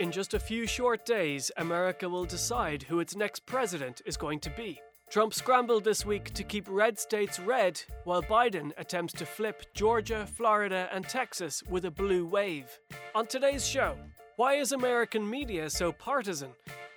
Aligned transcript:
In 0.00 0.10
just 0.10 0.32
a 0.32 0.40
few 0.40 0.66
short 0.66 1.04
days, 1.04 1.52
America 1.58 2.08
will 2.08 2.24
decide 2.24 2.82
who 2.82 3.00
its 3.00 3.14
next 3.14 3.44
president 3.44 4.00
is 4.06 4.16
going 4.16 4.40
to 4.40 4.48
be. 4.48 4.80
Trump 5.10 5.34
scrambled 5.34 5.84
this 5.84 6.06
week 6.06 6.32
to 6.32 6.42
keep 6.42 6.66
red 6.70 6.98
states 6.98 7.38
red, 7.38 7.82
while 8.04 8.22
Biden 8.22 8.72
attempts 8.78 9.12
to 9.12 9.26
flip 9.26 9.62
Georgia, 9.74 10.26
Florida, 10.26 10.88
and 10.90 11.06
Texas 11.06 11.62
with 11.68 11.84
a 11.84 11.90
blue 11.90 12.24
wave. 12.24 12.78
On 13.14 13.26
today's 13.26 13.68
show, 13.68 13.94
why 14.36 14.54
is 14.54 14.72
American 14.72 15.28
media 15.28 15.68
so 15.68 15.92
partisan? 15.92 16.52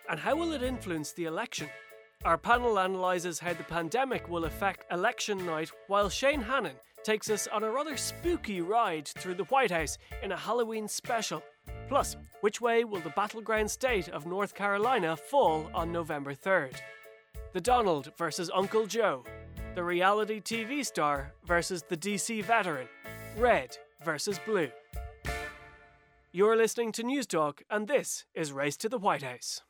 And 0.10 0.18
how 0.18 0.38
will 0.38 0.54
it 0.54 0.64
influence 0.64 1.12
the 1.12 1.26
election? 1.26 1.68
Our 2.24 2.38
panel 2.38 2.78
analyses 2.78 3.38
how 3.38 3.52
the 3.52 3.66
pandemic 3.66 4.30
will 4.30 4.46
affect 4.46 4.90
election 4.94 5.46
night, 5.46 5.72
while 5.88 6.08
Shane 6.08 6.42
Hannon 6.42 6.78
takes 7.04 7.30
us 7.30 7.48
on 7.48 7.64
a 7.64 7.70
rather 7.70 7.98
spooky 7.98 8.62
ride 8.62 9.10
through 9.10 9.36
the 9.36 9.44
White 9.46 9.72
House 9.72 9.98
in 10.22 10.32
a 10.32 10.38
Halloween 10.38 10.88
special. 10.88 11.44
Plus, 11.94 12.18
which 12.42 12.60
way 12.60 12.84
will 12.84 13.02
the 13.02 13.12
battleground 13.12 13.70
state 13.70 14.10
of 14.10 14.26
North 14.26 14.56
Carolina 14.56 15.16
fall 15.16 15.70
on 15.76 15.92
November 15.92 16.34
3rd? 16.34 16.74
The 17.52 17.62
Donald 17.62 18.12
versus 18.18 18.50
Uncle 18.52 18.88
Joe. 18.88 19.24
The 19.76 19.84
reality 19.84 20.42
TV 20.42 20.84
star 20.84 21.34
versus 21.46 21.84
the 21.88 21.96
DC 21.96 22.44
veteran. 22.46 22.88
Red 23.38 23.78
versus 24.04 24.40
blue. 24.44 24.72
You're 26.32 26.58
listening 26.58 26.94
to 26.94 27.04
Newstalk, 27.04 27.60
and 27.70 27.88
this 27.88 28.26
is 28.34 28.52
Race 28.52 28.78
to 28.78 28.90
the 28.90 28.98
White 28.98 29.22
House. 29.22 29.62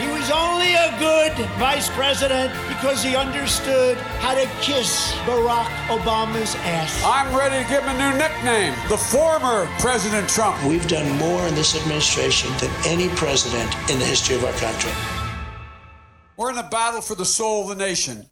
He 0.00 0.08
was 0.08 0.30
only 0.30 0.74
a 0.74 0.96
good 0.98 1.32
vice 1.56 1.88
president 1.90 2.52
because 2.68 3.02
he 3.02 3.14
understood 3.14 3.96
how 4.18 4.34
to 4.34 4.44
kiss 4.60 5.12
Barack 5.24 5.68
Obama's 5.86 6.56
ass. 6.56 7.00
I'm 7.04 7.34
ready 7.36 7.62
to 7.62 7.70
give 7.70 7.84
him 7.84 7.94
a 7.94 8.10
new 8.10 8.18
nickname 8.18 8.74
the 8.88 8.98
former 8.98 9.66
President 9.78 10.28
Trump. 10.28 10.62
We've 10.64 10.86
done 10.88 11.08
more 11.18 11.46
in 11.46 11.54
this 11.54 11.76
administration 11.80 12.50
than 12.58 12.70
any 12.84 13.08
president 13.10 13.72
in 13.88 13.98
the 14.00 14.04
history 14.04 14.34
of 14.34 14.44
our 14.44 14.52
country. 14.54 14.90
We're 16.36 16.50
in 16.50 16.58
a 16.58 16.68
battle 16.68 17.00
for 17.00 17.14
the 17.14 17.24
soul 17.24 17.62
of 17.62 17.78
the 17.78 17.84
nation. 17.84 18.28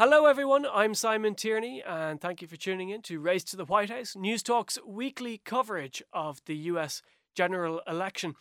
Hello, 0.00 0.26
everyone. 0.26 0.64
I'm 0.72 0.94
Simon 0.94 1.34
Tierney, 1.34 1.82
and 1.84 2.20
thank 2.20 2.40
you 2.40 2.46
for 2.46 2.54
tuning 2.54 2.90
in 2.90 3.02
to 3.02 3.18
Race 3.18 3.42
to 3.42 3.56
the 3.56 3.64
White 3.64 3.90
House, 3.90 4.14
Newstalk's 4.14 4.78
weekly 4.86 5.38
coverage 5.44 6.04
of 6.12 6.40
the 6.46 6.54
US 6.54 7.02
general 7.34 7.82
election. 7.84 8.34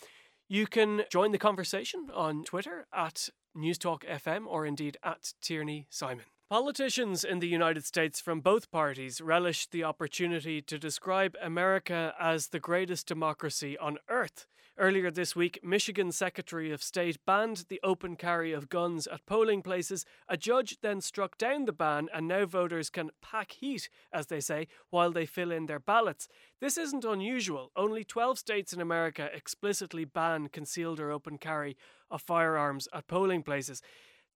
You 0.47 0.67
can 0.67 1.05
join 1.11 1.31
the 1.31 1.39
conversation 1.39 2.09
on 2.13 2.43
Twitter 2.43 2.85
at 2.93 3.29
NewsTalkFM 3.57 4.45
or 4.45 4.67
indeed 4.67 4.97
at 5.03 5.33
Tierney 5.41 5.87
Simon. 5.89 6.25
Politicians 6.49 7.25
in 7.25 7.39
the 7.39 7.47
United 7.47 7.83
States 7.83 8.21
from 8.21 8.39
both 8.39 8.71
parties 8.71 9.19
relished 9.19 9.71
the 9.71 9.83
opportunity 9.83 10.61
to 10.61 10.79
describe 10.79 11.35
America 11.41 12.13
as 12.17 12.47
the 12.47 12.59
greatest 12.59 13.05
democracy 13.05 13.77
on 13.77 13.97
earth. 14.07 14.47
Earlier 14.77 15.11
this 15.11 15.35
week, 15.35 15.59
Michigan 15.61 16.09
Secretary 16.13 16.71
of 16.71 16.81
State 16.81 17.17
banned 17.25 17.65
the 17.67 17.81
open 17.83 18.15
carry 18.15 18.53
of 18.53 18.69
guns 18.69 19.07
at 19.07 19.25
polling 19.25 19.61
places. 19.61 20.05
A 20.29 20.37
judge 20.37 20.77
then 20.81 21.01
struck 21.01 21.37
down 21.37 21.65
the 21.65 21.73
ban, 21.73 22.07
and 22.13 22.29
now 22.29 22.45
voters 22.45 22.89
can 22.89 23.09
pack 23.21 23.51
heat, 23.51 23.89
as 24.13 24.27
they 24.27 24.39
say, 24.39 24.69
while 24.89 25.11
they 25.11 25.25
fill 25.25 25.51
in 25.51 25.65
their 25.65 25.81
ballots. 25.81 26.29
This 26.61 26.77
isn't 26.77 27.03
unusual. 27.03 27.71
Only 27.75 28.05
12 28.05 28.39
states 28.39 28.71
in 28.71 28.79
America 28.79 29.29
explicitly 29.33 30.05
ban 30.05 30.47
concealed 30.47 31.01
or 31.01 31.11
open 31.11 31.39
carry 31.39 31.75
of 32.09 32.21
firearms 32.21 32.87
at 32.93 33.07
polling 33.07 33.43
places. 33.43 33.81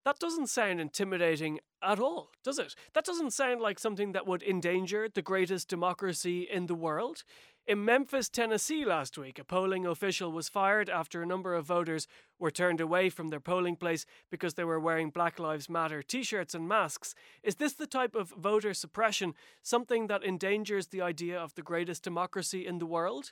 That 0.03 0.17
doesn't 0.17 0.47
sound 0.47 0.81
intimidating 0.81 1.59
at 1.83 1.99
all, 1.99 2.31
does 2.43 2.57
it? 2.57 2.75
That 2.93 3.05
doesn't 3.05 3.33
sound 3.33 3.61
like 3.61 3.77
something 3.77 4.13
that 4.13 4.25
would 4.25 4.41
endanger 4.41 5.07
the 5.07 5.21
greatest 5.21 5.67
democracy 5.67 6.41
in 6.41 6.65
the 6.65 6.75
world. 6.75 7.23
In 7.67 7.85
Memphis, 7.85 8.27
Tennessee 8.27 8.83
last 8.83 9.15
week, 9.19 9.37
a 9.37 9.43
polling 9.43 9.85
official 9.85 10.31
was 10.31 10.49
fired 10.49 10.89
after 10.89 11.21
a 11.21 11.27
number 11.27 11.53
of 11.53 11.67
voters 11.67 12.07
were 12.39 12.49
turned 12.49 12.81
away 12.81 13.09
from 13.09 13.27
their 13.27 13.39
polling 13.39 13.75
place 13.75 14.07
because 14.31 14.55
they 14.55 14.63
were 14.63 14.79
wearing 14.79 15.11
Black 15.11 15.37
Lives 15.37 15.69
Matter 15.69 16.01
t 16.01 16.23
shirts 16.23 16.55
and 16.55 16.67
masks. 16.67 17.13
Is 17.43 17.57
this 17.57 17.73
the 17.73 17.85
type 17.85 18.15
of 18.15 18.29
voter 18.29 18.73
suppression, 18.73 19.35
something 19.61 20.07
that 20.07 20.23
endangers 20.23 20.87
the 20.87 21.01
idea 21.01 21.39
of 21.39 21.53
the 21.53 21.61
greatest 21.61 22.01
democracy 22.01 22.65
in 22.65 22.79
the 22.79 22.87
world? 22.87 23.31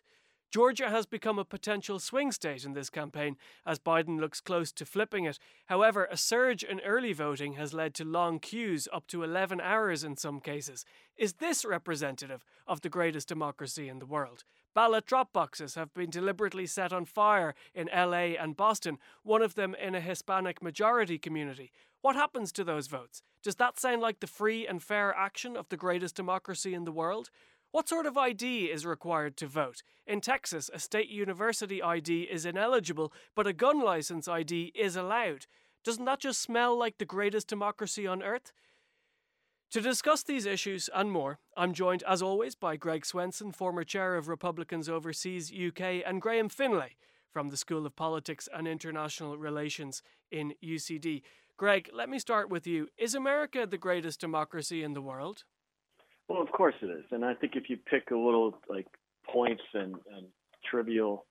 Georgia 0.52 0.90
has 0.90 1.06
become 1.06 1.38
a 1.38 1.46
potential 1.46 2.00
swing 2.00 2.32
state 2.32 2.66
in 2.66 2.74
this 2.74 2.90
campaign 2.90 3.38
as 3.68 3.78
Biden 3.78 4.20
looks 4.20 4.42
close 4.42 4.72
to 4.72 4.86
flipping 4.86 5.26
it. 5.26 5.38
However, 5.68 6.08
a 6.10 6.18
surge 6.18 6.64
in 6.64 6.80
early 6.80 7.14
voting 7.14 7.54
has 7.54 7.72
led 7.72 7.94
to 7.96 8.04
long 8.04 8.40
queues, 8.40 8.88
up 8.92 9.06
to 9.08 9.22
11 9.22 9.62
hours 9.62 10.04
in 10.04 10.18
some 10.18 10.40
cases. 10.40 10.86
Is 11.16 11.34
this 11.34 11.64
representative 11.64 12.44
of 12.66 12.82
the 12.82 12.90
greatest 12.90 13.28
democracy 13.28 13.88
in 13.88 14.00
the 14.00 14.08
world? 14.08 14.44
Ballot 14.74 15.06
drop 15.06 15.34
boxes 15.34 15.76
have 15.76 15.94
been 15.94 16.10
deliberately 16.10 16.66
set 16.66 16.92
on 16.92 17.06
fire 17.06 17.54
in 17.76 17.88
LA 17.96 18.36
and 18.40 18.58
Boston, 18.58 18.98
one 19.22 19.44
of 19.44 19.54
them 19.54 19.76
in 19.76 19.94
a 19.94 20.02
Hispanic 20.02 20.64
majority 20.64 21.20
community. 21.20 21.72
What 22.02 22.16
happens 22.16 22.52
to 22.54 22.64
those 22.64 22.88
votes? 22.88 23.22
Does 23.44 23.56
that 23.56 23.80
sound 23.80 24.02
like 24.02 24.20
the 24.20 24.28
free 24.28 24.66
and 24.66 24.82
fair 24.82 25.14
action 25.16 25.56
of 25.58 25.70
the 25.70 25.78
greatest 25.78 26.16
democracy 26.16 26.74
in 26.74 26.86
the 26.86 26.92
world? 26.92 27.30
What 27.72 27.88
sort 27.88 28.08
of 28.08 28.18
ID 28.18 28.66
is 28.66 28.84
required 28.84 29.38
to 29.38 29.48
vote? 29.48 29.84
In 30.08 30.22
Texas, 30.22 30.72
a 30.74 30.80
state 30.80 31.10
university 31.10 31.84
ID 31.84 32.24
is 32.24 32.44
ineligible, 32.44 33.14
but 33.36 33.46
a 33.46 33.54
gun 33.54 33.80
license 33.80 34.28
ID 34.28 34.72
is 34.74 34.96
allowed. 34.96 35.46
Doesn't 35.84 36.06
that 36.06 36.20
just 36.20 36.42
smell 36.42 36.76
like 36.76 36.98
the 36.98 37.06
greatest 37.06 37.48
democracy 37.48 38.08
on 38.08 38.24
earth? 38.24 38.52
To 39.72 39.82
discuss 39.82 40.24
these 40.24 40.48
issues 40.48 40.90
and 40.96 41.12
more, 41.12 41.38
I'm 41.56 41.74
joined 41.74 42.02
as 42.08 42.24
always 42.24 42.56
by 42.56 42.76
Greg 42.76 43.06
Swenson, 43.06 43.52
former 43.52 43.84
chair 43.84 44.16
of 44.16 44.28
Republicans 44.28 44.90
Overseas 44.90 45.54
UK, 45.54 46.02
and 46.04 46.24
Graham 46.24 46.50
Finlay 46.50 46.96
from 47.30 47.50
the 47.50 47.58
School 47.58 47.86
of 47.86 47.96
Politics 47.96 48.50
and 48.52 48.68
International 48.68 49.38
Relations 49.38 50.02
in 50.32 50.56
UCD. 50.64 51.22
Greg, 51.56 51.88
let 51.94 52.10
me 52.10 52.18
start 52.18 52.50
with 52.50 52.66
you. 52.66 52.88
Is 52.98 53.14
America 53.14 53.68
the 53.68 53.78
greatest 53.78 54.20
democracy 54.20 54.82
in 54.82 54.94
the 54.94 55.04
world? 55.04 55.44
Well, 56.30 56.42
of 56.44 56.52
course 56.52 56.76
it 56.82 56.92
is, 56.92 57.06
and 57.12 57.26
I 57.26 57.34
think 57.34 57.56
if 57.56 57.70
you 57.72 57.78
pick 57.78 58.12
a 58.12 58.16
little 58.16 58.56
like 58.70 58.86
points 59.26 59.64
and, 59.74 59.96
and 60.16 60.28
trivial, 60.64 61.26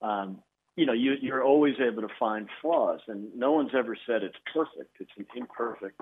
um, 0.00 0.38
you 0.74 0.86
know, 0.86 0.94
you, 0.94 1.14
you're 1.20 1.44
always 1.44 1.74
able 1.78 2.00
to 2.00 2.14
find 2.18 2.48
flaws, 2.62 3.00
and 3.08 3.28
no 3.36 3.52
one's 3.52 3.72
ever 3.76 3.94
said 4.06 4.22
it's 4.22 4.38
perfect. 4.54 4.96
It's 5.00 5.10
an 5.18 5.26
imperfect 5.36 6.00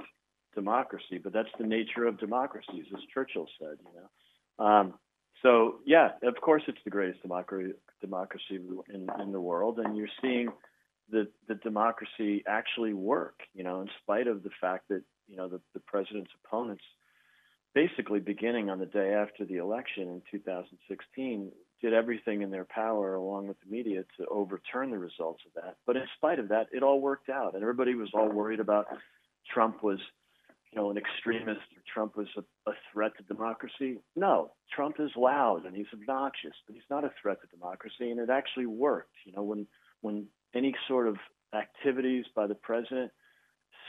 democracy, 0.54 1.18
but 1.22 1.32
that's 1.32 1.48
the 1.58 1.66
nature 1.66 2.06
of 2.06 2.20
democracies, 2.20 2.84
as 2.94 3.00
Churchill 3.12 3.48
said. 3.58 3.78
You 3.80 4.00
know, 4.00 4.64
um, 4.64 4.94
so 5.42 5.80
yeah, 5.84 6.10
of 6.22 6.40
course 6.40 6.62
it's 6.68 6.78
the 6.84 6.90
greatest 6.90 7.22
democracy 7.22 7.72
democracy 8.00 8.60
in, 8.94 9.08
in 9.20 9.32
the 9.32 9.40
world, 9.40 9.80
and 9.80 9.96
you're 9.96 10.08
seeing 10.22 10.50
the 11.10 11.26
the 11.48 11.56
democracy 11.56 12.44
actually 12.46 12.92
work. 12.92 13.40
You 13.54 13.64
know, 13.64 13.80
in 13.80 13.88
spite 14.02 14.28
of 14.28 14.44
the 14.44 14.50
fact 14.60 14.88
that 14.90 15.02
you 15.26 15.36
know 15.36 15.48
the, 15.48 15.60
the 15.74 15.80
president's 15.80 16.30
opponents 16.44 16.84
basically 17.76 18.20
beginning 18.20 18.70
on 18.70 18.78
the 18.78 18.86
day 18.86 19.12
after 19.12 19.44
the 19.44 19.56
election 19.58 20.04
in 20.04 20.22
2016, 20.30 21.52
did 21.82 21.92
everything 21.92 22.40
in 22.40 22.50
their 22.50 22.64
power, 22.64 23.16
along 23.16 23.48
with 23.48 23.58
the 23.60 23.70
media, 23.70 24.02
to 24.16 24.24
overturn 24.28 24.90
the 24.90 24.96
results 24.96 25.42
of 25.46 25.62
that. 25.62 25.76
But 25.86 25.96
in 25.96 26.04
spite 26.16 26.38
of 26.38 26.48
that, 26.48 26.68
it 26.72 26.82
all 26.82 27.02
worked 27.02 27.28
out, 27.28 27.52
and 27.52 27.62
everybody 27.62 27.94
was 27.94 28.08
all 28.14 28.30
worried 28.32 28.60
about 28.60 28.86
Trump 29.52 29.82
was, 29.82 29.98
you 30.72 30.80
know, 30.80 30.90
an 30.90 30.96
extremist 30.96 31.60
or 31.76 31.82
Trump 31.92 32.16
was 32.16 32.28
a, 32.38 32.70
a 32.70 32.72
threat 32.90 33.12
to 33.18 33.22
democracy. 33.24 33.98
No, 34.16 34.52
Trump 34.74 34.96
is 34.98 35.10
loud 35.14 35.66
and 35.66 35.76
he's 35.76 35.86
obnoxious, 35.92 36.54
but 36.66 36.74
he's 36.74 36.90
not 36.90 37.04
a 37.04 37.10
threat 37.20 37.42
to 37.42 37.46
democracy, 37.54 38.10
and 38.10 38.18
it 38.18 38.30
actually 38.30 38.66
worked. 38.66 39.14
You 39.26 39.32
know, 39.36 39.42
when 39.42 39.66
when 40.00 40.26
any 40.54 40.74
sort 40.88 41.08
of 41.08 41.16
activities 41.54 42.24
by 42.34 42.46
the 42.46 42.54
president 42.54 43.12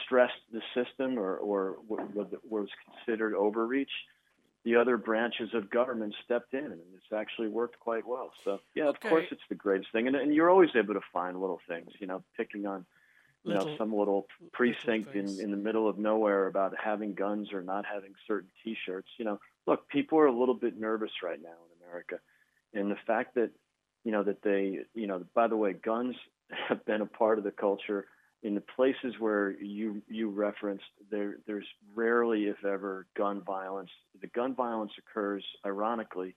stressed 0.07 0.33
the 0.51 0.61
system 0.73 1.19
or, 1.19 1.35
or 1.35 1.75
what 1.87 2.01
was 2.49 2.67
considered 2.85 3.35
overreach, 3.35 3.91
the 4.63 4.75
other 4.75 4.97
branches 4.97 5.49
of 5.53 5.69
government 5.69 6.13
stepped 6.25 6.53
in, 6.53 6.65
and 6.65 6.81
it's 6.95 7.13
actually 7.15 7.47
worked 7.47 7.79
quite 7.79 8.07
well. 8.07 8.31
So, 8.43 8.59
yeah, 8.75 8.85
okay. 8.85 9.07
of 9.07 9.09
course, 9.09 9.25
it's 9.31 9.41
the 9.49 9.55
greatest 9.55 9.91
thing, 9.91 10.07
and, 10.07 10.15
and 10.15 10.33
you're 10.33 10.49
always 10.49 10.69
able 10.75 10.93
to 10.93 11.01
find 11.13 11.39
little 11.39 11.61
things. 11.67 11.89
You 11.99 12.07
know, 12.07 12.23
picking 12.35 12.65
on 12.65 12.85
you 13.43 13.53
little, 13.53 13.67
know 13.67 13.77
some 13.77 13.95
little 13.95 14.27
precinct 14.51 15.15
little 15.15 15.31
in 15.31 15.39
in 15.39 15.51
the 15.51 15.57
middle 15.57 15.87
of 15.87 15.97
nowhere 15.97 16.47
about 16.47 16.73
having 16.81 17.13
guns 17.13 17.53
or 17.53 17.61
not 17.61 17.85
having 17.85 18.13
certain 18.27 18.49
T-shirts. 18.63 19.07
You 19.17 19.25
know, 19.25 19.39
look, 19.65 19.87
people 19.87 20.19
are 20.19 20.27
a 20.27 20.37
little 20.37 20.55
bit 20.55 20.77
nervous 20.77 21.11
right 21.23 21.41
now 21.41 21.49
in 21.49 21.87
America, 21.87 22.19
and 22.73 22.91
the 22.91 22.99
fact 23.05 23.35
that 23.35 23.51
you 24.03 24.11
know 24.11 24.23
that 24.23 24.41
they 24.41 24.79
you 24.93 25.07
know 25.07 25.23
by 25.33 25.47
the 25.47 25.55
way, 25.55 25.73
guns 25.73 26.15
have 26.67 26.85
been 26.85 27.01
a 27.01 27.05
part 27.05 27.37
of 27.37 27.45
the 27.45 27.51
culture 27.51 28.05
in 28.43 28.55
the 28.55 28.61
places 28.61 29.15
where 29.19 29.51
you 29.59 30.01
you 30.07 30.29
referenced, 30.29 30.85
there 31.09 31.37
there's 31.47 31.67
rarely, 31.95 32.45
if 32.45 32.63
ever, 32.63 33.07
gun 33.17 33.41
violence. 33.41 33.89
The 34.21 34.27
gun 34.27 34.55
violence 34.55 34.91
occurs, 34.97 35.43
ironically, 35.65 36.35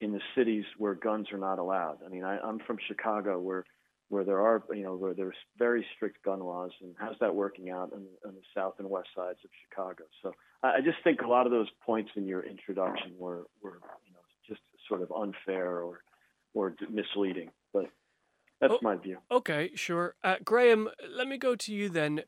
in 0.00 0.12
the 0.12 0.20
cities 0.34 0.64
where 0.78 0.94
guns 0.94 1.32
are 1.32 1.38
not 1.38 1.58
allowed. 1.58 1.98
I 2.04 2.08
mean, 2.08 2.24
I, 2.24 2.38
I'm 2.38 2.60
from 2.60 2.78
Chicago, 2.86 3.40
where 3.40 3.64
where 4.10 4.24
there 4.24 4.40
are, 4.40 4.62
you 4.74 4.82
know, 4.82 4.96
where 4.96 5.14
there's 5.14 5.36
very 5.56 5.86
strict 5.94 6.22
gun 6.24 6.40
laws, 6.40 6.72
and 6.82 6.94
how's 6.98 7.16
that 7.20 7.34
working 7.34 7.70
out 7.70 7.92
on, 7.92 8.06
the 8.24 8.40
south 8.54 8.74
and 8.78 8.90
west 8.90 9.08
sides 9.14 9.38
of 9.44 9.50
Chicago? 9.68 10.04
So 10.22 10.32
I, 10.62 10.78
I 10.78 10.80
just 10.80 10.98
think 11.04 11.22
a 11.22 11.28
lot 11.28 11.46
of 11.46 11.52
those 11.52 11.68
points 11.86 12.10
in 12.16 12.26
your 12.26 12.44
introduction 12.44 13.12
were, 13.16 13.46
were, 13.62 13.78
you 14.04 14.12
know, 14.12 14.20
just 14.48 14.60
sort 14.88 15.02
of 15.02 15.12
unfair 15.12 15.80
or, 15.80 16.00
or 16.54 16.74
misleading. 16.90 17.50
But 17.72 17.86
that's 18.60 18.74
oh, 18.74 18.78
my 18.82 18.96
view. 18.96 19.18
Okay, 19.30 19.70
sure. 19.74 20.14
Uh, 20.22 20.36
Graham, 20.44 20.90
let 21.10 21.26
me 21.26 21.38
go 21.38 21.56
to 21.56 21.72
you 21.72 21.88
then. 21.88 22.22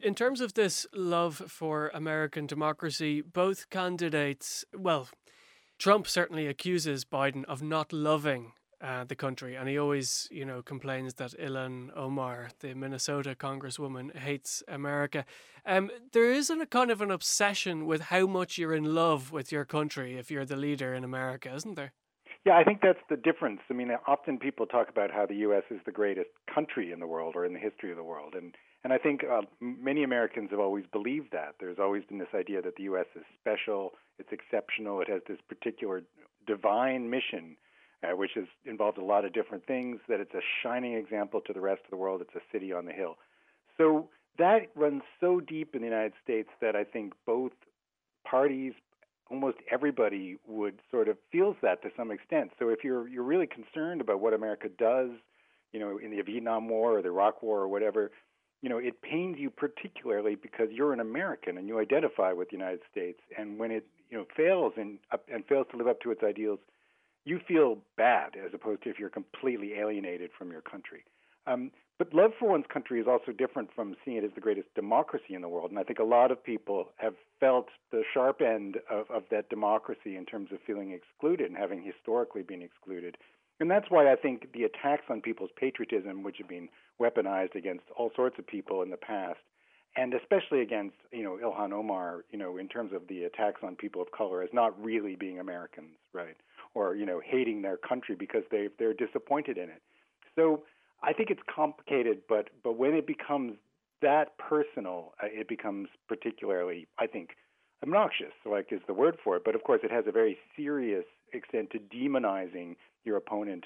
In 0.00 0.14
terms 0.14 0.40
of 0.40 0.54
this 0.54 0.86
love 0.92 1.42
for 1.46 1.90
American 1.94 2.46
democracy, 2.46 3.20
both 3.20 3.70
candidates, 3.70 4.64
well, 4.76 5.08
Trump 5.78 6.06
certainly 6.08 6.46
accuses 6.46 7.04
Biden 7.04 7.44
of 7.44 7.62
not 7.62 7.92
loving 7.92 8.52
uh, 8.82 9.04
the 9.04 9.14
country, 9.14 9.54
and 9.54 9.68
he 9.68 9.78
always, 9.78 10.28
you 10.30 10.44
know, 10.44 10.60
complains 10.60 11.14
that 11.14 11.38
Ilhan 11.38 11.96
Omar, 11.96 12.50
the 12.60 12.74
Minnesota 12.74 13.36
congresswoman, 13.36 14.14
hates 14.16 14.62
America. 14.66 15.24
Um, 15.64 15.90
there 16.12 16.32
isn't 16.32 16.60
a 16.60 16.66
kind 16.66 16.90
of 16.90 17.00
an 17.00 17.10
obsession 17.12 17.86
with 17.86 18.00
how 18.02 18.26
much 18.26 18.58
you're 18.58 18.74
in 18.74 18.94
love 18.94 19.30
with 19.30 19.52
your 19.52 19.64
country 19.64 20.18
if 20.18 20.30
you're 20.30 20.44
the 20.44 20.56
leader 20.56 20.94
in 20.94 21.04
America, 21.04 21.54
isn't 21.54 21.76
there? 21.76 21.92
Yeah, 22.44 22.56
I 22.56 22.64
think 22.64 22.80
that's 22.82 22.98
the 23.08 23.16
difference. 23.16 23.60
I 23.70 23.74
mean, 23.74 23.90
often 24.06 24.38
people 24.38 24.66
talk 24.66 24.88
about 24.88 25.12
how 25.12 25.26
the 25.26 25.36
U.S. 25.36 25.62
is 25.70 25.78
the 25.86 25.92
greatest 25.92 26.30
country 26.52 26.90
in 26.90 26.98
the 26.98 27.06
world 27.06 27.34
or 27.36 27.44
in 27.44 27.52
the 27.52 27.60
history 27.60 27.90
of 27.90 27.96
the 27.96 28.02
world, 28.02 28.34
and 28.34 28.54
and 28.84 28.92
I 28.92 28.98
think 28.98 29.22
uh, 29.22 29.42
many 29.60 30.02
Americans 30.02 30.50
have 30.50 30.58
always 30.58 30.84
believed 30.92 31.28
that. 31.30 31.54
There's 31.60 31.78
always 31.78 32.02
been 32.04 32.18
this 32.18 32.34
idea 32.34 32.60
that 32.62 32.74
the 32.74 32.82
U.S. 32.84 33.06
is 33.14 33.22
special, 33.40 33.92
it's 34.18 34.32
exceptional, 34.32 35.00
it 35.00 35.08
has 35.08 35.22
this 35.28 35.38
particular 35.48 36.02
divine 36.48 37.08
mission 37.08 37.56
uh, 38.02 38.16
which 38.16 38.32
has 38.34 38.44
involved 38.64 38.98
a 38.98 39.04
lot 39.04 39.24
of 39.24 39.32
different 39.32 39.66
things, 39.66 40.00
that 40.08 40.20
it's 40.20 40.34
a 40.34 40.40
shining 40.62 40.94
example 40.94 41.40
to 41.40 41.52
the 41.52 41.60
rest 41.60 41.82
of 41.84 41.90
the 41.90 41.96
world. 41.96 42.20
It's 42.20 42.34
a 42.34 42.40
city 42.52 42.72
on 42.72 42.84
the 42.84 42.92
hill. 42.92 43.16
So 43.78 44.08
that 44.38 44.70
runs 44.74 45.02
so 45.20 45.40
deep 45.40 45.74
in 45.74 45.82
the 45.82 45.88
United 45.88 46.12
States 46.22 46.48
that 46.60 46.74
I 46.74 46.84
think 46.84 47.12
both 47.26 47.52
parties, 48.28 48.72
almost 49.32 49.56
everybody 49.70 50.36
would 50.46 50.78
sort 50.90 51.08
of 51.08 51.16
feels 51.32 51.56
that 51.62 51.82
to 51.82 51.88
some 51.96 52.10
extent. 52.10 52.50
So 52.58 52.68
if 52.68 52.84
you're 52.84 53.08
you're 53.08 53.24
really 53.24 53.46
concerned 53.46 54.00
about 54.00 54.20
what 54.20 54.34
America 54.34 54.68
does, 54.68 55.10
you 55.72 55.80
know, 55.80 55.98
in 55.98 56.10
the 56.10 56.20
Vietnam 56.20 56.68
War 56.68 56.98
or 56.98 57.02
the 57.02 57.08
Iraq 57.08 57.42
War 57.42 57.60
or 57.60 57.68
whatever, 57.68 58.10
you 58.60 58.68
know, 58.68 58.78
it 58.78 59.00
pains 59.00 59.38
you 59.38 59.48
particularly 59.48 60.34
because 60.34 60.68
you're 60.70 60.92
an 60.92 61.00
American 61.00 61.56
and 61.56 61.66
you 61.66 61.80
identify 61.80 62.32
with 62.32 62.50
the 62.50 62.56
United 62.56 62.80
States. 62.90 63.20
And 63.36 63.58
when 63.58 63.70
it 63.70 63.86
you 64.10 64.18
know 64.18 64.26
fails 64.36 64.74
and 64.76 64.98
and 65.32 65.44
fails 65.46 65.66
to 65.70 65.78
live 65.78 65.88
up 65.88 66.00
to 66.02 66.10
its 66.10 66.22
ideals, 66.22 66.58
you 67.24 67.40
feel 67.48 67.78
bad 67.96 68.36
as 68.36 68.52
opposed 68.52 68.82
to 68.82 68.90
if 68.90 68.98
you're 68.98 69.08
completely 69.08 69.74
alienated 69.74 70.30
from 70.38 70.52
your 70.52 70.60
country. 70.60 71.04
Um, 71.46 71.70
but 71.98 72.14
love 72.14 72.32
for 72.38 72.48
one's 72.48 72.66
country 72.72 73.00
is 73.00 73.06
also 73.06 73.32
different 73.32 73.70
from 73.74 73.94
seeing 74.04 74.16
it 74.16 74.24
as 74.24 74.30
the 74.34 74.40
greatest 74.40 74.68
democracy 74.74 75.34
in 75.34 75.42
the 75.42 75.48
world. 75.48 75.70
And 75.70 75.78
I 75.78 75.84
think 75.84 75.98
a 75.98 76.04
lot 76.04 76.30
of 76.30 76.42
people 76.42 76.88
have 76.96 77.14
felt 77.38 77.68
the 77.90 78.02
sharp 78.12 78.40
end 78.40 78.76
of, 78.90 79.10
of 79.10 79.24
that 79.30 79.48
democracy 79.50 80.16
in 80.16 80.24
terms 80.26 80.50
of 80.52 80.58
feeling 80.66 80.92
excluded 80.92 81.48
and 81.48 81.56
having 81.56 81.82
historically 81.82 82.42
been 82.42 82.62
excluded. 82.62 83.16
And 83.60 83.70
that's 83.70 83.90
why 83.90 84.10
I 84.10 84.16
think 84.16 84.52
the 84.52 84.64
attacks 84.64 85.04
on 85.10 85.20
people's 85.20 85.50
patriotism, 85.56 86.22
which 86.22 86.38
have 86.38 86.48
been 86.48 86.68
weaponized 87.00 87.54
against 87.54 87.84
all 87.96 88.10
sorts 88.16 88.38
of 88.38 88.46
people 88.46 88.82
in 88.82 88.90
the 88.90 88.96
past, 88.96 89.38
and 89.96 90.14
especially 90.14 90.62
against, 90.62 90.96
you 91.12 91.22
know, 91.22 91.38
Ilhan 91.44 91.72
Omar, 91.72 92.24
you 92.30 92.38
know, 92.38 92.56
in 92.56 92.66
terms 92.66 92.92
of 92.92 93.06
the 93.08 93.24
attacks 93.24 93.60
on 93.62 93.76
people 93.76 94.02
of 94.02 94.10
color 94.10 94.42
as 94.42 94.48
not 94.52 94.82
really 94.82 95.14
being 95.14 95.38
Americans, 95.38 95.90
right? 96.12 96.36
or 96.74 96.94
you 96.94 97.06
know 97.06 97.20
hating 97.24 97.62
their 97.62 97.76
country 97.76 98.14
because 98.14 98.42
they 98.50 98.68
they're 98.78 98.94
disappointed 98.94 99.58
in 99.58 99.64
it. 99.64 99.82
So 100.36 100.62
I 101.02 101.12
think 101.12 101.30
it's 101.30 101.42
complicated, 101.52 102.22
but 102.28 102.50
but 102.62 102.78
when 102.78 102.94
it 102.94 103.06
becomes 103.06 103.54
that 104.02 104.36
personal, 104.38 105.12
uh, 105.22 105.26
it 105.30 105.48
becomes 105.48 105.88
particularly 106.08 106.88
I 106.98 107.06
think 107.06 107.30
obnoxious. 107.82 108.32
Like 108.44 108.68
is 108.72 108.80
the 108.86 108.94
word 108.94 109.16
for 109.22 109.36
it, 109.36 109.42
but 109.44 109.54
of 109.54 109.64
course 109.64 109.80
it 109.82 109.90
has 109.90 110.04
a 110.06 110.12
very 110.12 110.38
serious 110.56 111.04
extent 111.32 111.70
to 111.70 111.78
demonizing 111.78 112.76
your 113.04 113.16
opponent. 113.16 113.64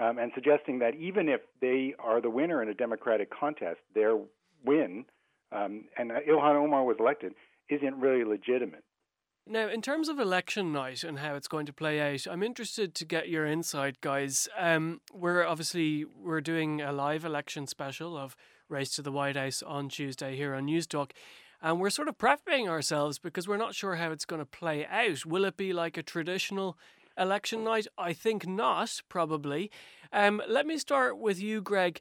Um, 0.00 0.16
and 0.16 0.30
suggesting 0.32 0.78
that 0.78 0.94
even 0.94 1.28
if 1.28 1.40
they 1.60 1.92
are 1.98 2.20
the 2.20 2.30
winner 2.30 2.62
in 2.62 2.68
a 2.68 2.74
democratic 2.74 3.30
contest, 3.32 3.80
their 3.96 4.16
win, 4.64 5.04
um, 5.50 5.86
and 5.98 6.12
Ilhan 6.12 6.54
Omar 6.54 6.84
was 6.84 6.98
elected, 7.00 7.34
isn't 7.68 7.96
really 7.96 8.24
legitimate. 8.24 8.84
Now, 9.50 9.66
in 9.70 9.80
terms 9.80 10.10
of 10.10 10.18
election 10.18 10.72
night 10.72 11.02
and 11.02 11.20
how 11.20 11.34
it's 11.34 11.48
going 11.48 11.64
to 11.64 11.72
play 11.72 12.02
out, 12.02 12.26
I'm 12.30 12.42
interested 12.42 12.94
to 12.94 13.06
get 13.06 13.30
your 13.30 13.46
insight, 13.46 13.98
guys. 14.02 14.46
Um, 14.58 15.00
we're 15.10 15.42
obviously 15.42 16.04
we're 16.04 16.42
doing 16.42 16.82
a 16.82 16.92
live 16.92 17.24
election 17.24 17.66
special 17.66 18.18
of 18.18 18.36
Race 18.68 18.94
to 18.96 19.02
the 19.02 19.10
White 19.10 19.36
House 19.36 19.62
on 19.62 19.88
Tuesday 19.88 20.36
here 20.36 20.54
on 20.54 20.66
Newstalk, 20.66 21.12
and 21.62 21.80
we're 21.80 21.88
sort 21.88 22.08
of 22.08 22.18
prepping 22.18 22.68
ourselves 22.68 23.18
because 23.18 23.48
we're 23.48 23.56
not 23.56 23.74
sure 23.74 23.96
how 23.96 24.12
it's 24.12 24.26
going 24.26 24.40
to 24.40 24.44
play 24.44 24.84
out. 24.84 25.24
Will 25.24 25.46
it 25.46 25.56
be 25.56 25.72
like 25.72 25.96
a 25.96 26.02
traditional 26.02 26.76
election 27.16 27.64
night? 27.64 27.86
I 27.96 28.12
think 28.12 28.46
not, 28.46 29.00
probably. 29.08 29.70
Um, 30.12 30.42
let 30.46 30.66
me 30.66 30.76
start 30.76 31.16
with 31.16 31.40
you, 31.40 31.62
Greg. 31.62 32.00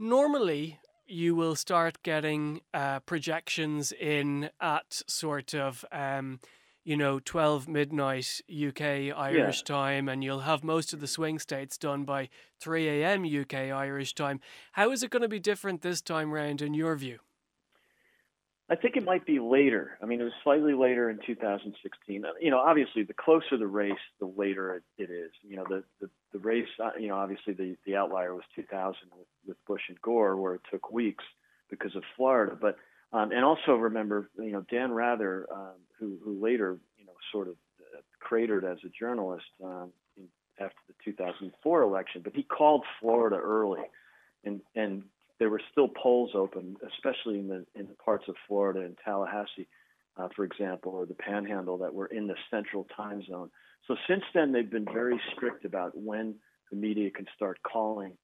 Normally, 0.00 0.80
you 1.06 1.36
will 1.36 1.54
start 1.54 2.02
getting 2.02 2.62
uh, 2.74 2.98
projections 3.00 3.92
in 3.92 4.50
at 4.60 5.02
sort 5.06 5.54
of. 5.54 5.84
Um, 5.92 6.40
you 6.88 6.96
know, 6.96 7.20
12 7.22 7.68
midnight 7.68 8.40
UK 8.50 8.80
Irish 9.14 9.58
yeah. 9.58 9.74
time, 9.76 10.08
and 10.08 10.24
you'll 10.24 10.40
have 10.40 10.64
most 10.64 10.94
of 10.94 11.00
the 11.00 11.06
swing 11.06 11.38
states 11.38 11.76
done 11.76 12.04
by 12.04 12.30
3 12.60 12.88
a.m. 12.88 13.26
UK 13.26 13.54
Irish 13.54 14.14
time. 14.14 14.40
How 14.72 14.90
is 14.90 15.02
it 15.02 15.10
going 15.10 15.20
to 15.20 15.28
be 15.28 15.38
different 15.38 15.82
this 15.82 16.00
time 16.00 16.32
round, 16.32 16.62
in 16.62 16.72
your 16.72 16.96
view? 16.96 17.18
I 18.70 18.74
think 18.74 18.96
it 18.96 19.04
might 19.04 19.26
be 19.26 19.38
later. 19.38 19.98
I 20.02 20.06
mean, 20.06 20.18
it 20.18 20.24
was 20.24 20.32
slightly 20.42 20.72
later 20.72 21.10
in 21.10 21.18
2016. 21.26 22.24
Uh, 22.24 22.28
you 22.40 22.50
know, 22.50 22.58
obviously, 22.58 23.02
the 23.02 23.12
closer 23.12 23.58
the 23.58 23.66
race, 23.66 23.92
the 24.18 24.32
later 24.34 24.82
it, 24.96 25.10
is. 25.10 25.30
You 25.42 25.56
know, 25.56 25.64
the, 25.68 25.84
the, 26.00 26.08
the 26.32 26.38
race, 26.38 26.68
uh, 26.82 26.92
you 26.98 27.08
know, 27.08 27.16
obviously 27.16 27.52
the, 27.52 27.76
the 27.84 27.96
outlier 27.96 28.34
was 28.34 28.44
2000 28.56 28.94
with, 29.14 29.26
with 29.46 29.56
Bush 29.66 29.82
and 29.90 30.00
Gore, 30.00 30.36
where 30.36 30.54
it 30.54 30.62
took 30.70 30.90
weeks 30.90 31.24
because 31.68 31.94
of 31.96 32.02
Florida. 32.16 32.56
But 32.58 32.76
um, 33.12 33.32
and 33.32 33.44
also 33.44 33.72
remember, 33.72 34.30
you 34.36 34.52
know, 34.52 34.64
Dan 34.70 34.92
Rather, 34.92 35.46
um, 35.52 35.76
who 35.98 36.18
who 36.24 36.42
later, 36.42 36.78
you 36.98 37.06
know, 37.06 37.12
sort 37.32 37.48
of 37.48 37.54
uh, 37.94 38.00
cratered 38.20 38.64
as 38.64 38.78
a 38.84 38.88
journalist 38.88 39.46
um, 39.64 39.90
in, 40.16 40.24
after 40.60 40.76
the 40.88 40.94
2004 41.04 41.82
election, 41.82 42.20
but 42.22 42.34
he 42.34 42.42
called 42.42 42.84
Florida 43.00 43.36
early, 43.36 43.82
and 44.44 44.60
and 44.74 45.04
there 45.38 45.50
were 45.50 45.62
still 45.72 45.88
polls 45.88 46.30
open, 46.34 46.76
especially 46.86 47.38
in 47.38 47.48
the 47.48 47.64
in 47.74 47.86
the 47.86 47.94
parts 47.94 48.24
of 48.28 48.34
Florida 48.46 48.80
and 48.80 48.96
Tallahassee, 49.04 49.68
uh, 50.18 50.28
for 50.36 50.44
example, 50.44 50.92
or 50.92 51.06
the 51.06 51.14
Panhandle 51.14 51.78
that 51.78 51.94
were 51.94 52.06
in 52.06 52.26
the 52.26 52.36
Central 52.50 52.86
Time 52.96 53.22
Zone. 53.24 53.50
So 53.86 53.96
since 54.06 54.24
then, 54.34 54.52
they've 54.52 54.70
been 54.70 54.84
very 54.84 55.18
strict 55.34 55.64
about 55.64 55.96
when 55.96 56.34
the 56.70 56.76
media 56.76 57.10
can 57.10 57.26
start 57.34 57.58
calling 57.62 58.18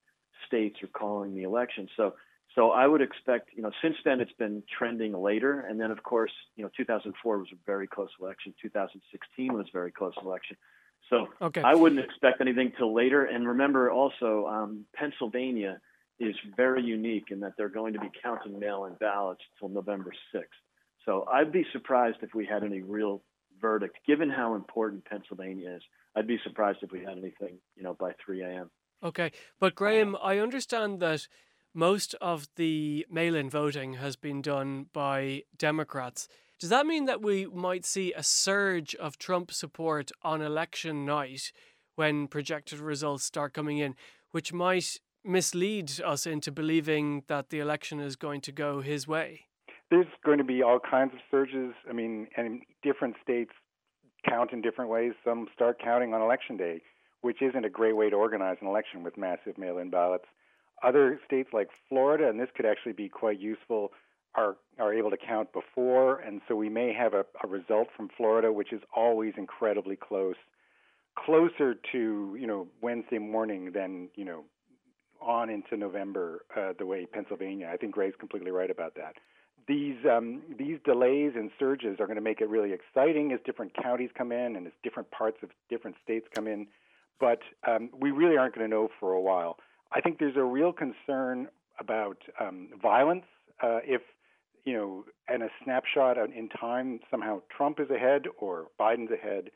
states 0.47 0.83
or 0.83 0.89
calling 0.89 1.35
the 1.35 1.45
election. 1.45 1.89
So 1.97 2.15
so 2.55 2.71
I 2.71 2.87
would 2.87 3.03
expect, 3.03 3.51
you 3.55 3.63
know, 3.63 3.73
since 3.83 3.97
then 4.05 4.21
it's 4.21 4.33
been 4.33 4.63
trending 4.79 5.13
later, 5.13 5.61
and 5.61 5.81
then 5.81 5.91
of 5.91 6.03
course, 6.03 6.33
you 6.57 6.63
know, 6.63 6.71
2004 6.77 7.39
was 7.39 7.49
a 7.53 7.57
very 7.67 7.87
close 7.87 8.11
election. 8.21 8.55
2016 8.63 9.53
was 9.53 9.67
a 9.69 9.73
very 9.73 9.91
close 9.91 10.15
election. 10.23 10.57
So 11.11 11.29
okay. 11.43 11.63
I 11.63 11.75
wouldn't 11.75 12.01
expect 12.01 12.41
anything 12.41 12.73
till 12.79 12.95
later. 12.95 13.25
And 13.25 13.47
remember 13.47 13.91
also, 13.91 14.47
um, 14.47 14.85
Pennsylvania 14.95 15.81
is 16.19 16.35
very 16.57 16.83
unique 16.83 17.27
in 17.31 17.41
that 17.41 17.55
they're 17.59 17.69
going 17.69 17.93
to 17.95 17.99
be 17.99 18.11
counting 18.23 18.59
mail-in 18.59 18.95
ballots 18.95 19.43
till 19.59 19.69
November 19.69 20.13
6th. 20.35 20.45
So 21.05 21.27
I'd 21.31 21.53
be 21.53 21.67
surprised 21.73 22.19
if 22.23 22.35
we 22.35 22.47
had 22.47 22.63
any 22.63 22.81
real 22.81 23.23
verdict, 23.61 23.99
given 24.07 24.31
how 24.31 24.55
important 24.55 25.05
Pennsylvania 25.05 25.75
is. 25.77 25.83
I'd 26.17 26.27
be 26.27 26.39
surprised 26.45 26.79
if 26.83 26.93
we 26.93 27.01
had 27.01 27.19
anything, 27.19 27.59
you 27.77 27.83
know, 27.83 27.95
by 27.95 28.13
3 28.25 28.43
a.m. 28.43 28.71
Okay, 29.03 29.33
but 29.61 29.75
Graham, 29.75 30.17
I 30.23 30.39
understand 30.39 31.01
that 31.01 31.27
most 31.75 32.15
of 32.21 32.49
the 32.55 33.05
mail 33.11 33.35
in 33.35 33.51
voting 33.51 33.95
has 33.95 34.15
been 34.15 34.41
done 34.41 34.87
by 34.93 35.43
Democrats. 35.59 36.29
Does 36.61 36.71
that 36.71 36.87
mean 36.87 37.07
that 37.07 37.21
we 37.21 37.47
might 37.47 37.85
see 37.85 38.13
a 38.13 38.23
surge 38.23 38.95
of 38.95 39.19
Trump 39.19 39.51
support 39.51 40.13
on 40.23 40.41
election 40.41 41.05
night 41.05 41.53
when 41.97 42.29
projected 42.29 42.79
results 42.79 43.25
start 43.25 43.53
coming 43.53 43.79
in, 43.79 43.97
which 44.31 44.53
might 44.53 44.99
mislead 45.25 45.91
us 46.05 46.27
into 46.27 46.53
believing 46.53 47.25
that 47.27 47.51
the 47.51 47.59
election 47.59 47.99
is 47.99 48.15
going 48.15 48.41
to 48.43 48.53
go 48.53 48.81
his 48.81 49.09
way? 49.09 49.47
There's 49.91 50.07
going 50.25 50.39
to 50.39 50.45
be 50.45 50.63
all 50.63 50.79
kinds 50.79 51.13
of 51.13 51.21
surges. 51.31 51.75
I 51.89 51.93
mean, 51.93 52.29
and 52.37 52.63
different 52.83 53.17
states 53.23 53.53
count 54.29 54.53
in 54.53 54.63
different 54.63 54.91
ways. 54.91 55.13
Some 55.25 55.49
start 55.55 55.81
counting 55.83 56.15
on 56.15 56.23
election 56.23 56.57
day, 56.57 56.83
which 57.21 57.43
isn't 57.43 57.65
a 57.65 57.71
great 57.71 57.97
way 57.97 58.11
to 58.11 58.17
organize 58.17 58.57
an 58.61 58.69
election 58.69 59.03
with 59.03 59.19
massive 59.19 59.59
mail 59.59 59.79
in 59.79 59.91
ballots. 59.91 60.27
Other 60.85 61.19
states 61.27 61.51
like 61.53 61.69
Florida, 61.89 62.29
and 62.29 62.39
this 62.39 62.49
could 62.55 62.67
actually 62.67 62.93
be 62.93 63.09
quite 63.09 63.41
useful, 63.41 63.93
are 64.35 64.57
are 64.79 64.93
able 64.93 65.11
to 65.11 65.17
count 65.17 65.53
before, 65.53 66.19
and 66.19 66.41
so 66.47 66.57
we 66.57 66.69
may 66.69 66.93
have 66.93 67.15
a, 67.15 67.25
a 67.43 67.47
result 67.47 67.89
from 67.97 68.11
Florida, 68.17 68.53
which 68.53 68.73
is 68.73 68.83
always 68.95 69.33
incredibly 69.37 69.97
close, 69.97 70.37
closer 71.17 71.75
to 71.93 72.37
you 72.39 72.47
know 72.47 72.67
Wednesday 72.83 73.19
morning 73.19 73.73
than 73.73 74.09
you 74.15 74.25
know 74.25 74.45
on 75.23 75.49
into 75.49 75.77
November 75.77 76.45
uh, 76.57 76.73
the 76.79 76.85
way 76.85 77.07
Pennsylvania. 77.07 77.71
I 77.73 77.77
think 77.77 77.93
Greg's 77.93 78.17
completely 78.19 78.51
right 78.51 78.71
about 78.71 78.95
that. 78.97 79.15
These 79.67 79.97
um, 80.11 80.43
these 80.59 80.79
delays 80.85 81.33
and 81.35 81.51
surges 81.59 81.99
are 81.99 82.07
going 82.07 82.17
to 82.17 82.23
make 82.23 82.41
it 82.41 82.49
really 82.49 82.73
exciting 82.73 83.33
as 83.33 83.41
different 83.47 83.73
counties 83.81 84.11
come 84.17 84.33
in 84.33 84.57
and 84.57 84.67
as 84.67 84.73
different 84.83 85.11
parts 85.11 85.39
of 85.43 85.51
different 85.71 85.97
states 86.03 86.27
come 86.35 86.47
in. 86.47 86.67
But 87.21 87.41
um, 87.67 87.91
we 87.99 88.11
really 88.11 88.37
aren't 88.37 88.55
going 88.55 88.69
to 88.69 88.77
know 88.77 88.91
for 89.01 89.13
a 89.13 89.21
while. 89.21 89.57
I 89.95 90.01
think 90.01 90.19
there's 90.19 90.37
a 90.37 90.45
real 90.45 90.73
concern 90.73 91.49
about 91.79 92.19
um, 92.41 92.69
violence 92.81 93.25
uh, 93.63 93.79
if 93.85 94.03
you 94.65 94.73
know, 94.73 95.05
and 95.29 95.43
a 95.43 95.49
snapshot 95.63 96.17
in 96.17 96.49
time, 96.49 97.01
somehow 97.11 97.43
Trump 97.55 97.79
is 97.81 97.91
ahead 97.91 98.23
or 98.39 98.69
Biden's 98.81 99.11
ahead, 99.11 99.51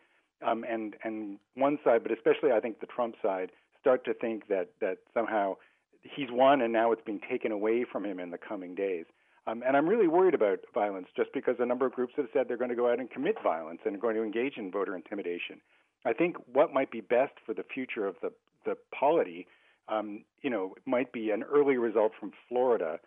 um, 0.47 0.65
and 0.69 0.97
and 1.03 1.39
one 1.55 1.79
side, 1.83 2.03
but 2.03 2.13
especially 2.13 2.53
I 2.53 2.61
think 2.61 2.81
the 2.81 2.87
Trump 2.87 3.15
side, 3.23 3.51
start 3.81 4.05
to 4.05 4.15
think 4.15 4.49
that 4.49 4.69
that 4.81 4.99
somehow 5.15 5.57
he's 6.03 6.29
won 6.31 6.61
and 6.61 6.73
now 6.73 6.93
it's 6.93 7.03
being 7.05 7.21
taken 7.29 7.53
away 7.53 7.85
from 7.91 8.05
him 8.05 8.21
in 8.21 8.31
the 8.31 8.39
coming 8.39 8.75
days. 8.75 9.07
Um, 9.47 9.63
and 9.67 9.77
I'm 9.77 9.89
really 9.89 10.09
worried 10.09 10.35
about 10.35 10.59
violence 10.75 11.09
just 11.17 11.33
because 11.33 11.57
a 11.59 11.67
number 11.67 11.87
of 11.87 11.93
groups 11.93 12.13
have 12.17 12.27
said 12.33 12.47
they're 12.49 12.59
going 12.59 12.71
to 12.71 12.77
go 12.77 12.93
out 12.93 13.01
and 13.01 13.11
commit 13.11 13.37
violence 13.43 13.81
and 13.87 13.97
are 13.97 13.99
going 13.99 14.15
to 14.15 14.23
engage 14.23 14.59
in 14.59 14.71
voter 14.71 14.95
intimidation. 14.95 15.61
I 16.05 16.13
think 16.13 16.37
what 16.53 16.75
might 16.75 16.91
be 16.91 17.01
best 17.01 17.33
for 17.47 17.55
the 17.55 17.65
future 17.65 18.07
of 18.07 18.17
the 18.23 18.31
the 18.67 18.77
polity, 18.95 19.47
um, 19.89 20.25
you 20.43 20.51
know, 20.51 20.75
might 20.87 21.13
be 21.13 21.31
an 21.31 21.43
early 21.43 21.77
result 21.77 22.13
from 22.19 22.33
Florida 22.49 22.99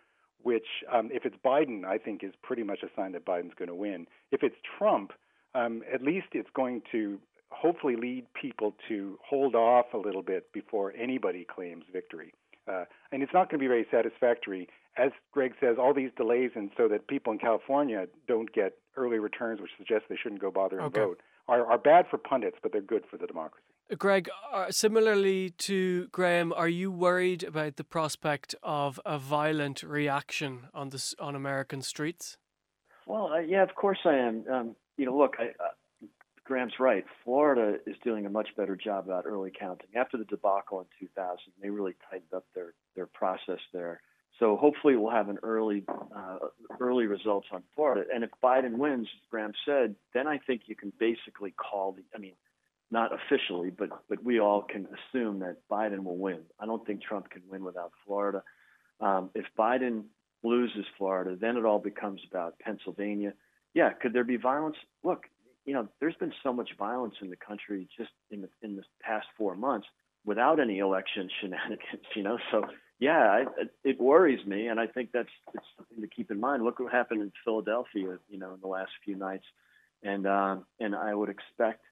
which, 0.42 0.66
um, 0.92 1.08
if 1.12 1.24
it's 1.24 1.36
Biden, 1.44 1.84
I 1.84 1.98
think 1.98 2.22
is 2.22 2.32
pretty 2.42 2.62
much 2.62 2.80
a 2.82 2.88
sign 2.96 3.12
that 3.12 3.24
Biden's 3.24 3.54
going 3.54 3.68
to 3.68 3.74
win. 3.74 4.06
If 4.30 4.42
it's 4.42 4.56
Trump, 4.78 5.12
um, 5.54 5.82
at 5.92 6.02
least 6.02 6.28
it's 6.32 6.50
going 6.54 6.82
to 6.92 7.18
hopefully 7.50 7.96
lead 7.96 8.26
people 8.34 8.74
to 8.88 9.18
hold 9.24 9.54
off 9.54 9.86
a 9.94 9.98
little 9.98 10.22
bit 10.22 10.52
before 10.52 10.92
anybody 10.98 11.44
claims 11.44 11.84
victory. 11.92 12.32
Uh, 12.70 12.84
and 13.10 13.22
it's 13.22 13.32
not 13.34 13.50
going 13.50 13.58
to 13.58 13.62
be 13.62 13.68
very 13.68 13.86
satisfactory. 13.90 14.68
As 14.96 15.10
Greg 15.32 15.52
says, 15.60 15.76
all 15.78 15.92
these 15.94 16.10
delays, 16.16 16.50
and 16.54 16.70
so 16.76 16.88
that 16.88 17.08
people 17.08 17.32
in 17.32 17.38
California 17.38 18.06
don't 18.28 18.52
get 18.52 18.74
early 18.96 19.18
returns, 19.18 19.60
which 19.60 19.70
suggests 19.76 20.04
they 20.08 20.16
shouldn't 20.20 20.40
go 20.40 20.50
bother 20.50 20.78
and 20.78 20.86
okay. 20.86 21.00
vote, 21.00 21.20
are, 21.48 21.66
are 21.66 21.78
bad 21.78 22.06
for 22.10 22.18
pundits, 22.18 22.56
but 22.62 22.72
they're 22.72 22.80
good 22.80 23.04
for 23.10 23.16
the 23.16 23.26
democracy. 23.26 23.64
Greg, 23.98 24.30
uh, 24.52 24.70
similarly 24.70 25.50
to 25.50 26.08
Graham, 26.08 26.52
are 26.52 26.68
you 26.68 26.90
worried 26.90 27.42
about 27.42 27.76
the 27.76 27.84
prospect 27.84 28.54
of 28.62 28.98
a 29.04 29.18
violent 29.18 29.82
reaction 29.82 30.68
on 30.72 30.88
the 30.90 31.14
on 31.18 31.34
American 31.34 31.82
streets? 31.82 32.38
Well, 33.06 33.32
uh, 33.32 33.40
yeah, 33.40 33.62
of 33.62 33.74
course 33.74 33.98
I 34.04 34.14
am. 34.14 34.44
Um, 34.50 34.76
you 34.96 35.04
know, 35.04 35.16
look, 35.16 35.34
I, 35.38 35.48
uh, 35.62 36.06
Graham's 36.44 36.74
right. 36.80 37.04
Florida 37.24 37.78
is 37.86 37.96
doing 38.02 38.24
a 38.24 38.30
much 38.30 38.48
better 38.56 38.76
job 38.76 39.06
about 39.06 39.26
early 39.26 39.52
counting. 39.58 39.88
After 39.94 40.16
the 40.16 40.24
debacle 40.24 40.80
in 40.80 40.86
2000, 40.98 41.38
they 41.60 41.68
really 41.68 41.94
tightened 42.10 42.32
up 42.34 42.44
their 42.54 42.74
their 42.96 43.06
process 43.06 43.60
there. 43.72 44.00
So 44.38 44.56
hopefully 44.56 44.96
we'll 44.96 45.12
have 45.12 45.28
an 45.28 45.38
early 45.42 45.84
uh, 46.16 46.38
early 46.80 47.06
results 47.06 47.48
on 47.52 47.62
Florida. 47.74 48.04
And 48.12 48.24
if 48.24 48.30
Biden 48.42 48.78
wins, 48.78 49.08
Graham 49.30 49.52
said, 49.66 49.96
then 50.14 50.26
I 50.26 50.38
think 50.38 50.62
you 50.66 50.76
can 50.76 50.92
basically 50.98 51.50
call 51.50 51.92
the. 51.92 52.02
I 52.14 52.18
mean 52.18 52.34
not 52.92 53.10
officially, 53.12 53.70
but 53.70 53.88
but 54.08 54.22
we 54.22 54.38
all 54.38 54.62
can 54.62 54.86
assume 54.86 55.40
that 55.40 55.56
Biden 55.70 56.04
will 56.04 56.18
win. 56.18 56.40
I 56.60 56.66
don't 56.66 56.86
think 56.86 57.02
Trump 57.02 57.30
can 57.30 57.42
win 57.48 57.64
without 57.64 57.92
Florida. 58.06 58.42
Um, 59.00 59.30
if 59.34 59.46
Biden 59.58 60.04
loses 60.44 60.84
Florida, 60.98 61.36
then 61.40 61.56
it 61.56 61.64
all 61.64 61.78
becomes 61.78 62.20
about 62.30 62.58
Pennsylvania. 62.58 63.32
Yeah, 63.74 63.90
could 63.90 64.12
there 64.12 64.24
be 64.24 64.36
violence? 64.36 64.76
Look, 65.02 65.24
you 65.64 65.74
know, 65.74 65.88
there's 66.00 66.16
been 66.16 66.34
so 66.42 66.52
much 66.52 66.70
violence 66.78 67.14
in 67.22 67.30
the 67.30 67.36
country 67.36 67.88
just 67.96 68.10
in 68.30 68.42
the 68.42 68.48
in 68.62 68.76
the 68.76 68.82
past 69.00 69.26
four 69.36 69.56
months 69.56 69.86
without 70.24 70.60
any 70.60 70.78
election 70.78 71.30
shenanigans. 71.40 72.06
You 72.14 72.22
know, 72.22 72.38
so 72.50 72.64
yeah, 72.98 73.18
I, 73.20 73.44
it 73.84 74.00
worries 74.00 74.44
me, 74.46 74.68
and 74.68 74.78
I 74.78 74.86
think 74.86 75.10
that's 75.12 75.28
it's 75.54 75.64
something 75.76 76.00
to 76.00 76.08
keep 76.08 76.30
in 76.30 76.38
mind. 76.38 76.62
Look 76.62 76.78
what 76.78 76.92
happened 76.92 77.22
in 77.22 77.32
Philadelphia, 77.44 78.18
you 78.28 78.38
know, 78.38 78.54
in 78.54 78.60
the 78.60 78.68
last 78.68 78.92
few 79.04 79.16
nights, 79.16 79.46
and 80.02 80.26
um, 80.26 80.66
and 80.78 80.94
I 80.94 81.14
would 81.14 81.28
expect 81.28 81.84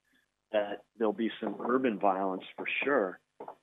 that 0.52 0.84
there'll 0.98 1.12
be 1.12 1.30
some 1.42 1.56
urban 1.60 1.98
violence 1.98 2.44
for 2.56 2.66
sure, 2.84 3.20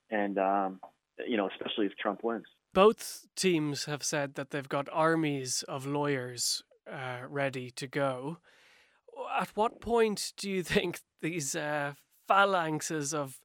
and 0.09 0.37
um, 0.37 0.79
you 1.27 1.37
know, 1.37 1.49
especially 1.49 1.85
if 1.85 1.93
Trump 1.97 2.23
wins. 2.23 2.45
Both 2.73 3.25
teams 3.35 3.85
have 3.85 4.03
said 4.03 4.35
that 4.35 4.51
they've 4.51 4.69
got 4.69 4.87
armies 4.91 5.63
of 5.63 5.85
lawyers 5.85 6.63
uh, 6.91 7.19
ready 7.27 7.71
to 7.71 7.87
go. 7.87 8.37
At 9.39 9.49
what 9.55 9.81
point 9.81 10.33
do 10.37 10.49
you 10.49 10.63
think 10.63 10.99
these 11.21 11.55
uh, 11.55 11.93
phalanxes 12.29 13.13
of 13.13 13.41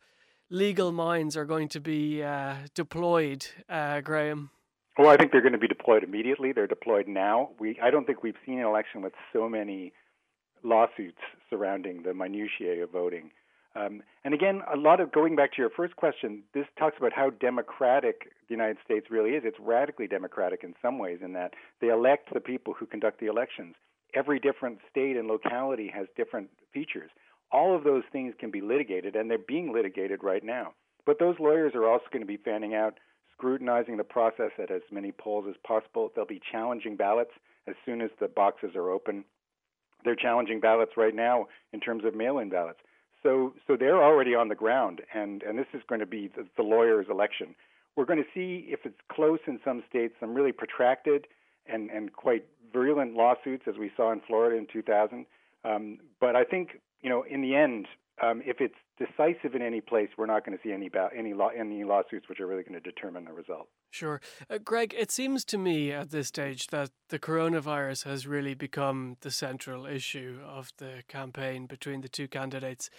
legal 0.51 0.93
minds 0.93 1.37
are 1.37 1.47
going 1.47 1.69
to 1.69 1.81
be 1.81 2.23
uh, 2.23 2.57
deployed, 2.75 3.47
uh, 3.69 4.01
Graham? 4.03 4.51
Well, 4.99 5.09
I 5.09 5.17
think 5.17 5.33
they're 5.33 5.41
going 5.41 5.55
to 5.55 5.59
be 5.59 5.69
deployed 5.69 6.05
immediately. 6.05 6.53
They're 6.53 6.67
deployed 6.67 7.09
now. 7.09 7.51
We, 7.59 7.79
I 7.83 7.91
don't 7.91 8.07
think 8.07 8.23
we've 8.23 8.37
seen 8.45 8.59
an 8.59 8.67
election 8.67 9.01
with 9.01 9.15
so 9.33 9.49
many 9.49 9.95
lawsuits 10.62 11.19
surrounding 11.50 12.02
the 12.02 12.14
minutiae 12.14 12.83
of 12.83 12.90
voting. 12.90 13.31
Um, 13.75 14.02
and 14.25 14.35
again, 14.35 14.61
a 14.73 14.76
lot 14.76 15.00
of 15.00 15.12
going 15.12 15.35
back 15.35 15.52
to 15.52 15.62
your 15.62 15.71
first 15.71 15.97
question, 15.97 16.42
this 16.52 16.66
talks 16.78 16.97
about 16.99 17.12
how 17.12 17.31
democratic 17.31 18.33
the 18.49 18.54
United 18.54 18.76
States 18.85 19.07
really 19.11 19.31
is. 19.31 19.45
It's 19.47 19.59
radically 19.59 20.07
democratic 20.07 20.62
in 20.62 20.75
some 20.83 20.99
ways, 20.99 21.21
in 21.23 21.33
that 21.33 21.54
they 21.81 21.88
elect 21.88 22.33
the 22.33 22.40
people 22.40 22.75
who 22.78 22.87
conduct 22.87 23.19
the 23.19 23.26
elections. 23.26 23.75
Every 24.14 24.38
different 24.38 24.78
state 24.90 25.16
and 25.16 25.26
locality 25.26 25.90
has 25.95 26.07
different 26.16 26.50
features. 26.73 27.11
All 27.50 27.75
of 27.75 27.85
those 27.85 28.02
things 28.12 28.35
can 28.38 28.50
be 28.50 28.61
litigated, 28.61 29.16
and 29.16 29.31
they're 29.31 29.38
being 29.38 29.73
litigated 29.73 30.23
right 30.23 30.45
now. 30.45 30.75
But 31.07 31.19
those 31.19 31.37
lawyers 31.40 31.73
are 31.75 31.88
also 31.88 32.04
going 32.12 32.23
to 32.23 32.26
be 32.26 32.37
fanning 32.37 32.75
out, 32.75 32.99
scrutinizing 33.33 33.97
the 33.97 34.04
process 34.04 34.50
at 34.62 34.71
as 34.71 34.83
many 34.90 35.12
polls 35.12 35.47
as 35.49 35.57
possible. 35.66 36.12
They'll 36.14 36.26
be 36.26 36.40
challenging 36.52 36.97
ballots 36.97 37.33
as 37.66 37.75
soon 37.87 38.02
as 38.02 38.11
the 38.21 38.28
boxes 38.28 38.76
are 38.76 38.90
open. 38.90 39.25
They're 40.04 40.16
challenging 40.16 40.61
ballots 40.61 40.92
right 40.97 41.14
now 41.14 41.47
in 41.73 41.80
terms 41.80 42.04
of 42.04 42.14
mail-in 42.14 42.50
ballots. 42.50 42.80
So, 43.23 43.54
so 43.66 43.76
they're 43.76 44.02
already 44.02 44.35
on 44.35 44.49
the 44.49 44.54
ground, 44.54 45.00
and, 45.14 45.42
and 45.42 45.59
this 45.59 45.66
is 45.73 45.82
going 45.88 46.00
to 46.00 46.06
be 46.06 46.28
the, 46.37 46.47
the 46.56 46.62
lawyer's 46.62 47.06
election. 47.09 47.54
We're 47.94 48.04
going 48.04 48.18
to 48.23 48.28
see 48.35 48.66
if 48.68 48.80
it's 48.85 48.99
close 49.11 49.38
in 49.47 49.61
some 49.64 49.82
states, 49.88 50.14
some 50.18 50.35
really 50.35 50.52
protracted 50.52 51.26
and, 51.66 51.90
and 51.90 52.12
quite 52.12 52.47
virulent 52.73 53.14
lawsuits, 53.14 53.64
as 53.68 53.76
we 53.78 53.90
saw 53.97 54.12
in 54.12 54.21
Florida 54.26 54.56
in 54.56 54.66
2000. 54.73 55.26
Um, 55.64 55.99
but 56.21 56.35
I 56.35 56.44
think, 56.44 56.80
you 57.02 57.11
know, 57.11 57.23
in 57.23 57.42
the 57.42 57.54
end, 57.54 57.87
um, 58.23 58.42
if 58.44 58.61
it's 58.61 58.75
decisive 58.99 59.55
in 59.55 59.63
any 59.63 59.81
place, 59.81 60.09
we're 60.17 60.27
not 60.27 60.45
going 60.45 60.57
to 60.57 60.63
see 60.63 60.73
any 60.73 60.89
ba- 60.89 61.11
any 61.17 61.33
any 61.59 61.85
lawsuits 61.85 62.29
which 62.29 62.41
are 62.41 62.47
really 62.47 62.63
going 62.63 62.81
to 62.81 62.81
determine 62.81 63.25
the 63.25 63.33
result. 63.33 63.69
Sure, 63.91 64.21
uh, 64.51 64.59
Greg. 64.59 64.95
It 64.97 65.11
seems 65.11 65.45
to 65.47 65.59
me 65.59 65.93
at 65.93 66.11
this 66.11 66.29
stage 66.29 66.69
that 66.69 66.91
the 67.09 67.19
coronavirus 67.19 68.05
has 68.05 68.27
really 68.27 68.55
become 68.55 69.17
the 69.21 69.31
central 69.31 69.87
issue 69.87 70.41
of 70.47 70.73
the 70.79 71.03
campaign 71.09 71.67
between 71.67 72.01
the 72.01 72.09
two 72.09 72.29
candidates. 72.29 72.91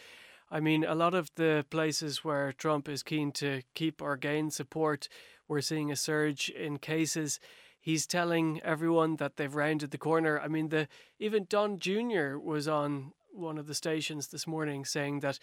I 0.52 0.60
mean, 0.60 0.84
a 0.84 0.96
lot 0.96 1.14
of 1.14 1.32
the 1.36 1.66
places 1.70 2.24
where 2.24 2.52
Trump 2.52 2.88
is 2.88 3.02
keen 3.02 3.32
to 3.34 3.64
keep 3.74 4.02
or 4.02 4.18
gain 4.18 4.52
support, 4.52 5.08
we're 5.48 5.62
seeing 5.62 5.92
a 5.92 5.96
surge 5.96 6.50
in 6.50 6.78
cases. 6.78 7.40
He's 7.80 8.06
telling 8.06 8.62
everyone 8.64 9.18
that 9.18 9.38
they've 9.38 9.54
rounded 9.54 9.92
the 9.92 9.98
corner. 9.98 10.40
I 10.40 10.48
mean, 10.48 10.70
the 10.70 10.88
even 11.20 11.48
Don 11.50 11.80
Jr. 11.80 12.38
was 12.38 12.68
on 12.68 13.14
one 13.34 13.58
of 13.58 13.68
the 13.68 13.74
stations 13.74 14.28
this 14.28 14.46
morning 14.46 14.86
saying 14.86 15.22
that 15.22 15.40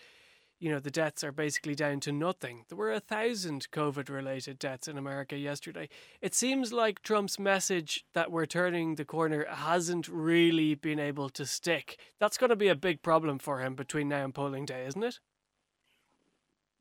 you 0.60 0.70
know 0.70 0.78
the 0.78 0.90
deaths 0.90 1.24
are 1.24 1.32
basically 1.32 1.74
down 1.74 2.00
to 2.00 2.12
nothing. 2.12 2.64
There 2.68 2.76
were 2.76 2.92
a 2.92 3.00
thousand 3.00 3.66
COVID-related 3.72 4.58
deaths 4.58 4.86
in 4.86 4.98
America 4.98 5.36
yesterday. 5.36 5.88
It 6.20 6.34
seems 6.34 6.72
like 6.72 7.02
Trump's 7.02 7.38
message 7.38 8.04
that 8.12 8.30
we're 8.30 8.46
turning 8.46 8.94
the 8.94 9.04
corner 9.04 9.46
hasn't 9.48 10.06
really 10.06 10.74
been 10.74 11.00
able 11.00 11.30
to 11.30 11.46
stick. 11.46 11.98
That's 12.20 12.36
going 12.36 12.50
to 12.50 12.56
be 12.56 12.68
a 12.68 12.74
big 12.74 13.02
problem 13.02 13.38
for 13.38 13.60
him 13.60 13.74
between 13.74 14.08
now 14.08 14.24
and 14.24 14.34
polling 14.34 14.66
day, 14.66 14.84
isn't 14.86 15.02
it? 15.02 15.18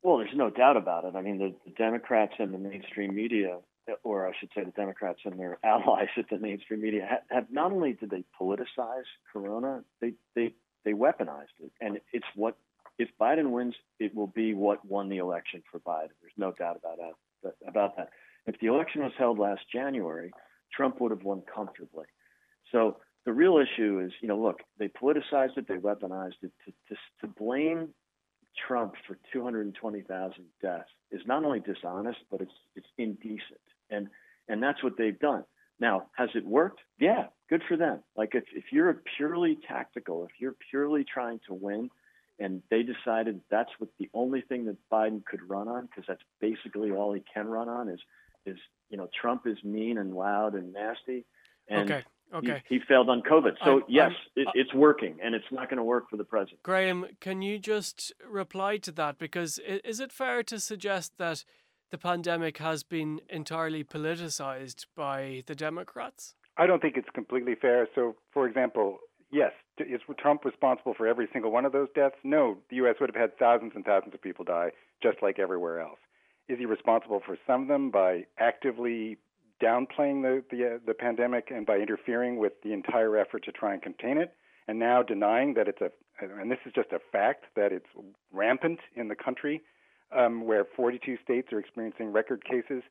Well, 0.02 0.18
there's 0.18 0.30
no 0.34 0.50
doubt 0.50 0.76
about 0.76 1.04
it. 1.04 1.14
I 1.16 1.22
mean, 1.22 1.38
the, 1.38 1.54
the 1.64 1.72
Democrats 1.72 2.34
and 2.38 2.54
the 2.54 2.58
mainstream 2.58 3.14
media, 3.14 3.58
or 4.02 4.26
I 4.26 4.32
should 4.38 4.50
say, 4.54 4.64
the 4.64 4.70
Democrats 4.72 5.20
and 5.24 5.38
their 5.38 5.58
allies 5.64 6.08
at 6.18 6.28
the 6.30 6.38
mainstream 6.38 6.82
media, 6.82 7.06
have, 7.08 7.22
have 7.30 7.46
not 7.50 7.72
only 7.72 7.94
did 7.94 8.10
they 8.10 8.24
politicize 8.38 9.08
Corona, 9.32 9.82
they 10.00 10.12
they 10.34 10.54
they 10.84 10.92
weaponized 10.92 11.56
it, 11.62 11.72
and 11.80 12.00
it's 12.12 12.26
what 12.34 12.56
if 13.00 13.08
Biden 13.18 13.50
wins, 13.50 13.74
it 13.98 14.14
will 14.14 14.26
be 14.26 14.52
what 14.52 14.84
won 14.84 15.08
the 15.08 15.16
election 15.16 15.62
for 15.70 15.80
Biden. 15.80 16.10
There's 16.20 16.34
no 16.36 16.52
doubt 16.52 16.76
about 16.76 16.98
that. 16.98 17.54
About 17.66 17.96
that. 17.96 18.10
If 18.46 18.60
the 18.60 18.66
election 18.66 19.02
was 19.02 19.12
held 19.18 19.38
last 19.38 19.62
January, 19.72 20.30
Trump 20.76 21.00
would 21.00 21.10
have 21.10 21.22
won 21.22 21.42
comfortably. 21.52 22.04
So 22.70 22.98
the 23.24 23.32
real 23.32 23.56
issue 23.58 24.02
is, 24.04 24.12
you 24.20 24.28
know, 24.28 24.38
look, 24.38 24.60
they 24.78 24.88
politicized 24.88 25.56
it, 25.56 25.66
they 25.66 25.76
weaponized 25.76 26.42
it. 26.42 26.52
To, 26.66 26.72
to, 26.88 26.96
to 27.22 27.26
blame 27.26 27.88
Trump 28.68 28.92
for 29.06 29.18
220,000 29.32 30.44
deaths 30.60 30.84
is 31.10 31.22
not 31.26 31.44
only 31.44 31.60
dishonest, 31.60 32.18
but 32.30 32.42
it's 32.42 32.52
it's 32.76 32.88
indecent, 32.98 33.66
and 33.90 34.08
and 34.48 34.62
that's 34.62 34.82
what 34.82 34.98
they've 34.98 35.18
done. 35.18 35.44
Now, 35.78 36.08
has 36.16 36.28
it 36.34 36.44
worked? 36.44 36.80
Yeah, 36.98 37.26
good 37.48 37.62
for 37.66 37.76
them. 37.76 38.02
Like 38.14 38.34
if, 38.34 38.44
if 38.54 38.64
you're 38.70 39.02
purely 39.16 39.58
tactical, 39.66 40.24
if 40.24 40.32
you're 40.38 40.56
purely 40.70 41.04
trying 41.04 41.40
to 41.48 41.54
win, 41.54 41.88
and 42.40 42.62
they 42.70 42.82
decided 42.82 43.40
that's 43.50 43.70
what 43.78 43.90
the 43.98 44.08
only 44.14 44.40
thing 44.40 44.64
that 44.64 44.76
Biden 44.90 45.24
could 45.24 45.48
run 45.48 45.68
on, 45.68 45.86
because 45.86 46.04
that's 46.08 46.22
basically 46.40 46.90
all 46.90 47.12
he 47.12 47.22
can 47.32 47.46
run 47.46 47.68
on 47.68 47.88
is 47.88 48.00
is 48.46 48.56
you 48.88 48.96
know 48.96 49.08
Trump 49.20 49.46
is 49.46 49.62
mean 49.62 49.98
and 49.98 50.14
loud 50.14 50.54
and 50.54 50.72
nasty, 50.72 51.24
and 51.68 51.90
okay. 51.90 52.04
Okay. 52.32 52.62
He, 52.68 52.76
he, 52.76 52.80
failed 52.86 53.10
on 53.10 53.22
COVID. 53.22 53.56
So 53.64 53.78
I'm, 53.78 53.82
yes, 53.88 54.12
I'm, 54.36 54.42
it, 54.42 54.46
uh, 54.46 54.52
it's 54.54 54.72
working, 54.72 55.16
and 55.20 55.34
it's 55.34 55.50
not 55.50 55.68
going 55.68 55.78
to 55.78 55.82
work 55.82 56.08
for 56.08 56.16
the 56.16 56.22
president. 56.22 56.62
Graham, 56.62 57.06
can 57.20 57.42
you 57.42 57.58
just 57.58 58.12
reply 58.24 58.76
to 58.76 58.92
that? 58.92 59.18
Because 59.18 59.58
is 59.66 59.98
it 59.98 60.12
fair 60.12 60.44
to 60.44 60.60
suggest 60.60 61.14
that 61.18 61.44
the 61.90 61.98
pandemic 61.98 62.58
has 62.58 62.84
been 62.84 63.20
entirely 63.28 63.82
politicized 63.82 64.86
by 64.94 65.42
the 65.46 65.56
Democrats? 65.56 66.36
I 66.56 66.66
don't 66.66 66.80
think 66.80 66.96
it's 66.96 67.10
completely 67.14 67.56
fair. 67.56 67.88
So, 67.96 68.14
for 68.32 68.46
example, 68.46 68.98
yes, 69.30 69.52
is 69.78 70.00
Trump 70.18 70.44
responsible 70.44 70.94
for 70.94 71.06
every 71.06 71.28
single 71.32 71.50
one 71.50 71.64
of 71.64 71.72
those 71.72 71.88
deaths? 71.94 72.16
No, 72.24 72.58
the 72.68 72.76
U.S. 72.76 72.96
would 73.00 73.10
have 73.14 73.20
had 73.20 73.38
thousands 73.38 73.72
and 73.74 73.84
thousands 73.84 74.14
of 74.14 74.22
people 74.22 74.44
die, 74.44 74.70
just 75.02 75.18
like 75.22 75.38
everywhere 75.38 75.80
else. 75.80 75.98
Is 76.48 76.58
he 76.58 76.66
responsible 76.66 77.20
for 77.24 77.38
some 77.46 77.62
of 77.62 77.68
them 77.68 77.90
by 77.90 78.26
actively 78.38 79.18
downplaying 79.62 80.22
the 80.22 80.42
the, 80.50 80.66
uh, 80.66 80.78
the 80.86 80.94
pandemic 80.94 81.50
and 81.50 81.66
by 81.66 81.76
interfering 81.76 82.38
with 82.38 82.52
the 82.62 82.72
entire 82.72 83.16
effort 83.16 83.44
to 83.44 83.52
try 83.52 83.72
and 83.72 83.82
contain 83.82 84.18
it, 84.18 84.34
and 84.66 84.78
now 84.78 85.02
denying 85.02 85.54
that 85.54 85.68
it's 85.68 85.80
a 85.80 85.90
and 86.20 86.50
this 86.50 86.58
is 86.66 86.72
just 86.74 86.92
a 86.92 86.98
fact 87.12 87.46
that 87.56 87.72
it's 87.72 87.86
rampant 88.32 88.80
in 88.94 89.08
the 89.08 89.14
country, 89.14 89.62
um, 90.14 90.44
where 90.44 90.66
42 90.76 91.16
states 91.24 91.50
are 91.50 91.58
experiencing 91.58 92.12
record 92.12 92.44
cases. 92.44 92.82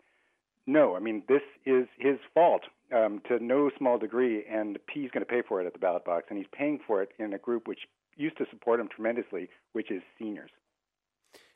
No, 0.65 0.96
I 0.96 1.00
mean 1.00 1.24
this 1.27 1.43
is 1.65 1.88
his 1.98 2.17
fault 2.34 2.63
um, 2.93 3.22
to 3.27 3.43
no 3.43 3.69
small 3.77 3.98
degree, 3.98 4.46
and 4.50 4.77
he's 4.91 5.12
going 5.12 5.25
to 5.25 5.29
pay 5.29 5.41
for 5.48 5.62
it 5.62 5.67
at 5.67 5.74
the 5.74 5.79
ballot 5.79 6.05
box, 6.05 6.27
and 6.29 6.38
he's 6.38 6.48
paying 6.51 6.79
for 6.86 7.01
it 7.01 7.10
in 7.19 7.34
a 7.34 7.38
group 7.38 7.67
which 7.67 7.79
used 8.15 8.38
to 8.38 8.46
support 8.50 8.79
him 8.79 8.89
tremendously, 8.93 9.50
which 9.74 9.91
is 9.91 10.01
seniors. 10.17 10.51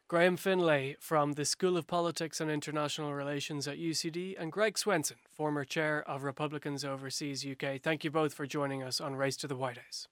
Graham 0.07 0.37
Finlay 0.37 0.95
from 0.99 1.33
the 1.33 1.45
School 1.45 1.75
of 1.75 1.87
Politics 1.87 2.39
and 2.39 2.51
International 2.51 3.13
Relations 3.13 3.67
at 3.67 3.79
UCD, 3.79 4.35
and 4.37 4.51
Greg 4.51 4.77
Swenson, 4.77 5.17
former 5.29 5.65
chair 5.65 6.03
of 6.07 6.23
Republicans 6.23 6.85
Overseas 6.85 7.45
UK. 7.45 7.81
Thank 7.81 8.03
you 8.03 8.11
both 8.11 8.33
for 8.33 8.45
joining 8.45 8.83
us 8.83 9.01
on 9.01 9.15
Race 9.15 9.37
to 9.37 9.47
the 9.47 9.55
White 9.55 9.77
House. 9.77 10.07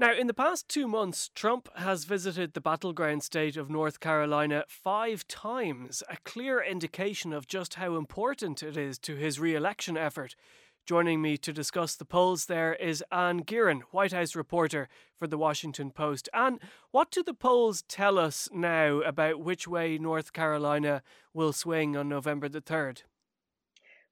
Now, 0.00 0.14
in 0.14 0.28
the 0.28 0.34
past 0.34 0.68
two 0.68 0.86
months, 0.86 1.28
Trump 1.34 1.68
has 1.74 2.04
visited 2.04 2.52
the 2.52 2.60
battleground 2.60 3.24
state 3.24 3.56
of 3.56 3.68
North 3.68 3.98
Carolina 3.98 4.62
five 4.68 5.26
times, 5.26 6.04
a 6.08 6.16
clear 6.18 6.62
indication 6.62 7.32
of 7.32 7.48
just 7.48 7.74
how 7.74 7.96
important 7.96 8.62
it 8.62 8.76
is 8.76 8.96
to 9.00 9.16
his 9.16 9.40
re 9.40 9.56
election 9.56 9.96
effort. 9.96 10.36
Joining 10.86 11.20
me 11.20 11.36
to 11.38 11.52
discuss 11.52 11.96
the 11.96 12.04
polls 12.04 12.46
there 12.46 12.74
is 12.74 13.02
Anne 13.10 13.42
Gearan, 13.42 13.80
White 13.90 14.12
House 14.12 14.36
reporter 14.36 14.88
for 15.16 15.26
The 15.26 15.36
Washington 15.36 15.90
Post. 15.90 16.28
Anne, 16.32 16.60
what 16.92 17.10
do 17.10 17.24
the 17.24 17.34
polls 17.34 17.82
tell 17.88 18.20
us 18.20 18.48
now 18.52 19.00
about 19.00 19.40
which 19.40 19.66
way 19.66 19.98
North 19.98 20.32
Carolina 20.32 21.02
will 21.34 21.52
swing 21.52 21.96
on 21.96 22.08
November 22.08 22.48
the 22.48 22.60
3rd? 22.60 23.02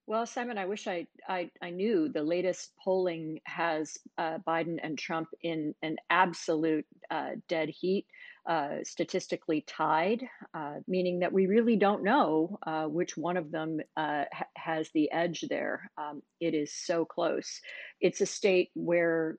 Well, 0.09 0.25
Simon, 0.25 0.57
I 0.57 0.67
wish 0.67 0.87
I, 0.87 1.09
I, 1.29 1.51
I 1.61 1.71
knew 1.71 2.09
the 2.09 2.23
latest 2.23 2.71
polling 2.79 3.41
has 3.43 3.99
uh, 4.17 4.39
Biden 4.47 4.79
and 4.81 4.97
Trump 4.97 5.29
in 5.43 5.75
an 5.83 5.97
absolute 6.11 6.87
uh, 7.11 7.31
dead 7.49 7.71
heat 7.71 8.07
uh, 8.49 8.85
statistically 8.85 9.63
tied, 9.67 10.23
uh, 10.55 10.75
meaning 10.87 11.19
that 11.19 11.33
we 11.33 11.47
really 11.47 11.75
don't 11.75 12.05
know 12.05 12.57
uh, 12.65 12.85
which 12.85 13.17
one 13.17 13.37
of 13.37 13.51
them 13.51 13.81
uh, 13.97 14.25
ha- 14.33 14.47
has 14.55 14.89
the 14.95 15.11
edge 15.11 15.45
there. 15.51 15.91
Um, 15.99 16.23
it 16.41 16.55
is 16.55 16.73
so 16.73 17.05
close. 17.05 17.61
It's 18.01 18.21
a 18.21 18.27
state 18.27 18.71
where 18.75 19.39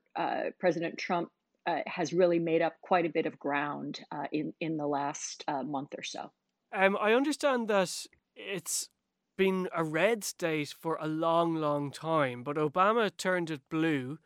President 0.60 0.98
Trump 0.98 1.30
has 1.86 2.12
really 2.12 2.38
made 2.38 2.60
up 2.60 2.74
quite 2.82 3.06
a 3.06 3.10
bit 3.10 3.24
of 3.24 3.38
ground 3.38 4.00
in, 4.32 4.52
in 4.60 4.76
the 4.76 4.86
last 4.86 5.44
month 5.64 5.94
or 5.96 6.02
so. 6.02 6.30
Um, 6.74 6.98
I 7.00 7.14
understand 7.14 7.68
that 7.68 7.90
it's 8.36 8.90
been 9.38 9.68
a 9.74 9.82
red 9.82 10.22
state 10.22 10.74
for 10.78 10.98
a 11.00 11.08
long, 11.08 11.54
long 11.54 11.90
time, 11.90 12.42
but 12.42 12.56
Obama 12.56 13.10
turned 13.16 13.50
it 13.50 13.62
blue 13.70 14.18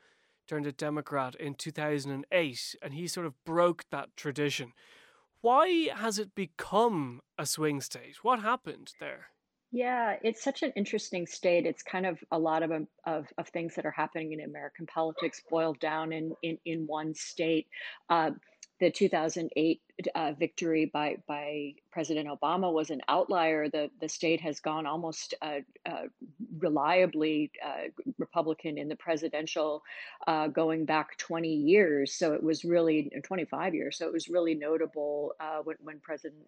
turned 0.48 0.66
a 0.66 0.72
Democrat 0.72 1.34
in 1.36 1.54
2008, 1.54 2.76
and 2.82 2.94
he 2.94 3.06
sort 3.06 3.26
of 3.26 3.44
broke 3.44 3.84
that 3.90 4.14
tradition. 4.16 4.72
Why 5.40 5.88
has 5.94 6.18
it 6.18 6.34
become 6.34 7.20
a 7.38 7.46
swing 7.46 7.80
state? 7.80 8.22
What 8.22 8.40
happened 8.40 8.92
there? 9.00 9.28
Yeah, 9.70 10.16
it's 10.22 10.44
such 10.44 10.62
an 10.62 10.72
interesting 10.76 11.26
state. 11.26 11.64
It's 11.64 11.82
kind 11.82 12.04
of 12.04 12.18
a 12.30 12.38
lot 12.38 12.62
of, 12.62 12.70
um, 12.70 12.86
of, 13.06 13.26
of 13.38 13.48
things 13.48 13.74
that 13.76 13.86
are 13.86 13.90
happening 13.92 14.32
in 14.32 14.40
American 14.42 14.84
politics 14.86 15.40
boiled 15.48 15.80
down 15.80 16.12
in, 16.12 16.34
in, 16.42 16.58
in 16.66 16.86
one 16.86 17.14
state. 17.14 17.66
Uh, 18.10 18.32
the 18.82 18.90
2008 18.90 19.80
uh, 20.16 20.32
victory 20.32 20.90
by 20.92 21.16
by 21.28 21.72
President 21.92 22.28
Obama 22.28 22.72
was 22.72 22.90
an 22.90 23.00
outlier. 23.06 23.68
The 23.68 23.90
the 24.00 24.08
state 24.08 24.40
has 24.40 24.58
gone 24.58 24.86
almost 24.86 25.34
uh, 25.40 25.60
uh, 25.86 26.08
reliably 26.58 27.52
uh, 27.64 27.90
Republican 28.18 28.78
in 28.78 28.88
the 28.88 28.96
presidential, 28.96 29.84
uh, 30.26 30.48
going 30.48 30.84
back 30.84 31.16
20 31.18 31.48
years. 31.48 32.12
So 32.12 32.32
it 32.32 32.42
was 32.42 32.64
really 32.64 33.08
25 33.22 33.72
years. 33.72 33.98
So 33.98 34.06
it 34.08 34.12
was 34.12 34.28
really 34.28 34.56
notable 34.56 35.34
uh, 35.38 35.58
when 35.62 35.76
when 35.80 36.00
President 36.00 36.42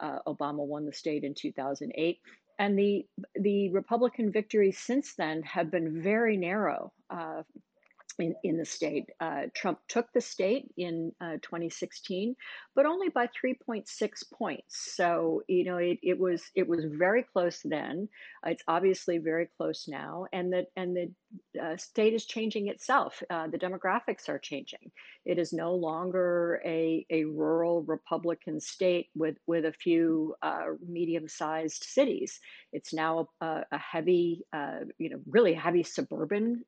Obama 0.00 0.66
won 0.66 0.86
the 0.86 0.92
state 0.92 1.22
in 1.22 1.34
2008 1.34 2.18
and 2.58 2.78
the 2.78 3.06
the 3.34 3.68
Republican 3.72 4.32
victories 4.32 4.78
since 4.78 5.14
then 5.16 5.42
have 5.42 5.70
been 5.70 6.02
very 6.02 6.38
narrow. 6.38 6.94
Uh, 7.10 7.42
in, 8.18 8.34
in 8.44 8.56
the 8.56 8.64
state. 8.64 9.06
Uh, 9.20 9.42
Trump 9.54 9.78
took 9.88 10.12
the 10.12 10.20
state 10.20 10.70
in 10.76 11.12
uh, 11.20 11.36
2016, 11.42 12.34
but 12.74 12.86
only 12.86 13.08
by 13.08 13.28
3.6 13.28 13.84
points. 14.32 14.94
So 14.96 15.42
you 15.48 15.64
know 15.64 15.78
it, 15.78 15.98
it 16.02 16.18
was 16.18 16.42
it 16.54 16.68
was 16.68 16.84
very 16.84 17.22
close 17.22 17.60
then. 17.64 18.08
It's 18.46 18.62
obviously 18.68 19.18
very 19.18 19.48
close 19.56 19.86
now, 19.88 20.26
and 20.32 20.52
the 20.52 20.66
and 20.76 20.96
the 20.96 21.10
uh, 21.60 21.76
state 21.76 22.14
is 22.14 22.26
changing 22.26 22.68
itself. 22.68 23.22
Uh, 23.30 23.48
the 23.48 23.58
demographics 23.58 24.28
are 24.28 24.38
changing. 24.38 24.90
It 25.24 25.38
is 25.38 25.52
no 25.52 25.74
longer 25.74 26.60
a, 26.64 27.06
a 27.10 27.24
rural 27.24 27.82
Republican 27.82 28.60
state 28.60 29.08
with 29.14 29.36
with 29.46 29.64
a 29.64 29.72
few 29.72 30.34
uh, 30.42 30.74
medium 30.86 31.28
sized 31.28 31.84
cities. 31.84 32.40
It's 32.74 32.92
now 32.92 33.28
a, 33.40 33.64
a 33.72 33.78
heavy, 33.78 34.44
uh, 34.52 34.80
you 34.98 35.08
know, 35.08 35.20
really 35.30 35.54
heavy 35.54 35.82
suburban 35.84 36.64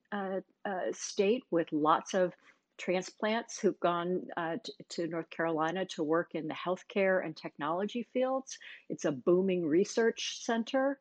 state 0.92 1.42
with 1.50 1.70
lots 1.72 2.14
of 2.14 2.32
transplants 2.78 3.58
who've 3.58 3.80
gone 3.80 4.22
uh, 4.36 4.56
t- 4.62 4.72
to 4.90 5.06
North 5.06 5.30
Carolina 5.30 5.84
to 5.86 6.02
work 6.02 6.34
in 6.34 6.46
the 6.46 6.54
healthcare 6.54 7.24
and 7.24 7.36
technology 7.36 8.06
fields. 8.12 8.58
It's 8.88 9.04
a 9.04 9.12
booming 9.12 9.66
research 9.66 10.44
center. 10.44 10.98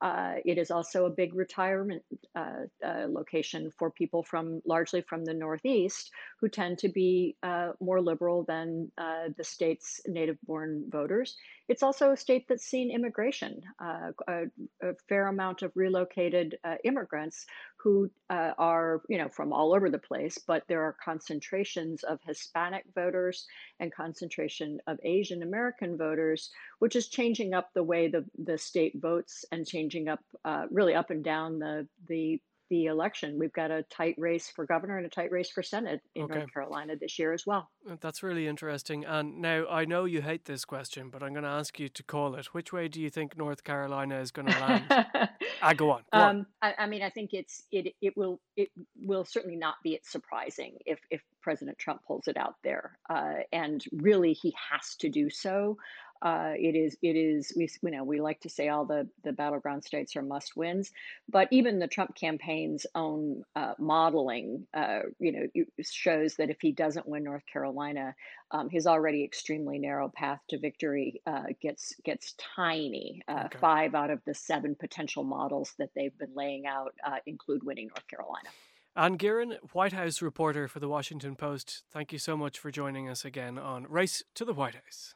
Uh, 0.00 0.34
it 0.44 0.58
is 0.58 0.70
also 0.70 1.06
a 1.06 1.10
big 1.10 1.34
retirement 1.34 2.02
uh, 2.36 2.66
uh, 2.84 3.06
location 3.08 3.70
for 3.76 3.90
people 3.90 4.22
from 4.22 4.62
largely 4.64 5.00
from 5.02 5.24
the 5.24 5.34
Northeast 5.34 6.10
who 6.40 6.48
tend 6.48 6.78
to 6.78 6.88
be 6.88 7.36
uh, 7.42 7.72
more 7.80 8.00
liberal 8.00 8.44
than 8.44 8.90
uh, 8.96 9.28
the 9.36 9.44
state's 9.44 10.00
native 10.06 10.38
born 10.46 10.84
voters. 10.88 11.36
It's 11.68 11.82
also 11.82 12.12
a 12.12 12.16
state 12.16 12.46
that's 12.48 12.64
seen 12.64 12.90
immigration, 12.90 13.60
uh, 13.82 14.12
a, 14.26 14.44
a, 14.82 14.94
fair 15.08 15.26
amount 15.26 15.62
of 15.62 15.72
relocated 15.74 16.56
immigrants 16.84 17.44
who 17.80 18.10
uh, 18.28 18.52
are, 18.58 19.02
you 19.08 19.18
know, 19.18 19.28
from 19.28 19.52
all 19.52 19.72
over 19.72 19.88
the 19.88 19.98
place, 19.98 20.36
but 20.38 20.64
there 20.66 20.82
are 20.82 20.96
concentrations 21.04 22.02
of 22.02 22.18
Hispanic 22.26 22.84
voters 22.94 23.46
and 23.78 23.94
concentration 23.94 24.80
of 24.86 24.98
Asian 25.04 25.42
American 25.42 25.96
voters, 25.96 26.50
which 26.80 26.96
is 26.96 27.08
changing 27.08 27.54
up 27.54 27.72
the 27.74 27.82
way 27.82 28.08
the, 28.08 28.24
the 28.44 28.58
state 28.58 28.94
votes 29.00 29.44
and 29.52 29.66
changing 29.66 30.08
up 30.08 30.20
uh, 30.44 30.66
really 30.70 30.94
up 30.94 31.10
and 31.10 31.22
down 31.22 31.58
the, 31.60 31.86
the 32.08 32.40
the 32.70 32.86
election. 32.86 33.38
We've 33.38 33.52
got 33.52 33.70
a 33.70 33.82
tight 33.84 34.14
race 34.18 34.48
for 34.48 34.66
governor 34.66 34.96
and 34.96 35.06
a 35.06 35.10
tight 35.10 35.30
race 35.30 35.50
for 35.50 35.62
Senate 35.62 36.00
in 36.14 36.24
okay. 36.24 36.38
North 36.38 36.52
Carolina 36.52 36.96
this 36.96 37.18
year 37.18 37.32
as 37.32 37.46
well. 37.46 37.70
Uh, 37.88 37.96
that's 38.00 38.22
really 38.22 38.46
interesting. 38.46 39.04
And 39.04 39.38
now 39.40 39.66
I 39.68 39.84
know 39.84 40.04
you 40.04 40.22
hate 40.22 40.44
this 40.44 40.64
question, 40.64 41.10
but 41.10 41.22
I'm 41.22 41.32
going 41.32 41.44
to 41.44 41.50
ask 41.50 41.78
you 41.78 41.88
to 41.88 42.02
call 42.02 42.34
it. 42.34 42.46
Which 42.46 42.72
way 42.72 42.88
do 42.88 43.00
you 43.00 43.10
think 43.10 43.36
North 43.36 43.64
Carolina 43.64 44.18
is 44.20 44.30
going 44.30 44.48
to 44.48 44.60
land? 44.60 44.84
ah, 45.62 45.72
go 45.74 45.90
on. 45.90 46.02
Go 46.12 46.18
um, 46.18 46.24
on. 46.28 46.46
I, 46.62 46.74
I, 46.78 46.86
mean, 46.86 47.02
I 47.02 47.10
think 47.10 47.30
it's 47.32 47.62
it 47.72 47.94
it 48.00 48.16
will 48.16 48.40
it 48.56 48.70
will 48.96 49.24
certainly 49.24 49.56
not 49.56 49.76
be 49.82 49.94
it 49.94 50.06
surprising 50.06 50.76
if 50.86 50.98
if 51.10 51.22
President 51.42 51.78
Trump 51.78 52.02
pulls 52.06 52.28
it 52.28 52.36
out 52.36 52.56
there, 52.62 52.98
uh, 53.08 53.34
and 53.52 53.84
really 53.92 54.32
he 54.32 54.54
has 54.70 54.96
to 54.96 55.08
do 55.08 55.30
so. 55.30 55.76
Uh, 56.22 56.52
it 56.56 56.74
is 56.74 56.96
it 57.02 57.16
is 57.16 57.52
we 57.56 57.68
you 57.82 57.90
know 57.90 58.04
we 58.04 58.20
like 58.20 58.40
to 58.40 58.48
say 58.48 58.68
all 58.68 58.84
the 58.84 59.08
the 59.24 59.32
battleground 59.32 59.84
states 59.84 60.16
are 60.16 60.22
must 60.22 60.56
wins, 60.56 60.90
but 61.28 61.48
even 61.50 61.78
the 61.78 61.86
Trump 61.86 62.14
campaign's 62.14 62.86
own 62.94 63.44
uh, 63.56 63.74
modeling 63.78 64.66
uh, 64.74 65.00
you 65.18 65.32
know 65.32 65.64
shows 65.80 66.34
that 66.36 66.50
if 66.50 66.60
he 66.60 66.72
doesn't 66.72 67.08
win 67.08 67.24
North 67.24 67.44
Carolina, 67.50 68.14
um, 68.50 68.68
his 68.68 68.86
already 68.86 69.22
extremely 69.24 69.78
narrow 69.78 70.08
path 70.08 70.40
to 70.48 70.58
victory 70.58 71.20
uh, 71.26 71.44
gets 71.60 71.94
gets 72.04 72.34
tiny. 72.56 73.22
Uh, 73.28 73.44
okay. 73.46 73.58
Five 73.58 73.94
out 73.94 74.10
of 74.10 74.20
the 74.26 74.34
seven 74.34 74.74
potential 74.74 75.24
models 75.24 75.74
that 75.78 75.90
they've 75.94 76.16
been 76.18 76.34
laying 76.34 76.66
out 76.66 76.94
uh, 77.06 77.16
include 77.26 77.62
winning 77.62 77.88
North 77.88 78.06
Carolina. 78.08 78.48
Anne 78.96 79.16
Gearan, 79.16 79.58
White 79.72 79.92
House 79.92 80.20
reporter 80.20 80.66
for 80.66 80.80
The 80.80 80.88
Washington 80.88 81.36
Post, 81.36 81.84
thank 81.92 82.12
you 82.12 82.18
so 82.18 82.36
much 82.36 82.58
for 82.58 82.72
joining 82.72 83.08
us 83.08 83.24
again 83.24 83.56
on 83.56 83.86
Race 83.88 84.24
to 84.34 84.44
the 84.44 84.52
White 84.52 84.74
House. 84.74 85.14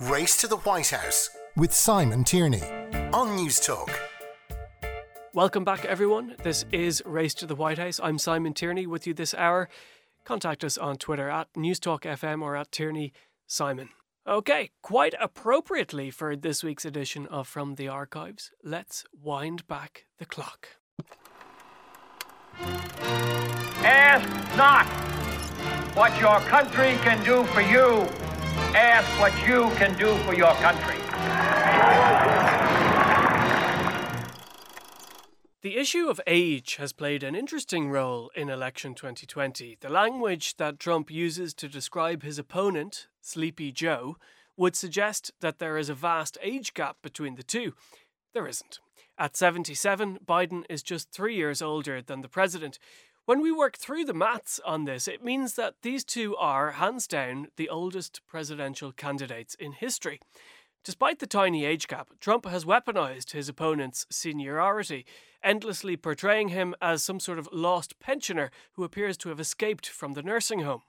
Race 0.00 0.38
to 0.38 0.48
the 0.48 0.56
White 0.56 0.88
House 0.88 1.28
with 1.58 1.74
Simon 1.74 2.24
Tierney 2.24 2.62
on 3.12 3.36
Newstalk. 3.36 3.94
Welcome 5.34 5.62
back, 5.62 5.84
everyone. 5.84 6.36
This 6.42 6.64
is 6.72 7.02
Race 7.04 7.34
to 7.34 7.44
the 7.44 7.54
White 7.54 7.76
House. 7.76 8.00
I'm 8.02 8.16
Simon 8.16 8.54
Tierney 8.54 8.86
with 8.86 9.06
you 9.06 9.12
this 9.12 9.34
hour. 9.34 9.68
Contact 10.24 10.64
us 10.64 10.78
on 10.78 10.96
Twitter 10.96 11.28
at 11.28 11.52
NewsTalkFM 11.52 12.40
or 12.40 12.56
at 12.56 12.72
Tierney 12.72 13.12
Simon. 13.46 13.90
Okay, 14.26 14.70
quite 14.80 15.12
appropriately 15.20 16.10
for 16.10 16.34
this 16.34 16.64
week's 16.64 16.86
edition 16.86 17.26
of 17.26 17.46
From 17.46 17.74
the 17.74 17.88
Archives, 17.88 18.52
let's 18.64 19.04
wind 19.12 19.68
back 19.68 20.06
the 20.16 20.24
clock. 20.24 20.68
Ask 23.84 24.56
not 24.56 24.86
what 25.94 26.18
your 26.18 26.40
country 26.40 26.96
can 27.02 27.22
do 27.22 27.44
for 27.44 27.60
you. 27.60 28.29
Ask 28.74 29.08
what 29.20 29.32
you 29.46 29.70
can 29.76 29.96
do 29.98 30.16
for 30.24 30.34
your 30.34 30.54
country. 30.54 30.96
The 35.62 35.76
issue 35.76 36.08
of 36.08 36.22
age 36.26 36.76
has 36.76 36.94
played 36.94 37.22
an 37.22 37.34
interesting 37.34 37.90
role 37.90 38.30
in 38.34 38.48
election 38.48 38.94
2020. 38.94 39.76
The 39.80 39.90
language 39.90 40.56
that 40.56 40.78
Trump 40.78 41.10
uses 41.10 41.52
to 41.54 41.68
describe 41.68 42.22
his 42.22 42.38
opponent, 42.38 43.08
Sleepy 43.20 43.70
Joe, 43.70 44.16
would 44.56 44.74
suggest 44.74 45.32
that 45.40 45.58
there 45.58 45.76
is 45.76 45.90
a 45.90 45.94
vast 45.94 46.38
age 46.42 46.72
gap 46.72 46.96
between 47.02 47.34
the 47.34 47.42
two. 47.42 47.74
There 48.32 48.46
isn't. 48.46 48.78
At 49.18 49.36
77, 49.36 50.20
Biden 50.26 50.64
is 50.70 50.82
just 50.82 51.10
three 51.10 51.34
years 51.34 51.60
older 51.60 52.00
than 52.00 52.22
the 52.22 52.28
president. 52.28 52.78
When 53.30 53.42
we 53.42 53.52
work 53.52 53.76
through 53.76 54.06
the 54.06 54.12
maths 54.12 54.58
on 54.66 54.86
this, 54.86 55.06
it 55.06 55.22
means 55.22 55.54
that 55.54 55.82
these 55.82 56.02
two 56.02 56.34
are, 56.34 56.72
hands 56.72 57.06
down, 57.06 57.46
the 57.54 57.68
oldest 57.68 58.26
presidential 58.26 58.90
candidates 58.90 59.54
in 59.54 59.70
history. 59.70 60.18
Despite 60.82 61.20
the 61.20 61.28
tiny 61.28 61.64
age 61.64 61.86
gap, 61.86 62.08
Trump 62.18 62.44
has 62.44 62.64
weaponized 62.64 63.30
his 63.30 63.48
opponent's 63.48 64.04
seniority, 64.10 65.06
endlessly 65.44 65.96
portraying 65.96 66.48
him 66.48 66.74
as 66.82 67.04
some 67.04 67.20
sort 67.20 67.38
of 67.38 67.48
lost 67.52 68.00
pensioner 68.00 68.50
who 68.72 68.82
appears 68.82 69.16
to 69.18 69.28
have 69.28 69.38
escaped 69.38 69.86
from 69.86 70.14
the 70.14 70.24
nursing 70.24 70.62
home. 70.62 70.82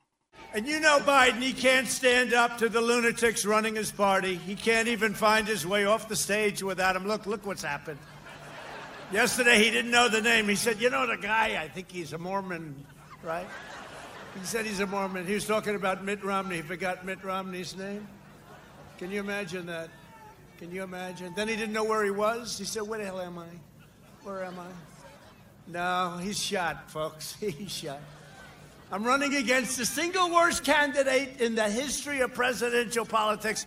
And 0.55 0.67
you 0.67 0.79
know 0.79 0.97
Biden, 0.97 1.43
he 1.43 1.53
can't 1.53 1.87
stand 1.87 2.33
up 2.33 2.57
to 2.57 2.69
the 2.69 2.81
lunatics 2.81 3.45
running 3.45 3.75
his 3.75 3.91
party. 3.91 4.33
He 4.33 4.55
can't 4.55 4.87
even 4.87 5.13
find 5.13 5.47
his 5.47 5.67
way 5.67 5.85
off 5.85 6.09
the 6.09 6.15
stage 6.15 6.63
without 6.63 6.95
him. 6.95 7.07
Look, 7.07 7.27
look 7.27 7.45
what's 7.45 7.61
happened. 7.61 7.99
Yesterday, 9.11 9.61
he 9.61 9.69
didn't 9.69 9.91
know 9.91 10.07
the 10.07 10.21
name. 10.21 10.47
He 10.47 10.55
said, 10.55 10.81
You 10.81 10.89
know 10.89 11.05
the 11.05 11.17
guy, 11.17 11.61
I 11.61 11.67
think 11.67 11.91
he's 11.91 12.13
a 12.13 12.17
Mormon, 12.17 12.85
right? 13.23 13.47
He 14.39 14.45
said 14.45 14.65
he's 14.65 14.79
a 14.79 14.87
Mormon. 14.87 15.27
He 15.27 15.33
was 15.33 15.45
talking 15.45 15.75
about 15.75 16.05
Mitt 16.05 16.23
Romney. 16.23 16.57
He 16.57 16.61
forgot 16.61 17.05
Mitt 17.05 17.21
Romney's 17.21 17.75
name. 17.75 18.07
Can 18.97 19.11
you 19.11 19.19
imagine 19.19 19.65
that? 19.65 19.89
Can 20.57 20.71
you 20.71 20.83
imagine? 20.83 21.33
Then 21.35 21.49
he 21.49 21.57
didn't 21.57 21.73
know 21.73 21.83
where 21.83 22.05
he 22.05 22.11
was. 22.11 22.57
He 22.57 22.63
said, 22.63 22.83
Where 22.83 22.99
the 22.99 23.05
hell 23.05 23.19
am 23.19 23.37
I? 23.37 23.47
Where 24.23 24.45
am 24.45 24.57
I? 24.57 24.67
No, 25.67 26.17
he's 26.21 26.41
shot, 26.41 26.89
folks. 26.89 27.35
He's 27.39 27.71
shot. 27.71 27.99
I'm 28.91 29.03
running 29.03 29.35
against 29.35 29.77
the 29.77 29.85
single 29.85 30.31
worst 30.31 30.63
candidate 30.65 31.39
in 31.39 31.55
the 31.55 31.69
history 31.69 32.19
of 32.21 32.33
presidential 32.33 33.05
politics. 33.05 33.65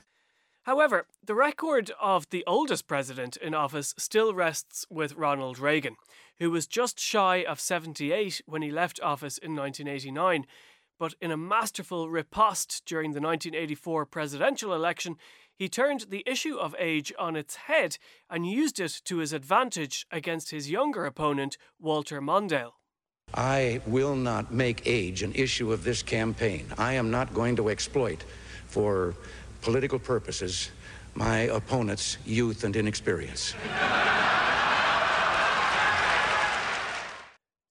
However, 0.65 1.07
the 1.23 1.35
record 1.35 1.91
of 2.01 2.29
the 2.31 2.43
oldest 2.47 2.87
president 2.87 3.37
in 3.37 3.55
office 3.55 3.95
still 3.99 4.33
rests 4.33 4.87
with 4.89 5.15
Ronald 5.15 5.59
Reagan, 5.59 5.97
who 6.39 6.51
was 6.51 6.67
just 6.67 6.99
shy 6.99 7.45
of 7.45 7.61
78 7.61 8.41
when 8.47 8.63
he 8.63 8.71
left 8.71 8.99
office 9.01 9.37
in 9.37 9.55
1989. 9.55 10.47
But 10.99 11.15
in 11.21 11.31
a 11.31 11.37
masterful 11.37 12.09
riposte 12.09 12.83
during 12.87 13.13
the 13.13 13.21
1984 13.21 14.07
presidential 14.07 14.73
election, 14.73 15.17
he 15.55 15.69
turned 15.69 16.07
the 16.09 16.25
issue 16.27 16.57
of 16.57 16.75
age 16.79 17.13
on 17.19 17.37
its 17.37 17.57
head 17.57 17.99
and 18.31 18.47
used 18.47 18.81
it 18.81 19.03
to 19.05 19.19
his 19.19 19.35
advantage 19.35 20.07
against 20.11 20.51
his 20.51 20.71
younger 20.71 21.05
opponent, 21.05 21.59
Walter 21.79 22.23
Mondale. 22.23 22.73
I 23.35 23.83
will 23.87 24.17
not 24.17 24.53
make 24.53 24.87
age 24.87 25.23
an 25.23 25.35
issue 25.35 25.73
of 25.73 25.85
this 25.85 26.03
campaign. 26.03 26.67
I 26.79 26.95
am 26.95 27.11
not 27.11 27.35
going 27.35 27.57
to 27.57 27.69
exploit 27.69 28.25
for 28.67 29.15
political 29.65 29.99
purposes 29.99 30.71
my 31.15 31.39
opponent's 31.39 32.19
youth 32.27 32.65
and 32.65 32.77
inexperience. 32.77 33.55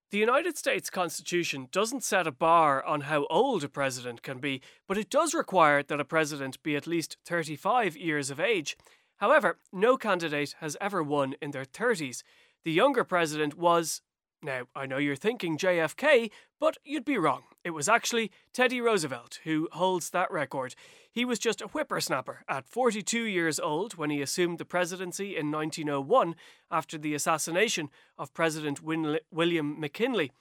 The 0.09 0.17
United 0.17 0.57
States 0.57 0.89
Constitution 0.89 1.67
doesn't 1.71 2.03
set 2.03 2.27
a 2.27 2.31
bar 2.31 2.83
on 2.83 3.01
how 3.01 3.25
old 3.29 3.63
a 3.63 3.69
president 3.69 4.23
can 4.23 4.39
be, 4.39 4.61
but 4.87 4.97
it 4.97 5.09
does 5.09 5.33
require 5.33 5.83
that 5.83 5.99
a 5.99 6.05
president 6.05 6.61
be 6.63 6.75
at 6.75 6.87
least 6.87 7.17
35 7.25 7.95
years 7.95 8.31
of 8.31 8.39
age. 8.39 8.75
However, 9.17 9.57
no 9.71 9.97
candidate 9.97 10.55
has 10.59 10.77
ever 10.81 11.03
won 11.03 11.35
in 11.41 11.51
their 11.51 11.65
30s. 11.65 12.23
The 12.63 12.71
younger 12.71 13.03
president 13.03 13.55
was, 13.57 14.01
now, 14.43 14.63
I 14.75 14.85
know 14.85 14.97
you're 14.97 15.15
thinking 15.15 15.57
JFK, 15.57 16.29
but 16.59 16.77
you'd 16.83 17.05
be 17.05 17.17
wrong. 17.17 17.43
It 17.63 17.71
was 17.71 17.87
actually 17.87 18.31
Teddy 18.53 18.81
Roosevelt 18.81 19.39
who 19.43 19.69
holds 19.71 20.09
that 20.09 20.31
record. 20.31 20.75
He 21.11 21.25
was 21.25 21.39
just 21.39 21.61
a 21.61 21.67
whippersnapper 21.67 22.43
at 22.47 22.67
42 22.67 23.23
years 23.23 23.59
old 23.59 23.95
when 23.95 24.09
he 24.09 24.21
assumed 24.21 24.57
the 24.57 24.65
presidency 24.65 25.37
in 25.37 25.51
1901 25.51 26.35
after 26.69 26.97
the 26.97 27.13
assassination 27.13 27.89
of 28.17 28.33
President 28.33 28.81
Win- 28.81 29.19
William 29.31 29.79
McKinley. 29.79 30.31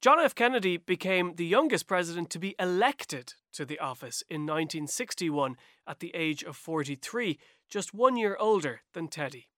John 0.00 0.18
F. 0.18 0.34
Kennedy 0.34 0.78
became 0.78 1.36
the 1.36 1.46
youngest 1.46 1.86
president 1.86 2.28
to 2.30 2.40
be 2.40 2.56
elected 2.58 3.34
to 3.52 3.64
the 3.64 3.78
office 3.78 4.24
in 4.28 4.42
1961 4.42 5.56
at 5.86 6.00
the 6.00 6.10
age 6.14 6.42
of 6.42 6.56
43, 6.56 7.38
just 7.70 7.94
one 7.94 8.16
year 8.16 8.36
older 8.40 8.80
than 8.94 9.06
Teddy. 9.06 9.48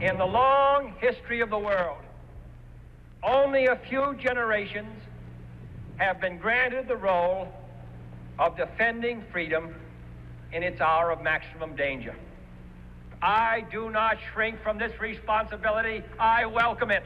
In 0.00 0.16
the 0.16 0.24
long 0.24 0.94
history 0.98 1.42
of 1.42 1.50
the 1.50 1.58
world, 1.58 1.98
only 3.22 3.66
a 3.66 3.76
few 3.76 4.14
generations 4.14 4.98
have 5.98 6.22
been 6.22 6.38
granted 6.38 6.88
the 6.88 6.96
role 6.96 7.48
of 8.38 8.56
defending 8.56 9.22
freedom 9.30 9.74
in 10.52 10.62
its 10.62 10.80
hour 10.80 11.10
of 11.10 11.20
maximum 11.20 11.76
danger. 11.76 12.16
I 13.20 13.66
do 13.70 13.90
not 13.90 14.16
shrink 14.32 14.62
from 14.62 14.78
this 14.78 14.98
responsibility. 14.98 16.02
I 16.18 16.46
welcome 16.46 16.90
it. 16.90 17.04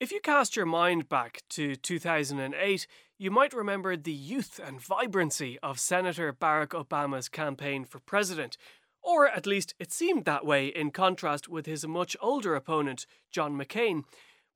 If 0.00 0.10
you 0.10 0.20
cast 0.20 0.56
your 0.56 0.66
mind 0.66 1.08
back 1.08 1.42
to 1.50 1.76
2008, 1.76 2.86
you 3.18 3.32
might 3.32 3.52
remember 3.52 3.96
the 3.96 4.12
youth 4.12 4.60
and 4.64 4.80
vibrancy 4.80 5.58
of 5.60 5.80
Senator 5.80 6.32
Barack 6.32 6.68
Obama's 6.68 7.28
campaign 7.28 7.84
for 7.84 7.98
president, 7.98 8.56
or 9.02 9.26
at 9.26 9.44
least 9.44 9.74
it 9.80 9.92
seemed 9.92 10.24
that 10.24 10.46
way 10.46 10.68
in 10.68 10.92
contrast 10.92 11.48
with 11.48 11.66
his 11.66 11.84
much 11.84 12.16
older 12.20 12.54
opponent, 12.54 13.06
John 13.32 13.58
McCain. 13.58 14.04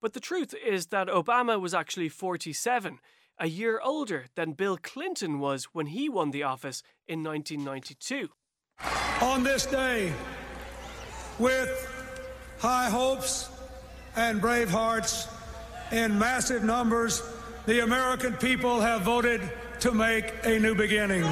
But 0.00 0.12
the 0.12 0.20
truth 0.20 0.54
is 0.64 0.86
that 0.86 1.08
Obama 1.08 1.60
was 1.60 1.74
actually 1.74 2.08
47, 2.08 3.00
a 3.38 3.48
year 3.48 3.80
older 3.82 4.26
than 4.36 4.52
Bill 4.52 4.78
Clinton 4.80 5.40
was 5.40 5.64
when 5.72 5.86
he 5.86 6.08
won 6.08 6.30
the 6.30 6.44
office 6.44 6.84
in 7.08 7.24
1992. 7.24 8.28
On 9.22 9.42
this 9.42 9.66
day, 9.66 10.12
with 11.40 11.88
high 12.60 12.90
hopes 12.90 13.48
and 14.14 14.40
brave 14.40 14.70
hearts 14.70 15.26
in 15.90 16.16
massive 16.16 16.62
numbers, 16.62 17.22
the 17.66 17.80
American 17.80 18.34
people 18.34 18.80
have 18.80 19.02
voted 19.02 19.40
to 19.80 19.92
make 19.92 20.32
a 20.44 20.58
new 20.58 20.74
beginning. 20.74 21.24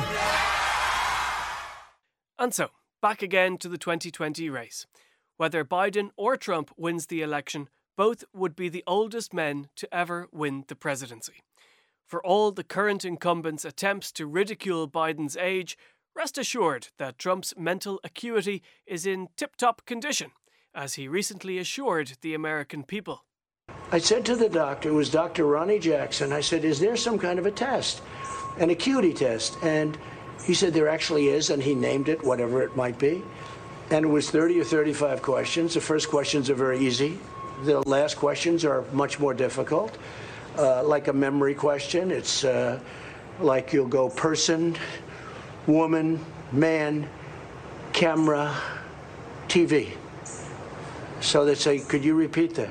And 2.39 2.55
so, 2.55 2.71
back 3.03 3.23
again 3.23 3.59
to 3.59 3.69
the 3.69 3.79
2020 3.79 4.49
race. 4.49 4.87
Whether 5.37 5.65
Biden 5.65 6.11
or 6.17 6.37
Trump 6.37 6.71
wins 6.77 7.07
the 7.07 7.23
election, 7.23 7.69
both 7.97 8.25
would 8.33 8.55
be 8.55 8.69
the 8.69 8.85
oldest 8.87 9.35
men 9.35 9.69
to 9.77 9.93
ever 9.93 10.29
win 10.33 10.65
the 10.69 10.77
presidency. 10.77 11.43
For 12.07 12.25
all 12.25 12.53
the 12.53 12.65
current 12.65 13.05
incumbents' 13.05 13.65
attempts 13.65 14.13
to 14.13 14.27
ridicule 14.27 14.89
Biden's 14.89 15.37
age, 15.37 15.77
rest 16.15 16.39
assured 16.39 16.89
that 16.99 17.19
Trump's 17.19 17.55
mental 17.57 18.01
acuity 18.05 18.63
is 18.87 19.05
in 19.05 19.29
tip 19.37 19.57
top 19.57 19.85
condition, 19.85 20.31
as 20.75 20.95
he 20.95 21.09
recently 21.09 21.59
assured 21.59 22.19
the 22.21 22.35
American 22.35 22.85
people. 22.85 23.25
I 23.93 23.99
said 23.99 24.25
to 24.27 24.37
the 24.37 24.49
doctor, 24.49 24.91
it 24.91 24.93
was 24.93 25.11
Dr. 25.11 25.47
Ronny 25.47 25.81
Jackson, 25.81 26.33
I 26.33 26.41
said, 26.41 26.65
Is 26.65 26.79
there 26.79 26.97
some 26.97 27.19
kind 27.19 27.39
of 27.39 27.47
a 27.47 27.51
test, 27.51 28.03
an 28.59 28.71
acuity 28.71 29.13
test? 29.13 29.59
And 29.63 29.99
he 30.45 30.55
said, 30.55 30.73
There 30.73 30.89
actually 30.89 31.29
is, 31.29 31.51
and 31.51 31.61
he 31.63 31.75
named 31.75 32.09
it, 32.09 32.23
whatever 32.23 32.63
it 32.63 32.77
might 32.77 32.99
be. 32.99 33.23
And 33.91 34.05
it 34.05 34.09
was 34.09 34.31
30 34.31 34.61
or 34.61 34.65
35 34.65 35.23
questions. 35.23 35.75
The 35.75 35.81
first 35.81 36.09
questions 36.09 36.49
are 36.51 36.55
very 36.55 36.79
easy, 36.79 37.19
the 37.65 37.81
last 37.81 38.17
questions 38.17 38.65
are 38.65 38.85
much 38.93 39.19
more 39.19 39.35
difficult. 39.35 39.99
Uh, 40.57 40.83
like 40.85 41.09
a 41.09 41.13
memory 41.13 41.55
question, 41.55 42.11
it's 42.11 42.45
uh, 42.45 42.79
like 43.41 43.73
you'll 43.73 43.87
go 43.87 44.09
person, 44.09 44.77
woman, 45.67 46.25
man, 46.53 47.09
camera, 47.93 48.57
TV. 49.49 49.91
So 51.21 51.45
they 51.45 51.55
say, 51.55 51.81
Could 51.81 52.05
you 52.05 52.15
repeat 52.15 52.55
that? 52.55 52.71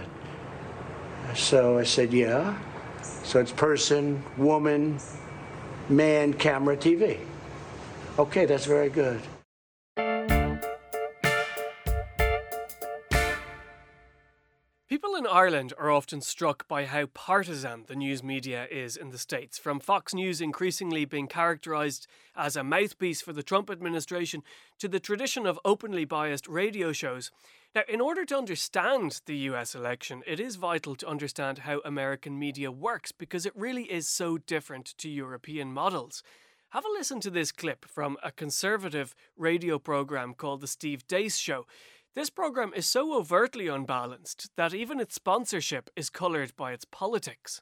So 1.36 1.78
I 1.78 1.84
said, 1.84 2.14
Yeah. 2.14 2.58
So 3.24 3.40
it's 3.40 3.52
person, 3.52 4.24
woman, 4.38 5.00
man, 5.88 6.34
camera, 6.34 6.76
TV. 6.76 7.20
Okay, 8.18 8.46
that's 8.46 8.66
very 8.66 8.90
good. 8.90 9.22
People 14.90 15.14
in 15.14 15.28
Ireland 15.28 15.72
are 15.78 15.92
often 15.92 16.20
struck 16.20 16.68
by 16.68 16.86
how 16.86 17.06
partisan 17.06 17.86
the 17.86 17.96
news 17.96 18.24
media 18.24 18.68
is 18.72 18.98
in 18.98 19.12
the 19.12 19.20
States, 19.20 19.60
from 19.60 19.80
Fox 19.80 20.16
News 20.16 20.42
increasingly 20.42 21.06
being 21.06 21.28
characterised 21.28 22.08
as 22.36 22.56
a 22.56 22.64
mouthpiece 22.64 23.22
for 23.22 23.32
the 23.32 23.44
Trump 23.44 23.70
administration 23.70 24.42
to 24.80 24.88
the 24.88 25.00
tradition 25.00 25.46
of 25.46 25.60
openly 25.64 26.06
biased 26.06 26.48
radio 26.48 26.92
shows. 26.92 27.30
Now, 27.76 27.84
in 27.88 28.02
order 28.02 28.26
to 28.26 28.38
understand 28.38 29.22
the 29.28 29.38
US 29.50 29.76
election, 29.76 30.24
it 30.26 30.40
is 30.40 30.56
vital 30.56 30.96
to 30.96 31.08
understand 31.08 31.60
how 31.60 31.82
American 31.86 32.40
media 32.40 32.72
works 32.72 33.12
because 33.12 33.46
it 33.46 33.56
really 33.56 33.84
is 33.84 34.10
so 34.10 34.40
different 34.40 34.98
to 34.98 35.08
European 35.08 35.72
models. 35.72 36.24
Have 36.70 36.84
a 36.84 36.90
listen 36.90 37.20
to 37.22 37.30
this 37.30 37.52
clip 37.52 37.86
from 37.86 38.18
a 38.24 38.32
conservative 38.32 39.14
radio 39.38 39.78
programme 39.78 40.34
called 40.34 40.62
The 40.62 40.68
Steve 40.68 41.08
Deace 41.08 41.38
Show. 41.38 41.68
This 42.16 42.32
programme 42.32 42.74
is 42.76 42.88
so 42.88 43.14
overtly 43.14 43.68
unbalanced 43.68 44.50
that 44.58 44.74
even 44.74 45.00
its 45.00 45.14
sponsorship 45.14 45.92
is 45.96 46.10
coloured 46.10 46.56
by 46.56 46.72
its 46.74 46.86
politics. 46.86 47.62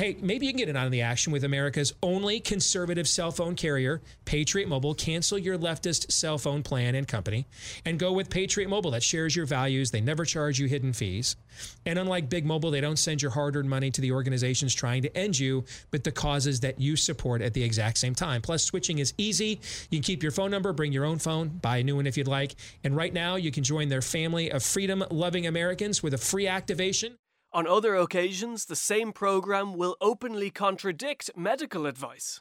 Hey, 0.00 0.16
maybe 0.22 0.46
you 0.46 0.52
can 0.52 0.58
get 0.60 0.70
in 0.70 0.78
on 0.78 0.90
the 0.90 1.02
action 1.02 1.30
with 1.30 1.44
America's 1.44 1.92
only 2.02 2.40
conservative 2.40 3.06
cell 3.06 3.30
phone 3.30 3.54
carrier, 3.54 4.00
Patriot 4.24 4.66
Mobile. 4.66 4.94
Cancel 4.94 5.36
your 5.36 5.58
leftist 5.58 6.10
cell 6.10 6.38
phone 6.38 6.62
plan 6.62 6.94
and 6.94 7.06
company 7.06 7.46
and 7.84 7.98
go 7.98 8.10
with 8.10 8.30
Patriot 8.30 8.70
Mobile 8.70 8.92
that 8.92 9.02
shares 9.02 9.36
your 9.36 9.44
values. 9.44 9.90
They 9.90 10.00
never 10.00 10.24
charge 10.24 10.58
you 10.58 10.68
hidden 10.68 10.94
fees. 10.94 11.36
And 11.84 11.98
unlike 11.98 12.30
Big 12.30 12.46
Mobile, 12.46 12.70
they 12.70 12.80
don't 12.80 12.98
send 12.98 13.20
your 13.20 13.30
hard 13.30 13.56
earned 13.56 13.68
money 13.68 13.90
to 13.90 14.00
the 14.00 14.12
organizations 14.12 14.74
trying 14.74 15.02
to 15.02 15.14
end 15.14 15.38
you, 15.38 15.66
but 15.90 16.02
the 16.02 16.12
causes 16.12 16.60
that 16.60 16.80
you 16.80 16.96
support 16.96 17.42
at 17.42 17.52
the 17.52 17.62
exact 17.62 17.98
same 17.98 18.14
time. 18.14 18.40
Plus, 18.40 18.64
switching 18.64 19.00
is 19.00 19.12
easy. 19.18 19.60
You 19.90 19.98
can 19.98 20.02
keep 20.02 20.22
your 20.22 20.32
phone 20.32 20.50
number, 20.50 20.72
bring 20.72 20.92
your 20.92 21.04
own 21.04 21.18
phone, 21.18 21.48
buy 21.48 21.76
a 21.76 21.82
new 21.82 21.96
one 21.96 22.06
if 22.06 22.16
you'd 22.16 22.26
like. 22.26 22.54
And 22.84 22.96
right 22.96 23.12
now, 23.12 23.36
you 23.36 23.52
can 23.52 23.64
join 23.64 23.90
their 23.90 24.00
family 24.00 24.50
of 24.50 24.62
freedom 24.62 25.04
loving 25.10 25.46
Americans 25.46 26.02
with 26.02 26.14
a 26.14 26.18
free 26.18 26.46
activation. 26.46 27.16
On 27.52 27.66
other 27.66 27.96
occasions, 27.96 28.66
the 28.66 28.76
same 28.76 29.12
program 29.12 29.74
will 29.74 29.96
openly 30.00 30.50
contradict 30.50 31.32
medical 31.36 31.84
advice. 31.84 32.40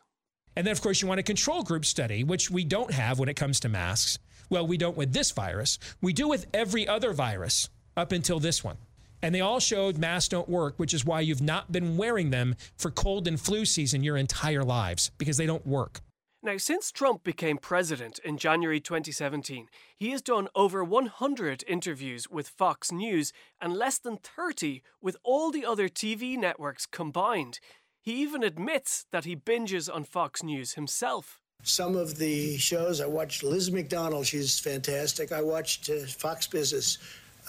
And 0.56 0.67
then, 0.67 0.72
of 0.72 0.82
course, 0.82 1.02
you 1.02 1.08
want 1.08 1.19
a 1.19 1.24
control 1.24 1.63
group 1.63 1.84
study, 1.84 2.24
which 2.24 2.52
we 2.52 2.63
don't 2.63 2.91
have 2.91 3.17
when 3.17 3.28
it 3.28 3.36
comes 3.36 3.60
to 3.62 3.69
masks. 3.69 4.19
Well, 4.52 4.67
we 4.67 4.78
don't 4.78 4.95
with 4.95 5.12
this 5.12 5.32
virus. 5.32 5.80
We 6.00 6.13
do 6.13 6.28
with 6.28 6.45
every 6.54 6.88
other 6.88 7.12
virus 7.12 7.69
up 7.98 8.12
until 8.12 8.39
this 8.39 8.63
one. 8.63 8.78
And 9.24 9.34
they 9.34 9.41
all 9.41 9.60
showed 9.60 9.98
masks 9.98 10.30
don't 10.30 10.48
work, 10.48 10.76
which 10.78 10.93
is 10.93 11.04
why 11.04 11.22
you've 11.22 11.41
not 11.41 11.72
been 11.72 11.98
wearing 11.98 12.30
them 12.30 12.56
for 12.78 12.91
cold 12.91 13.28
and 13.28 13.41
flu 13.41 13.65
season 13.65 14.04
your 14.04 14.15
entire 14.15 14.63
lives, 14.63 15.10
because 15.17 15.38
they 15.38 15.48
don't 15.48 15.65
work. 15.65 16.02
Now, 16.41 16.56
since 16.56 16.89
Trump 16.89 17.25
became 17.25 17.58
president 17.58 18.17
in 18.23 18.38
January 18.38 18.80
2017, 18.80 19.67
he 19.97 20.12
has 20.12 20.21
done 20.21 20.47
over 20.56 20.86
100 20.86 21.65
interviews 21.67 22.30
with 22.30 22.47
Fox 22.47 22.93
News 22.93 23.34
and 23.60 23.73
less 23.73 23.97
than 23.97 24.15
30 24.15 24.82
with 25.02 25.17
all 25.21 25.52
the 25.52 25.65
other 25.65 25.89
TV 25.89 26.38
networks 26.38 26.86
combined. 26.86 27.60
He 28.02 28.21
even 28.21 28.41
admits 28.41 29.06
that 29.12 29.25
he 29.25 29.36
binges 29.36 29.93
on 29.93 30.06
Fox 30.06 30.41
News 30.41 30.75
himself. 30.75 31.41
Some 31.63 31.97
of 31.97 32.17
the 32.17 32.58
shows 32.58 33.02
I 33.02 33.06
watched 33.06 33.43
Liz 33.43 33.69
MacDonald, 33.69 34.25
she's 34.25 34.58
fantastic. 34.58 35.34
I 35.34 35.41
watched 35.41 35.89
uh, 35.89 36.06
Fox 36.06 36.47
Business. 36.47 36.99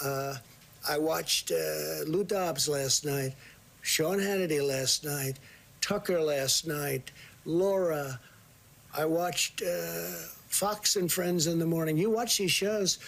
Uh, 0.03 0.35
I 0.89 0.99
watched 0.99 1.53
uh, 1.53 2.03
Lou 2.09 2.25
Dobbs 2.25 2.69
last 2.69 3.05
night, 3.05 3.35
Sean 3.83 4.19
Hannity 4.19 4.67
last 4.67 5.05
night, 5.05 5.39
Tucker 5.81 6.21
last 6.21 6.67
night, 6.67 7.13
Laura. 7.45 8.19
I 8.97 9.05
watched 9.05 9.63
uh, 9.63 10.11
Fox 10.49 10.97
and 10.97 11.11
Friends 11.11 11.47
in 11.47 11.59
the 11.59 11.67
morning. 11.67 11.97
You 11.97 12.11
watch 12.11 12.39
these 12.39 12.51
shows, 12.51 12.99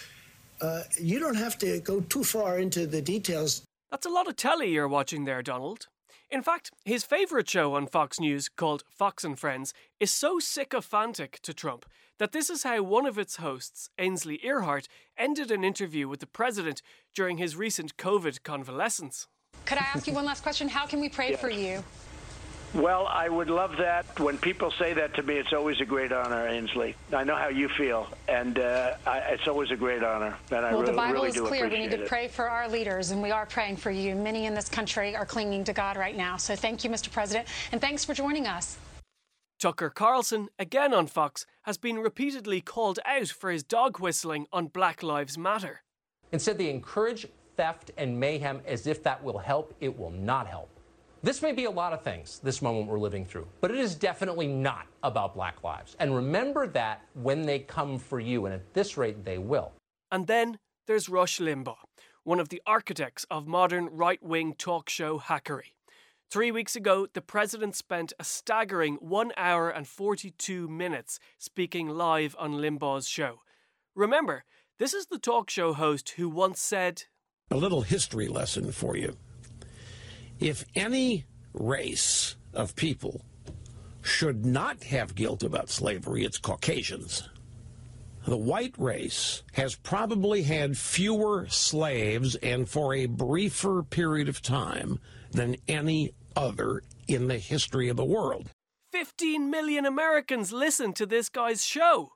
uh, 0.60 0.82
you 1.00 1.18
don't 1.18 1.34
have 1.34 1.58
to 1.58 1.80
go 1.80 2.00
too 2.02 2.22
far 2.22 2.58
into 2.58 2.86
the 2.86 3.02
details. 3.02 3.62
That's 3.90 4.06
a 4.06 4.10
lot 4.10 4.28
of 4.28 4.36
telly 4.36 4.70
you're 4.70 4.88
watching 4.88 5.24
there, 5.24 5.42
Donald. 5.42 5.88
In 6.30 6.42
fact, 6.42 6.70
his 6.84 7.04
favourite 7.04 7.48
show 7.48 7.74
on 7.74 7.86
Fox 7.86 8.18
News, 8.18 8.48
called 8.48 8.84
Fox 8.88 9.22
and 9.22 9.38
Friends, 9.38 9.74
is 10.00 10.10
so 10.10 10.38
sycophantic 10.38 11.40
to 11.42 11.52
Trump 11.52 11.84
that 12.18 12.32
this 12.32 12.48
is 12.48 12.62
how 12.62 12.82
one 12.82 13.04
of 13.04 13.18
its 13.18 13.36
hosts, 13.36 13.90
Ainsley 13.98 14.38
Earhardt, 14.38 14.86
ended 15.18 15.50
an 15.50 15.64
interview 15.64 16.08
with 16.08 16.20
the 16.20 16.26
president 16.26 16.80
during 17.14 17.36
his 17.36 17.56
recent 17.56 17.96
COVID 17.96 18.42
convalescence. 18.44 19.26
Could 19.66 19.78
I 19.78 19.86
ask 19.94 20.06
you 20.06 20.14
one 20.14 20.24
last 20.24 20.42
question? 20.42 20.68
How 20.68 20.86
can 20.86 21.00
we 21.00 21.08
pray 21.08 21.36
for 21.36 21.50
you? 21.50 21.84
Well, 22.74 23.06
I 23.06 23.28
would 23.28 23.50
love 23.50 23.76
that. 23.78 24.18
When 24.18 24.38
people 24.38 24.70
say 24.70 24.94
that 24.94 25.14
to 25.14 25.22
me, 25.22 25.34
it's 25.34 25.52
always 25.52 25.80
a 25.82 25.84
great 25.84 26.10
honor, 26.10 26.48
Ainsley. 26.48 26.96
I 27.12 27.22
know 27.22 27.36
how 27.36 27.48
you 27.48 27.68
feel, 27.68 28.08
and 28.28 28.58
uh, 28.58 28.94
I, 29.06 29.18
it's 29.18 29.46
always 29.46 29.70
a 29.70 29.76
great 29.76 30.02
honor. 30.02 30.34
And 30.50 30.64
I 30.64 30.72
well, 30.72 30.80
really, 30.80 30.92
the 30.92 30.96
Bible 30.96 31.14
really 31.14 31.28
is 31.28 31.40
clear. 31.40 31.68
We 31.68 31.80
need 31.80 31.90
to 31.90 32.02
it. 32.02 32.08
pray 32.08 32.28
for 32.28 32.48
our 32.48 32.68
leaders, 32.68 33.10
and 33.10 33.22
we 33.22 33.30
are 33.30 33.44
praying 33.44 33.76
for 33.76 33.90
you. 33.90 34.14
Many 34.14 34.46
in 34.46 34.54
this 34.54 34.70
country 34.70 35.14
are 35.14 35.26
clinging 35.26 35.64
to 35.64 35.74
God 35.74 35.98
right 35.98 36.16
now. 36.16 36.38
So 36.38 36.56
thank 36.56 36.82
you, 36.82 36.88
Mr. 36.88 37.12
President, 37.12 37.46
and 37.72 37.80
thanks 37.80 38.06
for 38.06 38.14
joining 38.14 38.46
us. 38.46 38.78
Tucker 39.60 39.90
Carlson, 39.90 40.48
again 40.58 40.94
on 40.94 41.06
Fox, 41.06 41.44
has 41.62 41.76
been 41.76 41.98
repeatedly 41.98 42.62
called 42.62 42.98
out 43.04 43.28
for 43.28 43.50
his 43.50 43.62
dog 43.62 44.00
whistling 44.00 44.46
on 44.50 44.68
Black 44.68 45.02
Lives 45.02 45.36
Matter. 45.36 45.82
Instead, 46.32 46.56
they 46.56 46.70
encourage 46.70 47.26
theft 47.56 47.90
and 47.98 48.18
mayhem 48.18 48.62
as 48.66 48.86
if 48.86 49.02
that 49.02 49.22
will 49.22 49.38
help. 49.38 49.74
It 49.80 49.96
will 49.96 50.10
not 50.10 50.46
help. 50.46 50.70
This 51.24 51.40
may 51.40 51.52
be 51.52 51.66
a 51.66 51.70
lot 51.70 51.92
of 51.92 52.02
things, 52.02 52.40
this 52.42 52.60
moment 52.60 52.88
we're 52.88 52.98
living 52.98 53.24
through, 53.24 53.46
but 53.60 53.70
it 53.70 53.78
is 53.78 53.94
definitely 53.94 54.48
not 54.48 54.88
about 55.04 55.36
black 55.36 55.62
lives. 55.62 55.94
And 56.00 56.16
remember 56.16 56.66
that 56.66 57.02
when 57.14 57.42
they 57.42 57.60
come 57.60 58.00
for 58.00 58.18
you, 58.18 58.46
and 58.46 58.52
at 58.52 58.74
this 58.74 58.96
rate, 58.96 59.24
they 59.24 59.38
will. 59.38 59.70
And 60.10 60.26
then 60.26 60.58
there's 60.88 61.08
Rush 61.08 61.38
Limbaugh, 61.38 61.76
one 62.24 62.40
of 62.40 62.48
the 62.48 62.60
architects 62.66 63.24
of 63.30 63.46
modern 63.46 63.86
right 63.86 64.20
wing 64.20 64.54
talk 64.58 64.90
show 64.90 65.20
hackery. 65.20 65.74
Three 66.28 66.50
weeks 66.50 66.74
ago, 66.74 67.06
the 67.12 67.22
president 67.22 67.76
spent 67.76 68.12
a 68.18 68.24
staggering 68.24 68.96
one 68.96 69.30
hour 69.36 69.70
and 69.70 69.86
42 69.86 70.66
minutes 70.66 71.20
speaking 71.38 71.88
live 71.88 72.34
on 72.36 72.54
Limbaugh's 72.54 73.06
show. 73.06 73.42
Remember, 73.94 74.42
this 74.80 74.92
is 74.92 75.06
the 75.06 75.20
talk 75.20 75.50
show 75.50 75.72
host 75.72 76.14
who 76.16 76.28
once 76.28 76.60
said, 76.60 77.04
A 77.52 77.56
little 77.56 77.82
history 77.82 78.26
lesson 78.26 78.72
for 78.72 78.96
you. 78.96 79.16
If 80.42 80.64
any 80.74 81.24
race 81.54 82.34
of 82.52 82.74
people 82.74 83.24
should 84.02 84.44
not 84.44 84.82
have 84.82 85.14
guilt 85.14 85.44
about 85.44 85.70
slavery, 85.70 86.24
it's 86.24 86.36
Caucasians. 86.36 87.28
The 88.26 88.36
white 88.36 88.74
race 88.76 89.44
has 89.52 89.76
probably 89.76 90.42
had 90.42 90.76
fewer 90.76 91.46
slaves 91.48 92.34
and 92.34 92.68
for 92.68 92.92
a 92.92 93.06
briefer 93.06 93.84
period 93.84 94.28
of 94.28 94.42
time 94.42 94.98
than 95.30 95.58
any 95.68 96.12
other 96.34 96.82
in 97.06 97.28
the 97.28 97.38
history 97.38 97.88
of 97.88 97.96
the 97.96 98.04
world. 98.04 98.50
15 98.90 99.48
million 99.48 99.86
Americans 99.86 100.52
listen 100.52 100.92
to 100.94 101.06
this 101.06 101.28
guy's 101.28 101.64
show. 101.64 102.14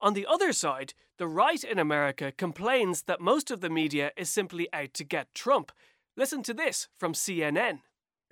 On 0.00 0.14
the 0.14 0.26
other 0.26 0.52
side, 0.52 0.94
the 1.16 1.28
right 1.28 1.62
in 1.62 1.78
America 1.78 2.32
complains 2.32 3.02
that 3.02 3.20
most 3.20 3.52
of 3.52 3.60
the 3.60 3.70
media 3.70 4.10
is 4.16 4.28
simply 4.28 4.68
out 4.72 4.94
to 4.94 5.04
get 5.04 5.32
Trump. 5.32 5.70
Listen 6.18 6.42
to 6.42 6.52
this 6.52 6.88
from 6.98 7.12
CNN. 7.12 7.78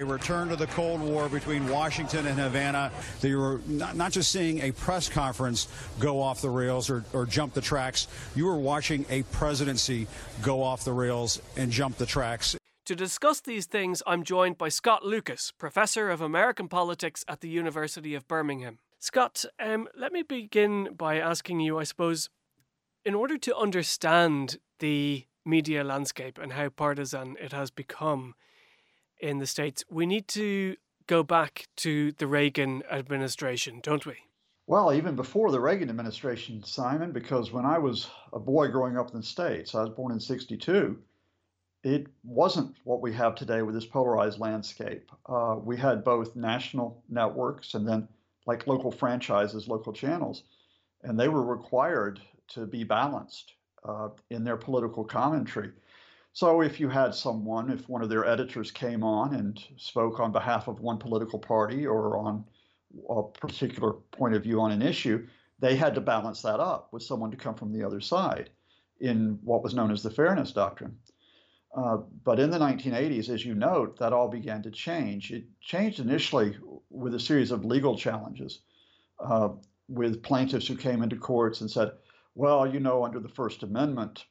A 0.01 0.05
return 0.05 0.49
to 0.49 0.57
the 0.57 0.67
Cold 0.67 1.01
War 1.01 1.29
between 1.29 1.69
Washington 1.69 2.27
and 2.27 2.37
Havana. 2.37 2.91
You 3.23 3.39
were 3.39 3.61
not, 3.69 3.95
not 3.95 4.11
just 4.11 4.33
seeing 4.33 4.61
a 4.63 4.73
press 4.73 5.09
conference 5.09 5.69
go 6.01 6.21
off 6.21 6.43
the 6.43 6.51
rails 6.51 6.91
or, 6.91 7.05
or 7.13 7.27
jump 7.27 7.55
the 7.55 7.61
tracks, 7.61 8.09
you 8.35 8.47
were 8.47 8.59
watching 8.59 9.07
a 9.09 9.23
presidency 9.23 10.09
go 10.43 10.65
off 10.65 10.85
the 10.85 10.93
rails 10.93 11.41
and 11.57 11.71
jump 11.71 11.97
the 11.97 12.07
tracks. 12.07 12.57
To 12.87 12.97
discuss 12.97 13.41
these 13.41 13.67
things, 13.67 14.03
I'm 14.05 14.25
joined 14.25 14.59
by 14.59 14.69
Scott 14.69 15.05
Lucas, 15.05 15.53
Professor 15.57 16.11
of 16.11 16.21
American 16.21 16.67
Politics 16.67 17.25
at 17.29 17.41
the 17.41 17.49
University 17.49 18.17
of 18.17 18.27
Birmingham. 18.27 18.81
Scott, 18.99 19.45
um, 19.61 19.87
let 19.97 20.13
me 20.13 20.23
begin 20.23 20.93
by 20.93 21.21
asking 21.21 21.61
you, 21.61 21.79
I 21.79 21.85
suppose, 21.85 22.31
in 23.05 23.15
order 23.15 23.39
to 23.39 23.57
understand 23.57 24.59
the 24.81 25.27
media 25.47 25.85
landscape 25.85 26.39
and 26.39 26.53
how 26.53 26.69
partisan 26.69 27.37
it 27.41 27.53
has 27.53 27.71
become 27.71 28.35
in 29.19 29.39
the 29.39 29.47
States, 29.47 29.85
we 29.89 30.05
need 30.05 30.29
to 30.29 30.77
go 31.07 31.23
back 31.23 31.67
to 31.77 32.13
the 32.13 32.27
Reagan 32.27 32.83
administration, 32.91 33.81
don't 33.83 34.05
we? 34.05 34.17
Well, 34.67 34.93
even 34.93 35.15
before 35.15 35.53
the 35.53 35.61
Reagan 35.61 35.89
administration, 35.89 36.65
Simon, 36.65 37.13
because 37.13 37.53
when 37.53 37.65
I 37.65 37.79
was 37.79 38.09
a 38.33 38.41
boy 38.41 38.69
growing 38.69 38.99
up 38.99 39.11
in 39.11 39.21
the 39.21 39.27
States, 39.27 39.75
I 39.75 39.83
was 39.83 39.91
born 39.91 40.13
in 40.13 40.19
62, 40.19 40.99
it 41.85 42.09
wasn't 42.25 42.75
what 42.83 43.01
we 43.01 43.13
have 43.13 43.37
today 43.37 43.63
with 43.63 43.77
this 43.77 43.87
polarized 43.87 44.41
landscape. 44.41 45.09
Uh, 45.27 45.57
we 45.63 45.77
had 45.77 46.03
both 46.03 46.35
national 46.35 47.05
networks 47.09 47.75
and 47.75 47.87
then 47.87 48.09
like 48.45 48.67
local 48.67 48.91
franchises, 48.91 49.69
local 49.69 49.93
channels, 49.93 50.43
and 51.05 51.19
they 51.19 51.29
were 51.29 51.45
required 51.45 52.21
to 52.49 52.67
be 52.67 52.83
balanced 52.83 53.53
uh, 53.87 54.09
in 54.31 54.45
their 54.45 54.57
political 54.57 55.05
commentary. 55.05 55.71
So 56.33 56.61
if 56.61 56.79
you 56.79 56.89
had 56.89 57.15
someone, 57.15 57.71
if 57.71 57.89
one 57.89 58.03
of 58.03 58.09
their 58.09 58.27
editors 58.27 58.71
came 58.71 59.03
on 59.03 59.35
and 59.35 59.63
spoke 59.77 60.21
on 60.21 60.33
behalf 60.33 60.69
of 60.69 60.81
one 60.81 60.99
political 60.99 61.39
party 61.39 61.87
or 61.87 62.19
on 62.19 62.45
a 63.09 63.23
particular 63.23 63.95
point 64.13 64.35
of 64.35 64.43
view 64.43 64.61
on 64.61 64.73
an 64.73 64.83
issue, 64.83 65.27
they 65.59 65.77
had 65.77 65.95
to 65.95 66.01
balance 66.01 66.43
that 66.43 66.61
up 66.61 66.93
with 66.93 67.03
someone 67.03 67.31
to 67.31 67.37
come 67.37 67.55
from 67.55 67.73
the 67.73 67.83
other 67.83 68.01
side 68.01 68.51
in 69.01 69.39
what 69.43 69.63
was 69.63 69.75
known 69.75 69.91
as 69.91 70.03
the 70.03 70.11
Fairness 70.11 70.53
Doctrine. 70.53 70.97
Uh, 71.75 71.99
but 72.25 72.39
in 72.41 72.51
the 72.51 72.59
1980s, 72.59 73.29
as 73.29 73.45
you 73.45 73.55
note, 73.55 73.99
that 73.99 74.13
all 74.13 74.29
began 74.29 74.63
to 74.63 74.71
change. 74.71 75.31
It 75.31 75.45
changed 75.61 76.01
initially 76.01 76.57
with 76.91 77.15
a 77.15 77.21
series 77.21 77.51
of 77.51 77.65
legal 77.65 77.97
challenges 77.97 78.61
uh, 79.21 79.51
with 79.89 80.23
plaintiffs 80.23 80.67
who 80.67 80.77
came 80.77 81.03
into 81.03 81.17
courts 81.17 81.61
and 81.61 81.71
said, 81.71 81.93
well, 82.37 82.67
you 82.67 82.79
know, 82.79 83.05
under 83.05 83.19
the 83.19 83.29
First 83.29 83.63
Amendment 83.63 84.25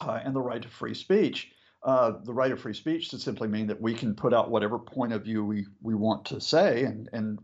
uh, 0.00 0.20
and 0.24 0.34
the 0.34 0.40
right 0.40 0.62
to 0.62 0.68
free 0.68 0.94
speech, 0.94 1.50
uh, 1.82 2.12
the 2.24 2.32
right 2.32 2.52
of 2.52 2.60
free 2.60 2.72
speech 2.72 3.10
to 3.10 3.18
simply 3.18 3.48
mean 3.48 3.66
that 3.66 3.80
we 3.80 3.94
can 3.94 4.14
put 4.14 4.32
out 4.32 4.50
whatever 4.50 4.78
point 4.78 5.12
of 5.12 5.24
view 5.24 5.44
we, 5.44 5.66
we 5.82 5.94
want 5.94 6.24
to 6.26 6.40
say, 6.40 6.84
and, 6.84 7.08
and 7.12 7.38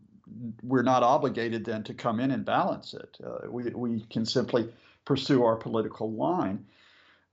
we're 0.62 0.82
not 0.82 1.02
obligated 1.02 1.64
then 1.64 1.82
to 1.82 1.94
come 1.94 2.20
in 2.20 2.30
and 2.30 2.44
balance 2.44 2.94
it. 2.94 3.18
Uh, 3.24 3.50
we, 3.50 3.64
we 3.70 4.06
can 4.08 4.24
simply 4.24 4.72
pursue 5.04 5.44
our 5.44 5.56
political 5.56 6.12
line. 6.12 6.64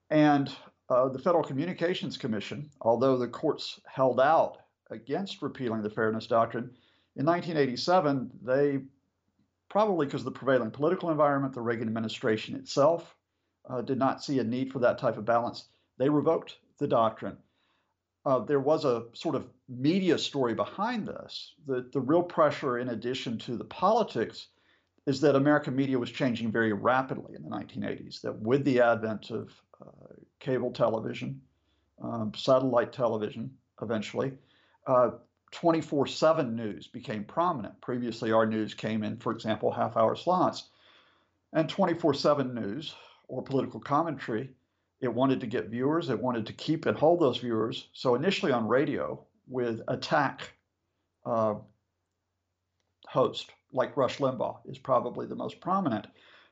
And 0.10 0.52
uh, 0.90 1.08
the 1.10 1.20
Federal 1.20 1.44
Communications 1.44 2.18
Commission, 2.18 2.72
although 2.82 3.18
the 3.18 3.28
courts 3.28 3.80
held 3.86 4.20
out 4.20 4.58
against 4.90 5.44
repealing 5.44 5.84
the 5.84 5.90
Fairness 5.90 6.26
Doctrine, 6.26 6.72
in 7.16 7.26
1987, 7.26 8.32
they 8.42 8.80
probably 9.70 10.06
because 10.06 10.22
of 10.22 10.26
the 10.26 10.32
prevailing 10.32 10.72
political 10.72 11.10
environment, 11.10 11.54
the 11.54 11.62
Reagan 11.62 11.88
administration 11.88 12.56
itself 12.56 13.16
uh, 13.70 13.82
did 13.82 13.98
not 13.98 14.24
see 14.24 14.40
a 14.40 14.44
need 14.44 14.72
for 14.72 14.80
that 14.80 14.98
type 14.98 15.18
of 15.18 15.26
balance. 15.26 15.66
They 15.98 16.10
revoked 16.10 16.58
the 16.80 16.88
doctrine. 16.88 17.38
Uh, 18.26 18.40
there 18.40 18.60
was 18.60 18.84
a 18.84 19.06
sort 19.14 19.36
of 19.36 19.48
media 19.68 20.18
story 20.18 20.54
behind 20.54 21.08
this. 21.08 21.54
The, 21.68 21.88
the 21.94 22.02
real 22.02 22.24
pressure, 22.24 22.80
in 22.80 22.90
addition 22.90 23.38
to 23.40 23.56
the 23.56 23.64
politics, 23.64 24.48
is 25.06 25.22
that 25.22 25.36
American 25.36 25.76
media 25.76 25.98
was 25.98 26.12
changing 26.12 26.52
very 26.52 26.74
rapidly 26.74 27.36
in 27.36 27.44
the 27.44 27.50
1980s. 27.50 28.22
That 28.22 28.38
with 28.40 28.66
the 28.66 28.82
advent 28.82 29.32
of 29.32 29.50
uh, 29.82 30.14
cable 30.40 30.72
television, 30.72 31.42
um, 32.02 32.34
satellite 32.36 32.92
television, 32.92 33.52
eventually, 33.82 34.34
24 35.52 36.06
uh, 36.06 36.10
7 36.10 36.56
news 36.56 36.88
became 36.88 37.24
prominent. 37.24 37.80
Previously, 37.82 38.32
our 38.32 38.46
news 38.46 38.74
came 38.74 39.04
in, 39.04 39.18
for 39.18 39.32
example, 39.32 39.72
half 39.72 39.98
hour 39.98 40.16
slots. 40.16 40.70
And 41.54 41.68
24 41.68 42.14
7 42.14 42.54
news 42.54 42.94
or 43.28 43.42
political 43.42 43.80
commentary, 43.80 44.52
it 45.02 45.14
wanted 45.14 45.40
to 45.40 45.48
get 45.48 45.70
viewers, 45.70 46.10
it 46.10 46.22
wanted 46.22 46.46
to 46.48 46.54
keep 46.54 46.86
and 46.86 46.98
hold 46.98 47.20
those 47.20 47.38
viewers. 47.38 47.90
So, 47.94 48.16
initially 48.16 48.52
on 48.52 48.68
radio, 48.68 49.26
with 49.48 49.82
attack 49.88 50.54
uh, 51.26 51.56
host 53.08 53.52
like 53.74 53.98
Rush 53.98 54.20
Limbaugh 54.20 54.60
is 54.66 54.78
probably 54.78 55.26
the 55.26 55.36
most 55.36 55.60
prominent, 55.60 56.08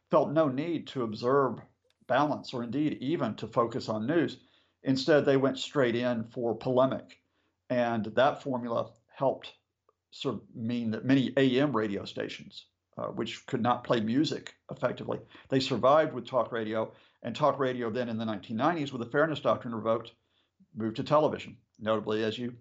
felt 0.10 0.32
no 0.32 0.48
need 0.48 0.88
to 0.88 1.04
observe 1.04 1.60
balance 2.08 2.54
or 2.54 2.64
indeed 2.64 2.98
even 3.02 3.36
to 3.36 3.48
focus 3.48 3.90
on 3.90 4.08
news. 4.08 4.38
Instead, 4.84 5.26
they 5.26 5.38
went 5.38 5.60
straight 5.60 5.96
in 5.96 6.24
for 6.26 6.56
polemic. 6.56 7.20
And 7.70 8.06
that 8.16 8.44
formula 8.44 8.92
helped 9.16 9.54
sort 10.12 10.36
of 10.36 10.42
mean 10.56 10.92
that 10.92 11.06
many 11.06 11.34
AM 11.38 11.76
radio 11.76 12.06
stations, 12.06 12.66
uh, 12.98 13.08
which 13.08 13.46
could 13.46 13.62
not 13.62 13.84
play 13.84 14.00
music 14.00 14.54
effectively, 14.72 15.20
they 15.50 15.60
survived 15.60 16.14
with 16.14 16.26
talk 16.26 16.52
radio. 16.52 16.92
And 17.24 17.36
talk 17.36 17.60
radio 17.60 17.90
then 17.90 18.10
in 18.10 18.18
the 18.18 18.26
1990s, 18.26 18.92
with 18.92 19.02
the 19.02 19.10
Fairness 19.10 19.40
Doctrine 19.40 19.74
revoked, 19.74 20.12
moved 20.76 20.98
to 20.98 21.04
television, 21.04 21.58
notably, 21.80 22.24
as 22.24 22.38
you 22.38 22.54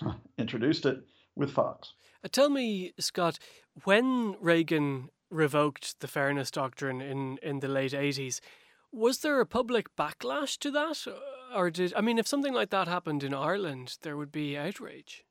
introduced 0.38 0.86
it, 0.86 1.04
with 1.36 1.52
Fox. 1.52 1.92
Uh, 2.24 2.28
tell 2.32 2.48
me, 2.48 2.92
Scott, 2.98 3.38
when 3.84 4.36
Reagan 4.40 5.10
revoked 5.30 6.00
the 6.00 6.08
Fairness 6.08 6.50
Doctrine 6.50 7.00
in, 7.00 7.38
in 7.42 7.60
the 7.60 7.68
late 7.68 7.92
80s, 7.92 8.40
was 8.90 9.18
there 9.18 9.40
a 9.40 9.46
public 9.46 9.94
backlash 9.96 10.58
to 10.58 10.70
that? 10.72 11.06
Or 11.54 11.70
did, 11.70 11.94
I 11.94 12.00
mean, 12.00 12.18
if 12.18 12.26
something 12.26 12.54
like 12.54 12.70
that 12.70 12.88
happened 12.88 13.22
in 13.24 13.34
Ireland, 13.34 13.98
there 14.02 14.16
would 14.16 14.32
be 14.32 14.56
outrage. 14.56 15.24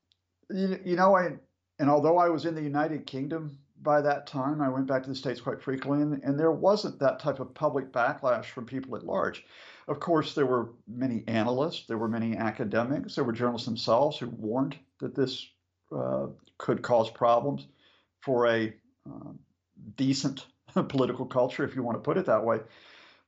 You, 0.50 0.80
you 0.84 0.96
know, 0.96 1.16
I, 1.16 1.34
and 1.80 1.90
although 1.90 2.18
I 2.18 2.30
was 2.30 2.46
in 2.46 2.56
the 2.56 2.62
United 2.62 3.06
Kingdom 3.06 3.58
by 3.82 4.02
that 4.02 4.28
time, 4.28 4.62
I 4.62 4.70
went 4.70 4.88
back 4.88 5.04
to 5.04 5.10
the 5.10 5.16
States 5.16 5.40
quite 5.40 5.62
frequently, 5.62 6.02
and, 6.02 6.22
and 6.24 6.40
there 6.40 6.52
wasn't 6.52 7.00
that 7.00 7.20
type 7.20 7.40
of 7.40 7.54
public 7.54 7.92
backlash 7.92 8.46
from 8.46 8.66
people 8.66 8.96
at 8.96 9.06
large. 9.06 9.46
Of 9.88 10.00
course, 10.00 10.36
there 10.36 10.46
were 10.46 10.70
many 10.88 11.24
analysts, 11.28 11.88
there 11.88 11.98
were 11.98 12.10
many 12.10 12.36
academics, 12.36 13.16
there 13.16 13.24
were 13.24 13.32
journalists 13.32 13.68
themselves 13.68 14.18
who 14.18 14.28
warned 14.30 14.78
that 15.00 15.16
this 15.16 15.48
uh, 15.96 16.28
could 16.58 16.82
cause 16.82 17.10
problems 17.10 17.68
for 18.22 18.48
a 18.48 18.74
uh, 19.10 19.32
decent 19.96 20.46
political 20.90 21.26
culture, 21.26 21.64
if 21.64 21.76
you 21.76 21.84
want 21.84 21.96
to 21.96 22.02
put 22.02 22.18
it 22.18 22.26
that 22.26 22.44
way. 22.44 22.60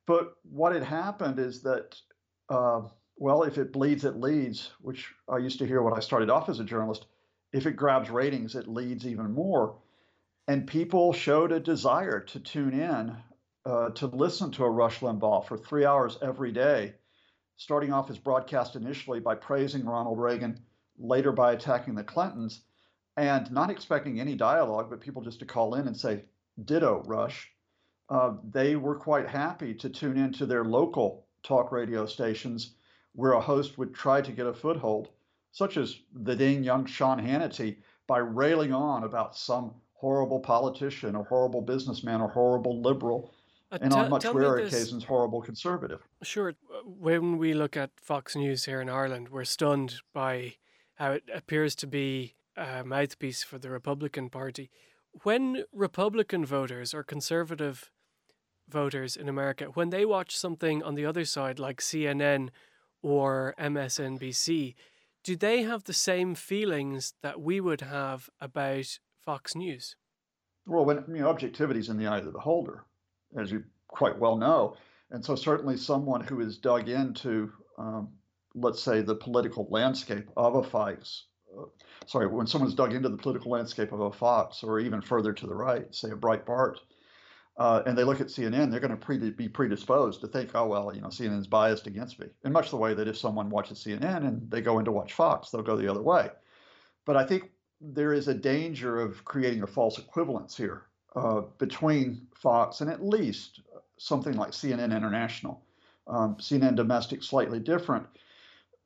But 0.05 0.35
what 0.43 0.73
had 0.73 0.83
happened 0.83 1.39
is 1.39 1.61
that, 1.61 1.95
uh, 2.51 2.81
well, 3.15 3.43
if 3.43 3.57
it 3.57 3.71
bleeds, 3.71 4.03
it 4.03 4.17
leads, 4.17 4.69
which 4.81 5.13
I 5.29 5.37
used 5.37 5.59
to 5.59 5.65
hear 5.65 5.81
when 5.81 5.93
I 5.93 6.01
started 6.01 6.29
off 6.29 6.49
as 6.49 6.59
a 6.59 6.65
journalist. 6.65 7.05
If 7.53 7.65
it 7.65 7.77
grabs 7.77 8.09
ratings, 8.09 8.55
it 8.55 8.67
leads 8.67 9.07
even 9.07 9.31
more. 9.31 9.77
And 10.47 10.67
people 10.67 11.13
showed 11.13 11.51
a 11.51 11.59
desire 11.59 12.19
to 12.19 12.39
tune 12.39 12.73
in, 12.73 13.15
uh, 13.65 13.91
to 13.91 14.07
listen 14.07 14.51
to 14.51 14.65
a 14.65 14.69
Rush 14.69 14.99
Limbaugh 14.99 15.45
for 15.47 15.57
three 15.57 15.85
hours 15.85 16.17
every 16.21 16.51
day, 16.51 16.95
starting 17.55 17.93
off 17.93 18.09
his 18.09 18.17
broadcast 18.17 18.75
initially 18.75 19.21
by 19.21 19.35
praising 19.35 19.85
Ronald 19.85 20.19
Reagan, 20.19 20.59
later 20.99 21.31
by 21.31 21.53
attacking 21.53 21.95
the 21.95 22.03
Clintons, 22.03 22.61
and 23.15 23.49
not 23.51 23.69
expecting 23.69 24.19
any 24.19 24.35
dialogue, 24.35 24.89
but 24.89 24.99
people 24.99 25.21
just 25.21 25.39
to 25.39 25.45
call 25.45 25.75
in 25.75 25.87
and 25.87 25.95
say, 25.95 26.25
Ditto, 26.65 27.03
Rush 27.05 27.49
uh, 28.11 28.33
they 28.43 28.75
were 28.75 28.95
quite 28.95 29.29
happy 29.29 29.73
to 29.73 29.89
tune 29.89 30.17
into 30.17 30.45
their 30.45 30.65
local 30.65 31.25
talk 31.43 31.71
radio 31.71 32.05
stations 32.05 32.75
where 33.13 33.33
a 33.33 33.41
host 33.41 33.77
would 33.77 33.93
try 33.93 34.21
to 34.21 34.31
get 34.31 34.45
a 34.45 34.53
foothold, 34.53 35.09
such 35.51 35.77
as 35.77 35.97
the 36.13 36.35
ding 36.35 36.63
young 36.63 36.85
Sean 36.85 37.19
Hannity, 37.19 37.77
by 38.07 38.19
railing 38.19 38.73
on 38.73 39.03
about 39.03 39.35
some 39.35 39.73
horrible 39.93 40.39
politician 40.39 41.15
or 41.15 41.23
horrible 41.25 41.61
businessman 41.61 42.21
or 42.21 42.27
horrible 42.27 42.81
liberal, 42.81 43.33
uh, 43.71 43.77
and 43.81 43.93
on 43.93 44.09
much 44.09 44.25
rarer 44.25 44.59
occasions, 44.59 45.03
horrible 45.03 45.41
conservative. 45.41 46.01
Sure. 46.23 46.53
When 46.85 47.37
we 47.37 47.53
look 47.53 47.77
at 47.77 47.91
Fox 47.97 48.35
News 48.35 48.65
here 48.65 48.81
in 48.81 48.89
Ireland, 48.89 49.29
we're 49.29 49.45
stunned 49.45 50.01
by 50.13 50.55
how 50.95 51.13
it 51.13 51.23
appears 51.33 51.75
to 51.75 51.87
be 51.87 52.35
a 52.57 52.83
mouthpiece 52.83 53.43
for 53.43 53.57
the 53.57 53.69
Republican 53.69 54.29
Party. 54.29 54.69
When 55.23 55.63
Republican 55.73 56.45
voters 56.45 56.93
or 56.93 57.03
conservative 57.03 57.91
voters 58.71 59.15
in 59.15 59.29
America, 59.29 59.65
when 59.73 59.89
they 59.89 60.05
watch 60.05 60.35
something 60.37 60.81
on 60.83 60.95
the 60.95 61.05
other 61.05 61.25
side, 61.25 61.59
like 61.59 61.81
CNN 61.81 62.49
or 63.01 63.53
MSNBC, 63.59 64.75
do 65.23 65.35
they 65.35 65.63
have 65.63 65.83
the 65.83 65.93
same 65.93 66.35
feelings 66.35 67.13
that 67.21 67.41
we 67.41 67.59
would 67.59 67.81
have 67.81 68.29
about 68.39 68.99
Fox 69.19 69.55
News? 69.55 69.95
Well, 70.65 70.85
when 70.85 71.03
you 71.07 71.21
know, 71.21 71.29
objectivity 71.29 71.79
is 71.79 71.89
in 71.89 71.97
the 71.97 72.07
eye 72.07 72.19
of 72.19 72.25
the 72.25 72.31
beholder, 72.31 72.85
as 73.37 73.51
you 73.51 73.63
quite 73.87 74.17
well 74.17 74.37
know, 74.37 74.75
and 75.11 75.23
so 75.23 75.35
certainly 75.35 75.77
someone 75.77 76.21
who 76.21 76.39
is 76.39 76.57
dug 76.57 76.87
into, 76.89 77.51
um, 77.77 78.09
let's 78.55 78.81
say, 78.81 79.01
the 79.01 79.15
political 79.15 79.67
landscape 79.69 80.29
of 80.37 80.55
a 80.55 80.63
Fox, 80.63 81.25
uh, 81.57 81.65
sorry, 82.05 82.27
when 82.27 82.47
someone's 82.47 82.75
dug 82.75 82.93
into 82.93 83.09
the 83.09 83.17
political 83.17 83.51
landscape 83.51 83.91
of 83.91 83.99
a 83.99 84.11
Fox, 84.11 84.63
or 84.63 84.79
even 84.79 85.01
further 85.01 85.33
to 85.33 85.47
the 85.47 85.55
right, 85.55 85.93
say 85.93 86.09
a 86.09 86.15
Breitbart, 86.15 86.77
uh, 87.61 87.83
and 87.85 87.95
they 87.95 88.03
look 88.03 88.19
at 88.19 88.25
CNN, 88.25 88.71
they're 88.71 88.79
going 88.79 88.89
to 88.89 88.97
pre- 88.97 89.29
be 89.29 89.47
predisposed 89.47 90.19
to 90.19 90.27
think, 90.27 90.49
oh, 90.55 90.65
well, 90.65 90.91
you 90.95 90.99
know, 90.99 91.09
CNN 91.09 91.39
is 91.39 91.45
biased 91.45 91.85
against 91.85 92.19
me. 92.19 92.25
In 92.43 92.51
much 92.51 92.71
the 92.71 92.75
way 92.75 92.95
that 92.95 93.07
if 93.07 93.15
someone 93.15 93.51
watches 93.51 93.83
CNN 93.83 94.25
and 94.25 94.49
they 94.49 94.61
go 94.61 94.79
in 94.79 94.85
to 94.85 94.91
watch 94.91 95.13
Fox, 95.13 95.51
they'll 95.51 95.61
go 95.61 95.77
the 95.77 95.87
other 95.87 96.01
way. 96.01 96.29
But 97.05 97.17
I 97.17 97.23
think 97.23 97.51
there 97.79 98.13
is 98.13 98.27
a 98.27 98.33
danger 98.33 98.99
of 98.99 99.23
creating 99.25 99.61
a 99.61 99.67
false 99.67 99.99
equivalence 99.99 100.57
here 100.57 100.87
uh, 101.15 101.41
between 101.59 102.25
Fox 102.33 102.81
and 102.81 102.89
at 102.89 103.05
least 103.05 103.61
something 103.99 104.33
like 104.33 104.53
CNN 104.53 104.95
International. 104.97 105.61
Um, 106.07 106.37
CNN 106.37 106.73
domestic, 106.73 107.21
slightly 107.21 107.59
different. 107.59 108.07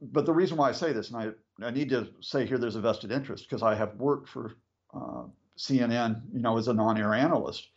But 0.02 0.26
the 0.26 0.34
reason 0.34 0.58
why 0.58 0.68
I 0.68 0.74
say 0.74 0.92
this, 0.92 1.12
and 1.12 1.34
I, 1.62 1.66
I 1.66 1.72
need 1.72 1.88
to 1.92 2.10
say 2.20 2.46
here 2.46 2.58
there's 2.58 2.76
a 2.76 2.82
vested 2.82 3.14
interest 3.14 3.46
because 3.46 3.64
I 3.64 3.74
have 3.74 3.96
worked 3.96 4.28
for 4.28 4.58
uh, 4.94 5.24
CNN, 5.58 6.24
you 6.34 6.42
know, 6.42 6.58
as 6.58 6.68
a 6.68 6.74
non 6.74 6.98
air 6.98 7.14
analyst 7.14 7.70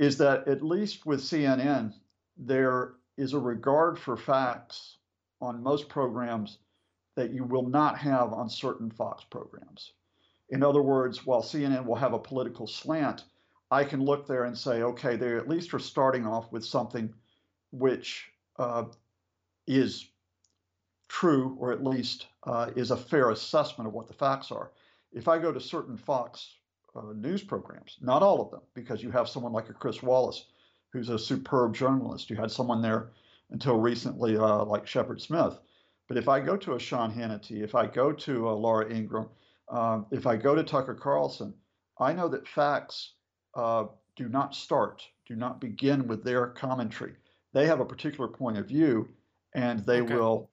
is 0.00 0.16
that 0.16 0.48
at 0.48 0.62
least 0.62 1.04
with 1.04 1.20
CNN, 1.20 1.92
there 2.38 2.94
is 3.18 3.34
a 3.34 3.38
regard 3.38 3.98
for 3.98 4.16
facts 4.16 4.96
on 5.42 5.62
most 5.62 5.90
programs 5.90 6.56
that 7.16 7.32
you 7.32 7.44
will 7.44 7.68
not 7.68 7.98
have 7.98 8.32
on 8.32 8.48
certain 8.48 8.90
Fox 8.90 9.24
programs. 9.24 9.92
In 10.48 10.62
other 10.62 10.80
words, 10.80 11.26
while 11.26 11.42
CNN 11.42 11.84
will 11.84 11.96
have 11.96 12.14
a 12.14 12.18
political 12.18 12.66
slant, 12.66 13.24
I 13.70 13.84
can 13.84 14.02
look 14.02 14.26
there 14.26 14.44
and 14.44 14.56
say, 14.56 14.82
okay, 14.82 15.16
they 15.16 15.36
at 15.36 15.50
least 15.50 15.74
are 15.74 15.78
starting 15.78 16.26
off 16.26 16.50
with 16.50 16.64
something 16.64 17.12
which 17.70 18.30
uh, 18.58 18.84
is 19.66 20.08
true 21.08 21.58
or 21.60 21.72
at 21.72 21.84
least 21.84 22.26
uh, 22.44 22.70
is 22.74 22.90
a 22.90 22.96
fair 22.96 23.30
assessment 23.30 23.86
of 23.86 23.92
what 23.92 24.08
the 24.08 24.14
facts 24.14 24.50
are. 24.50 24.72
If 25.12 25.28
I 25.28 25.38
go 25.38 25.52
to 25.52 25.60
certain 25.60 25.98
Fox 25.98 26.56
uh, 26.94 27.12
news 27.14 27.42
programs, 27.42 27.98
not 28.00 28.22
all 28.22 28.40
of 28.40 28.50
them, 28.50 28.60
because 28.74 29.02
you 29.02 29.10
have 29.10 29.28
someone 29.28 29.52
like 29.52 29.68
a 29.68 29.74
Chris 29.74 30.02
Wallace, 30.02 30.46
who's 30.92 31.08
a 31.08 31.18
superb 31.18 31.74
journalist. 31.74 32.30
You 32.30 32.36
had 32.36 32.50
someone 32.50 32.82
there 32.82 33.10
until 33.50 33.78
recently, 33.78 34.36
uh, 34.36 34.64
like 34.64 34.86
Shepard 34.86 35.20
Smith. 35.20 35.58
But 36.08 36.16
if 36.16 36.28
I 36.28 36.40
go 36.40 36.56
to 36.56 36.74
a 36.74 36.80
Sean 36.80 37.12
Hannity, 37.12 37.62
if 37.62 37.74
I 37.74 37.86
go 37.86 38.12
to 38.12 38.50
a 38.50 38.52
Laura 38.52 38.92
Ingraham, 38.92 39.28
uh, 39.68 40.00
if 40.10 40.26
I 40.26 40.36
go 40.36 40.54
to 40.54 40.64
Tucker 40.64 40.94
Carlson, 40.94 41.54
I 41.98 42.12
know 42.12 42.28
that 42.28 42.48
facts 42.48 43.12
uh, 43.54 43.84
do 44.16 44.28
not 44.28 44.54
start, 44.54 45.06
do 45.26 45.36
not 45.36 45.60
begin 45.60 46.08
with 46.08 46.24
their 46.24 46.48
commentary. 46.48 47.14
They 47.52 47.66
have 47.66 47.80
a 47.80 47.84
particular 47.84 48.28
point 48.28 48.58
of 48.58 48.66
view, 48.66 49.08
and 49.54 49.86
they 49.86 50.00
okay. 50.00 50.14
will 50.14 50.49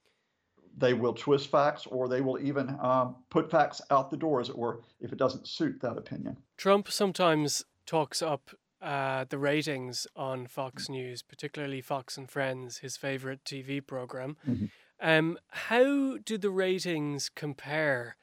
they 0.78 0.94
will 0.94 1.14
twist 1.14 1.50
facts 1.50 1.86
or 1.88 2.08
they 2.08 2.22
will 2.22 2.40
even 2.40 2.78
um, 2.82 3.16
put 3.30 3.50
facts 3.50 3.82
out 3.90 4.12
the 4.12 4.18
door, 4.18 4.40
as 4.40 4.50
it 4.50 4.58
were, 4.58 4.82
if 5.02 5.12
it 5.12 5.18
doesn't 5.18 5.48
suit 5.48 5.82
that 5.82 5.98
opinion. 5.98 6.38
Trump 6.56 6.90
sometimes 6.92 7.66
talks 7.86 8.22
up 8.22 8.52
uh, 8.82 9.26
the 9.30 9.40
ratings 9.40 10.06
on 10.16 10.46
Fox 10.46 10.88
News, 10.88 11.24
particularly 11.24 11.82
Fox 11.82 12.16
and 12.16 12.30
Friends, 12.30 12.80
his 12.80 12.96
favorite 12.96 13.44
TV 13.44 13.86
program. 13.86 14.38
Mm-hmm. 14.48 14.66
Um, 15.02 15.38
how 15.50 16.18
do 16.18 16.38
the 16.38 16.50
ratings 16.50 17.30
compare 17.30 18.16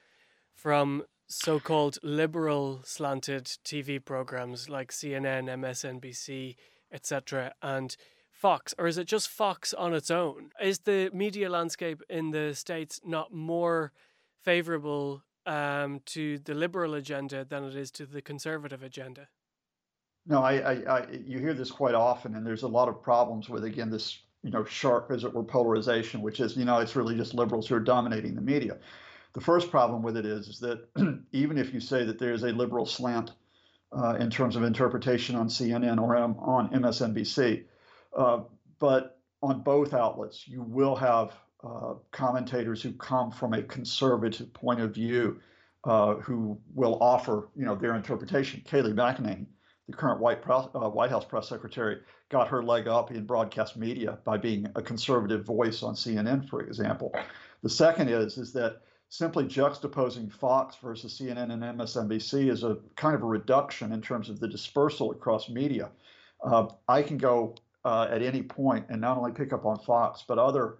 from 0.54 1.04
so 1.26 1.58
called 1.58 1.98
liberal 2.02 2.82
slanted 2.84 3.44
TV 3.64 4.04
programs 4.04 4.68
like 4.68 4.92
CNN, 4.92 5.46
MSNBC, 5.46 6.56
etc., 6.92 7.54
and 7.62 7.96
Fox, 8.44 8.74
or 8.76 8.86
is 8.86 8.98
it 8.98 9.06
just 9.06 9.30
Fox 9.30 9.72
on 9.72 9.94
its 9.94 10.10
own? 10.10 10.50
Is 10.60 10.80
the 10.80 11.08
media 11.14 11.48
landscape 11.48 12.02
in 12.10 12.30
the 12.30 12.54
States 12.54 13.00
not 13.02 13.32
more 13.32 13.90
favorable 14.42 15.22
um, 15.46 16.02
to 16.04 16.38
the 16.40 16.52
liberal 16.52 16.92
agenda 16.92 17.46
than 17.46 17.64
it 17.64 17.74
is 17.74 17.90
to 17.92 18.04
the 18.04 18.20
conservative 18.20 18.82
agenda? 18.82 19.28
No, 20.26 20.42
I, 20.42 20.56
I, 20.56 20.72
I, 20.72 21.10
you 21.24 21.38
hear 21.38 21.54
this 21.54 21.70
quite 21.70 21.94
often, 21.94 22.34
and 22.34 22.46
there's 22.46 22.64
a 22.64 22.68
lot 22.68 22.90
of 22.90 23.02
problems 23.02 23.48
with 23.48 23.64
again 23.64 23.88
this, 23.88 24.18
you 24.42 24.50
know, 24.50 24.62
sharp, 24.62 25.10
as 25.10 25.24
it 25.24 25.32
were, 25.32 25.42
polarization, 25.42 26.20
which 26.20 26.38
is, 26.38 26.54
you 26.54 26.66
know, 26.66 26.80
it's 26.80 26.96
really 26.96 27.16
just 27.16 27.32
liberals 27.32 27.66
who 27.66 27.76
are 27.76 27.80
dominating 27.80 28.34
the 28.34 28.42
media. 28.42 28.76
The 29.32 29.40
first 29.40 29.70
problem 29.70 30.02
with 30.02 30.18
it 30.18 30.26
is, 30.26 30.48
is 30.48 30.60
that 30.60 30.86
even 31.32 31.56
if 31.56 31.72
you 31.72 31.80
say 31.80 32.04
that 32.04 32.18
there 32.18 32.34
is 32.34 32.42
a 32.42 32.52
liberal 32.52 32.84
slant 32.84 33.30
uh, 33.90 34.16
in 34.16 34.28
terms 34.28 34.54
of 34.54 34.64
interpretation 34.64 35.34
on 35.34 35.48
CNN 35.48 35.98
or 35.98 36.14
on 36.14 36.68
MSNBC, 36.68 37.64
but 38.78 39.18
on 39.42 39.60
both 39.60 39.92
outlets, 39.92 40.48
you 40.48 40.62
will 40.62 40.96
have 40.96 41.32
uh, 41.62 41.94
commentators 42.12 42.82
who 42.82 42.92
come 42.92 43.30
from 43.30 43.54
a 43.54 43.62
conservative 43.62 44.52
point 44.52 44.80
of 44.80 44.94
view 44.94 45.40
uh, 45.84 46.14
who 46.16 46.58
will 46.74 46.98
offer, 47.02 47.48
you 47.54 47.64
know, 47.64 47.74
their 47.74 47.94
interpretation. 47.94 48.62
Kayleigh 48.66 48.94
McEnany, 48.94 49.46
the 49.88 49.96
current 49.96 50.20
White, 50.20 50.42
Press, 50.42 50.66
uh, 50.74 50.88
White 50.88 51.10
House 51.10 51.24
press 51.24 51.48
secretary, 51.48 52.00
got 52.30 52.48
her 52.48 52.62
leg 52.62 52.88
up 52.88 53.10
in 53.10 53.26
broadcast 53.26 53.76
media 53.76 54.18
by 54.24 54.36
being 54.36 54.66
a 54.76 54.82
conservative 54.82 55.44
voice 55.44 55.82
on 55.82 55.94
CNN, 55.94 56.48
for 56.48 56.62
example. 56.62 57.14
The 57.62 57.70
second 57.70 58.08
is 58.08 58.38
is 58.38 58.52
that 58.54 58.82
simply 59.08 59.44
juxtaposing 59.44 60.32
Fox 60.32 60.76
versus 60.82 61.18
CNN 61.18 61.52
and 61.52 61.62
MSNBC 61.62 62.50
is 62.50 62.64
a 62.64 62.78
kind 62.96 63.14
of 63.14 63.22
a 63.22 63.26
reduction 63.26 63.92
in 63.92 64.00
terms 64.00 64.28
of 64.28 64.40
the 64.40 64.48
dispersal 64.48 65.12
across 65.12 65.48
media. 65.48 65.90
Uh, 66.42 66.66
I 66.88 67.02
can 67.02 67.16
go 67.16 67.54
uh, 67.84 68.08
at 68.10 68.22
any 68.22 68.42
point 68.42 68.86
and 68.88 69.00
not 69.00 69.16
only 69.16 69.32
pick 69.32 69.52
up 69.52 69.64
on 69.66 69.78
Fox, 69.78 70.24
but 70.26 70.38
other 70.38 70.78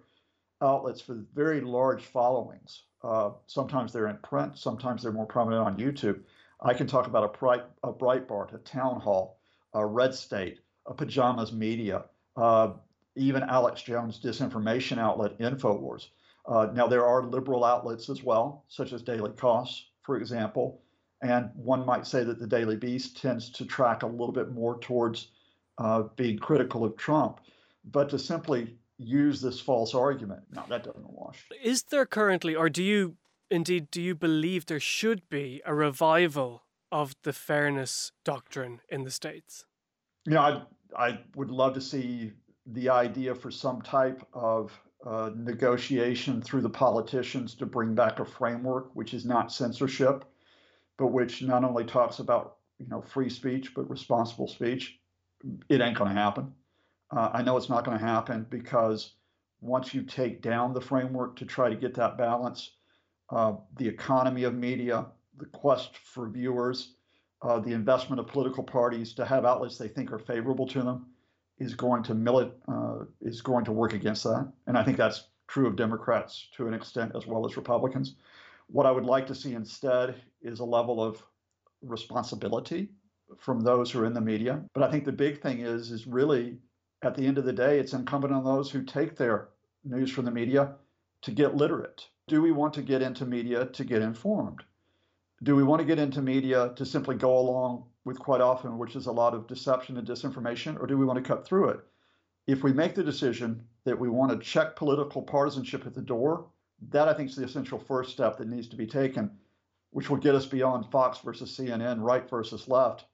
outlets 0.61 1.07
with 1.07 1.33
very 1.33 1.61
large 1.61 2.03
followings. 2.03 2.83
Uh, 3.03 3.31
sometimes 3.47 3.93
they're 3.93 4.07
in 4.07 4.17
print, 4.17 4.57
sometimes 4.57 5.03
they're 5.03 5.11
more 5.11 5.25
prominent 5.25 5.65
on 5.65 5.77
YouTube. 5.77 6.21
I 6.61 6.73
can 6.73 6.87
talk 6.87 7.07
about 7.07 7.23
a, 7.23 7.37
Bright, 7.37 7.63
a 7.83 7.93
Breitbart, 7.93 8.53
a 8.55 8.57
Town 8.59 8.99
Hall, 8.99 9.39
a 9.73 9.85
Red 9.85 10.15
State, 10.15 10.59
a 10.87 10.93
Pajamas 10.93 11.51
Media, 11.51 12.05
uh, 12.37 12.71
even 13.15 13.43
Alex 13.43 13.81
Jones' 13.83 14.19
disinformation 14.19 14.97
outlet, 14.97 15.37
InfoWars. 15.39 16.07
Uh, 16.47 16.67
now, 16.73 16.87
there 16.87 17.05
are 17.05 17.23
liberal 17.23 17.63
outlets 17.63 18.09
as 18.09 18.23
well, 18.23 18.65
such 18.67 18.93
as 18.93 19.01
Daily 19.01 19.31
Kos, 19.31 19.89
for 20.03 20.17
example. 20.17 20.81
And 21.21 21.49
one 21.55 21.85
might 21.85 22.05
say 22.05 22.23
that 22.23 22.39
the 22.39 22.47
Daily 22.47 22.75
Beast 22.75 23.19
tends 23.19 23.49
to 23.51 23.65
track 23.65 24.03
a 24.03 24.07
little 24.07 24.31
bit 24.31 24.51
more 24.51 24.79
towards 24.79 25.31
uh, 25.77 26.03
being 26.15 26.37
critical 26.37 26.83
of 26.83 26.95
Trump, 26.97 27.39
but 27.91 28.09
to 28.09 28.19
simply 28.19 28.77
use 28.97 29.41
this 29.41 29.59
false 29.59 29.93
argument, 29.93 30.41
no, 30.51 30.63
that 30.69 30.83
doesn't 30.83 31.09
wash. 31.09 31.45
Is 31.63 31.83
there 31.83 32.05
currently, 32.05 32.55
or 32.55 32.69
do 32.69 32.83
you 32.83 33.17
indeed 33.51 33.91
do 33.91 34.01
you 34.01 34.15
believe 34.15 34.65
there 34.65 34.79
should 34.79 35.29
be 35.29 35.61
a 35.65 35.75
revival 35.75 36.63
of 36.91 37.15
the 37.23 37.33
fairness 37.33 38.11
doctrine 38.23 38.81
in 38.89 39.03
the 39.03 39.11
states? 39.11 39.65
You 40.25 40.33
know, 40.33 40.41
I 40.41 40.61
I 40.97 41.19
would 41.35 41.51
love 41.51 41.73
to 41.73 41.81
see 41.81 42.31
the 42.65 42.89
idea 42.89 43.35
for 43.35 43.51
some 43.51 43.81
type 43.81 44.25
of 44.33 44.71
uh, 45.05 45.29
negotiation 45.35 46.41
through 46.41 46.61
the 46.61 46.69
politicians 46.69 47.53
to 47.55 47.65
bring 47.65 47.93
back 47.93 48.19
a 48.19 48.25
framework 48.25 48.89
which 48.95 49.13
is 49.13 49.25
not 49.25 49.51
censorship, 49.51 50.25
but 50.97 51.07
which 51.07 51.43
not 51.43 51.63
only 51.63 51.83
talks 51.83 52.19
about 52.19 52.57
you 52.79 52.87
know 52.87 53.01
free 53.01 53.29
speech 53.29 53.73
but 53.75 53.89
responsible 53.89 54.47
speech 54.47 54.99
it 55.69 55.81
ain't 55.81 55.97
going 55.97 56.13
to 56.13 56.21
happen. 56.21 56.53
Uh, 57.11 57.29
I 57.33 57.41
know 57.43 57.57
it's 57.57 57.69
not 57.69 57.85
going 57.85 57.97
to 57.97 58.03
happen 58.03 58.45
because 58.49 59.13
once 59.61 59.93
you 59.93 60.03
take 60.03 60.41
down 60.41 60.73
the 60.73 60.81
framework 60.81 61.35
to 61.37 61.45
try 61.45 61.69
to 61.69 61.75
get 61.75 61.93
that 61.95 62.17
balance, 62.17 62.71
uh, 63.29 63.53
the 63.77 63.87
economy 63.87 64.43
of 64.43 64.53
media, 64.53 65.05
the 65.37 65.45
quest 65.45 65.97
for 65.97 66.29
viewers, 66.29 66.95
uh, 67.41 67.59
the 67.59 67.73
investment 67.73 68.19
of 68.19 68.27
political 68.27 68.63
parties 68.63 69.13
to 69.13 69.25
have 69.25 69.45
outlets 69.45 69.77
they 69.77 69.87
think 69.87 70.11
are 70.11 70.19
favorable 70.19 70.67
to 70.67 70.81
them 70.81 71.07
is 71.57 71.73
going 71.73 72.03
to 72.03 72.13
milit, 72.13 72.51
uh, 72.67 73.05
is 73.21 73.41
going 73.41 73.65
to 73.65 73.71
work 73.71 73.93
against 73.93 74.23
that. 74.23 74.51
And 74.67 74.77
I 74.77 74.83
think 74.83 74.97
that's 74.97 75.27
true 75.47 75.67
of 75.67 75.75
Democrats 75.75 76.49
to 76.57 76.67
an 76.67 76.73
extent 76.73 77.11
as 77.15 77.25
well 77.27 77.45
as 77.45 77.55
Republicans. 77.55 78.15
What 78.67 78.85
I 78.85 78.91
would 78.91 79.05
like 79.05 79.27
to 79.27 79.35
see 79.35 79.53
instead 79.53 80.15
is 80.41 80.59
a 80.59 80.65
level 80.65 81.01
of 81.01 81.23
responsibility 81.81 82.89
from 83.37 83.61
those 83.61 83.91
who 83.91 84.01
are 84.01 84.05
in 84.05 84.13
the 84.13 84.21
media. 84.21 84.63
But 84.73 84.83
I 84.83 84.91
think 84.91 85.05
the 85.05 85.11
big 85.11 85.41
thing 85.41 85.59
is 85.59 85.91
is 85.91 86.07
really 86.07 86.57
at 87.01 87.15
the 87.15 87.25
end 87.25 87.37
of 87.37 87.45
the 87.45 87.53
day, 87.53 87.79
it's 87.79 87.93
incumbent 87.93 88.33
on 88.33 88.43
those 88.43 88.71
who 88.71 88.81
take 88.83 89.15
their 89.15 89.49
news 89.83 90.11
from 90.11 90.25
the 90.25 90.31
media 90.31 90.73
to 91.21 91.31
get 91.31 91.55
literate. 91.55 92.07
Do 92.27 92.41
we 92.41 92.51
want 92.51 92.73
to 92.75 92.81
get 92.81 93.01
into 93.01 93.25
media 93.25 93.65
to 93.65 93.83
get 93.83 94.01
informed? 94.01 94.63
Do 95.43 95.55
we 95.55 95.63
want 95.63 95.79
to 95.81 95.85
get 95.85 95.99
into 95.99 96.21
media 96.21 96.73
to 96.75 96.85
simply 96.85 97.15
go 97.15 97.37
along 97.37 97.85
with 98.05 98.17
quite 98.17 98.41
often, 98.41 98.77
which 98.77 98.95
is 98.95 99.05
a 99.05 99.11
lot 99.11 99.33
of 99.33 99.47
deception 99.47 99.97
and 99.97 100.07
disinformation, 100.07 100.79
or 100.79 100.87
do 100.87 100.97
we 100.97 101.05
want 101.05 101.23
to 101.23 101.27
cut 101.27 101.45
through 101.45 101.69
it? 101.69 101.79
If 102.47 102.63
we 102.63 102.73
make 102.73 102.95
the 102.95 103.03
decision 103.03 103.63
that 103.83 103.99
we 103.99 104.09
want 104.09 104.31
to 104.31 104.37
check 104.39 104.75
political 104.75 105.21
partisanship 105.21 105.85
at 105.85 105.93
the 105.93 106.01
door, 106.01 106.47
that 106.89 107.07
I 107.07 107.13
think 107.13 107.29
is 107.29 107.35
the 107.35 107.43
essential 107.43 107.79
first 107.79 108.11
step 108.11 108.37
that 108.37 108.47
needs 108.47 108.67
to 108.69 108.75
be 108.75 108.87
taken, 108.87 109.31
which 109.91 110.09
will 110.09 110.17
get 110.17 110.35
us 110.35 110.45
beyond 110.45 110.91
Fox 110.91 111.19
versus 111.19 111.55
CNN, 111.55 112.01
right 112.01 112.27
versus 112.29 112.67
left, 112.67 113.05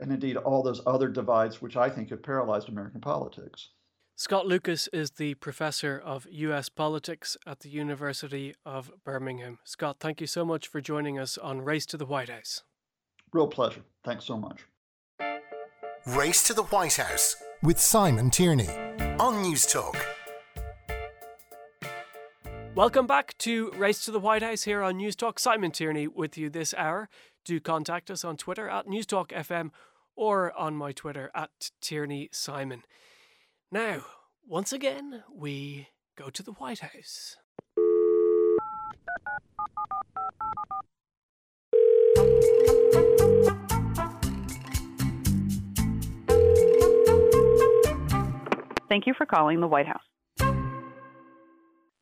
and 0.00 0.12
indeed 0.12 0.36
all 0.36 0.62
those 0.62 0.80
other 0.86 1.08
divides 1.08 1.60
which 1.60 1.76
I 1.76 1.90
think 1.90 2.10
have 2.10 2.22
paralyzed 2.22 2.68
American 2.68 3.00
politics. 3.00 3.70
Scott 4.16 4.46
Lucas 4.46 4.88
is 4.92 5.12
the 5.12 5.34
professor 5.34 5.98
of 5.98 6.26
US 6.30 6.68
politics 6.68 7.36
at 7.46 7.60
the 7.60 7.70
University 7.70 8.54
of 8.66 8.90
Birmingham. 9.04 9.58
Scott, 9.64 9.96
thank 9.98 10.20
you 10.20 10.26
so 10.26 10.44
much 10.44 10.68
for 10.68 10.80
joining 10.80 11.18
us 11.18 11.38
on 11.38 11.62
Race 11.62 11.86
to 11.86 11.96
the 11.96 12.04
White 12.04 12.28
House. 12.28 12.62
Real 13.32 13.46
pleasure. 13.46 13.82
Thanks 14.04 14.24
so 14.24 14.36
much. 14.36 14.66
Race 16.06 16.42
to 16.44 16.54
the 16.54 16.64
White 16.64 16.96
House 16.96 17.36
with 17.62 17.78
Simon 17.78 18.30
Tierney 18.30 18.68
on 19.18 19.44
Newstalk. 19.44 19.96
Welcome 22.74 23.06
back 23.06 23.36
to 23.38 23.70
Race 23.72 24.04
to 24.04 24.10
the 24.10 24.20
White 24.20 24.42
House 24.42 24.62
here 24.62 24.82
on 24.82 24.94
Newstalk. 24.94 25.38
Simon 25.38 25.70
Tierney 25.70 26.06
with 26.06 26.38
you 26.38 26.48
this 26.48 26.72
hour. 26.74 27.08
Do 27.44 27.58
contact 27.58 28.10
us 28.10 28.24
on 28.24 28.36
Twitter 28.36 28.68
at 28.68 28.86
Newstalk 28.86 29.28
FM 29.28 29.70
or 30.16 30.56
on 30.58 30.74
my 30.74 30.92
Twitter 30.92 31.30
at 31.34 31.70
Tierney 31.80 32.28
Simon. 32.32 32.82
Now, 33.72 34.02
once 34.46 34.72
again, 34.72 35.22
we 35.32 35.88
go 36.16 36.30
to 36.30 36.42
the 36.42 36.52
White 36.52 36.80
House. 36.80 37.36
Thank 48.88 49.06
you 49.06 49.14
for 49.14 49.24
calling 49.24 49.60
the 49.60 49.68
White 49.68 49.86
House. 49.86 50.09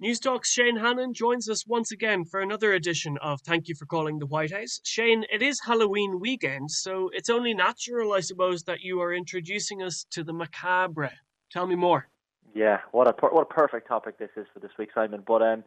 Newstalk's 0.01 0.53
Shane 0.53 0.77
Hannon 0.77 1.13
joins 1.13 1.49
us 1.49 1.67
once 1.67 1.91
again 1.91 2.25
for 2.25 2.39
another 2.39 2.73
edition 2.73 3.19
of 3.21 3.41
Thank 3.41 3.67
You 3.67 3.75
for 3.75 3.85
Calling 3.85 4.21
the 4.21 4.27
White 4.27 4.53
House. 4.53 4.81
Shane, 4.85 5.25
it 5.33 5.43
is 5.43 5.61
Halloween 5.67 6.21
weekend, 6.21 6.71
so 6.71 7.11
it's 7.13 7.29
only 7.29 7.53
natural, 7.53 8.13
I 8.13 8.21
suppose, 8.21 8.63
that 8.63 8.81
you 8.81 9.01
are 9.01 9.13
introducing 9.13 9.83
us 9.83 10.07
to 10.13 10.23
the 10.23 10.33
macabre. 10.33 11.11
Tell 11.51 11.67
me 11.67 11.75
more. 11.75 12.07
Yeah, 12.55 12.79
what 12.93 13.09
a 13.09 13.27
what 13.27 13.43
a 13.43 13.53
perfect 13.53 13.89
topic 13.89 14.19
this 14.19 14.31
is 14.37 14.47
for 14.55 14.61
this 14.61 14.71
week, 14.79 14.91
Simon. 14.95 15.25
But 15.27 15.43
um, 15.43 15.65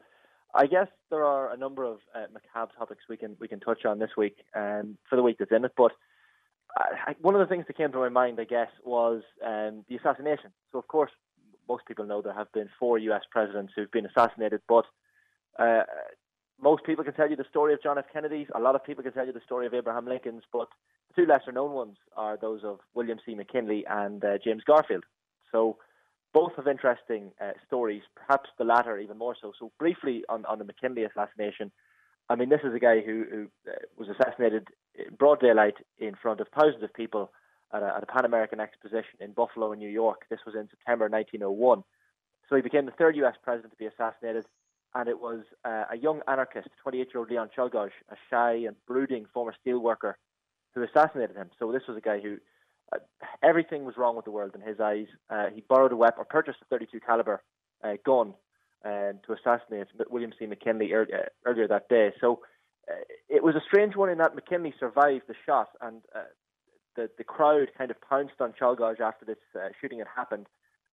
I 0.56 0.66
guess 0.66 0.88
there 1.10 1.26
are 1.26 1.52
a 1.52 1.58
number 1.58 1.84
of 1.84 1.98
uh, 2.16 2.28
macabre 2.34 2.72
topics 2.78 3.04
we 3.10 3.18
can 3.18 3.36
we 3.42 3.50
can 3.50 3.60
touch 3.60 3.84
on 3.84 4.00
this 4.00 4.12
week 4.16 4.38
um, 4.56 4.98
for 5.10 5.18
the 5.18 5.24
week 5.24 5.40
that's 5.40 5.52
in 5.52 5.66
it. 5.66 5.74
But 5.76 5.92
I, 6.78 7.16
one 7.20 7.36
of 7.36 7.42
the 7.42 7.54
things 7.54 7.66
that 7.68 7.76
came 7.76 7.92
to 7.92 7.98
my 7.98 8.08
mind, 8.08 8.40
I 8.40 8.46
guess, 8.46 8.70
was 8.86 9.24
um, 9.46 9.84
the 9.90 9.98
assassination. 9.98 10.52
So, 10.72 10.80
of 10.80 10.88
course, 10.88 11.12
most 11.72 11.86
people 11.86 12.06
know 12.06 12.22
there 12.22 12.34
have 12.34 12.52
been 12.52 12.70
four 12.80 12.98
U.S. 12.98 13.22
presidents 13.32 13.72
who've 13.74 13.92
been 13.92 14.06
assassinated, 14.06 14.62
but 14.68 14.86
uh, 15.58 15.84
most 16.62 16.84
people 16.84 17.06
can 17.06 17.14
tell 17.14 17.30
you 17.30 17.38
the 17.38 17.46
story 17.50 17.74
of 17.74 17.82
John 17.82 17.98
F. 17.98 18.06
Kennedy's. 18.12 18.48
A 18.54 18.60
lot 18.60 18.76
of 18.76 18.84
people 18.84 19.04
can 19.04 19.14
tell 19.14 19.26
you 19.26 19.32
the 19.32 19.48
story 19.50 19.66
of 19.68 19.74
Abraham 19.74 20.06
Lincoln's, 20.06 20.44
but 20.52 20.68
the 21.08 21.22
two 21.22 21.28
lesser 21.32 21.54
known 21.54 21.72
ones 21.72 21.98
are 22.18 22.38
those 22.38 22.62
of 22.66 22.80
William 22.94 23.20
C. 23.26 23.36
McKinley 23.36 23.86
and 23.90 24.24
uh, 24.24 24.38
James 24.44 24.64
Garfield. 24.66 25.06
So 25.50 25.78
both 26.34 26.52
have 26.58 26.68
interesting 26.68 27.32
uh, 27.42 27.52
stories, 27.68 28.04
perhaps 28.16 28.50
the 28.58 28.66
latter 28.66 29.00
even 29.00 29.18
more 29.18 29.36
so. 29.42 29.54
So 29.58 29.72
briefly 29.80 30.24
on, 30.28 30.46
on 30.46 30.60
the 30.60 30.66
McKinley 30.66 31.04
assassination, 31.06 31.72
I 32.30 32.36
mean, 32.36 32.50
this 32.50 32.62
is 32.66 32.74
a 32.76 32.80
guy 32.80 33.02
who, 33.02 33.26
who 33.32 33.48
uh, 33.70 33.76
was 33.98 34.10
assassinated 34.10 34.68
in 34.96 35.16
broad 35.16 35.40
daylight 35.40 35.76
in 36.00 36.16
front 36.22 36.42
of 36.42 36.48
thousands 36.50 36.84
of 36.84 36.94
people 36.94 37.32
at 37.74 37.84
a, 37.84 37.96
at 37.96 38.04
a 38.04 38.06
Pan 38.06 38.26
American 38.26 38.60
exposition 38.60 39.20
in 39.20 39.32
Buffalo, 39.32 39.72
in 39.72 39.80
New 39.80 39.90
York. 39.90 40.26
This 40.30 40.40
was 40.46 40.56
in 40.56 40.68
September 40.70 41.08
1901. 41.10 41.84
So 42.50 42.56
he 42.56 42.62
became 42.62 42.86
the 42.86 42.92
third 42.92 43.16
U.S. 43.18 43.36
president 43.42 43.72
to 43.72 43.78
be 43.78 43.86
assassinated, 43.86 44.46
and 44.94 45.08
it 45.08 45.20
was 45.20 45.44
uh, 45.64 45.86
a 45.92 45.98
young 45.98 46.22
anarchist, 46.28 46.68
28 46.84 47.08
year 47.14 47.20
old 47.20 47.30
Leon 47.30 47.50
Czolgosz, 47.58 47.92
a 48.10 48.16
shy 48.30 48.66
and 48.68 48.76
brooding 48.86 49.26
former 49.34 49.54
steelworker, 49.66 50.16
who 50.76 50.84
assassinated 50.84 51.36
him. 51.36 51.50
So 51.60 51.72
this 51.72 51.84
was 51.88 51.98
a 51.98 52.02
guy 52.02 52.20
who 52.20 52.38
uh, 52.94 53.00
everything 53.42 53.86
was 53.86 53.96
wrong 53.98 54.16
with 54.16 54.26
the 54.26 54.32
world 54.32 54.52
in 54.54 54.62
his 54.62 54.80
eyes. 54.80 55.08
Uh, 55.30 55.46
he 55.54 55.62
borrowed 55.62 55.94
a 55.94 55.96
weapon 55.96 56.22
or 56.22 56.26
purchased 56.26 56.60
a 56.62 56.66
32 56.66 57.00
caliber 57.00 57.42
uh, 57.84 57.94
gun 58.06 58.34
um, 58.84 59.20
to 59.26 59.34
assassinate 59.34 59.88
William 60.10 60.34
C. 60.38 60.46
McKinley 60.46 60.92
er- 60.92 61.30
earlier 61.46 61.68
that 61.68 61.88
day. 61.88 62.12
So 62.20 62.42
uh, 62.90 62.96
it 63.30 63.44
was 63.44 63.56
a 63.56 63.62
strange 63.66 63.96
one 63.96 64.10
in 64.10 64.18
that 64.18 64.36
McKinley 64.36 64.74
survived 64.78 65.24
the 65.28 65.36
shot, 65.46 65.70
and 65.82 66.02
the 66.96 67.10
the 67.18 67.24
crowd 67.24 67.70
kind 67.78 67.92
of 67.92 67.98
pounced 68.02 68.40
on 68.40 68.54
Czolgosz 68.60 69.00
after 69.00 69.26
this 69.26 69.38
shooting 69.80 70.00
had 70.00 70.08
happened. 70.14 70.48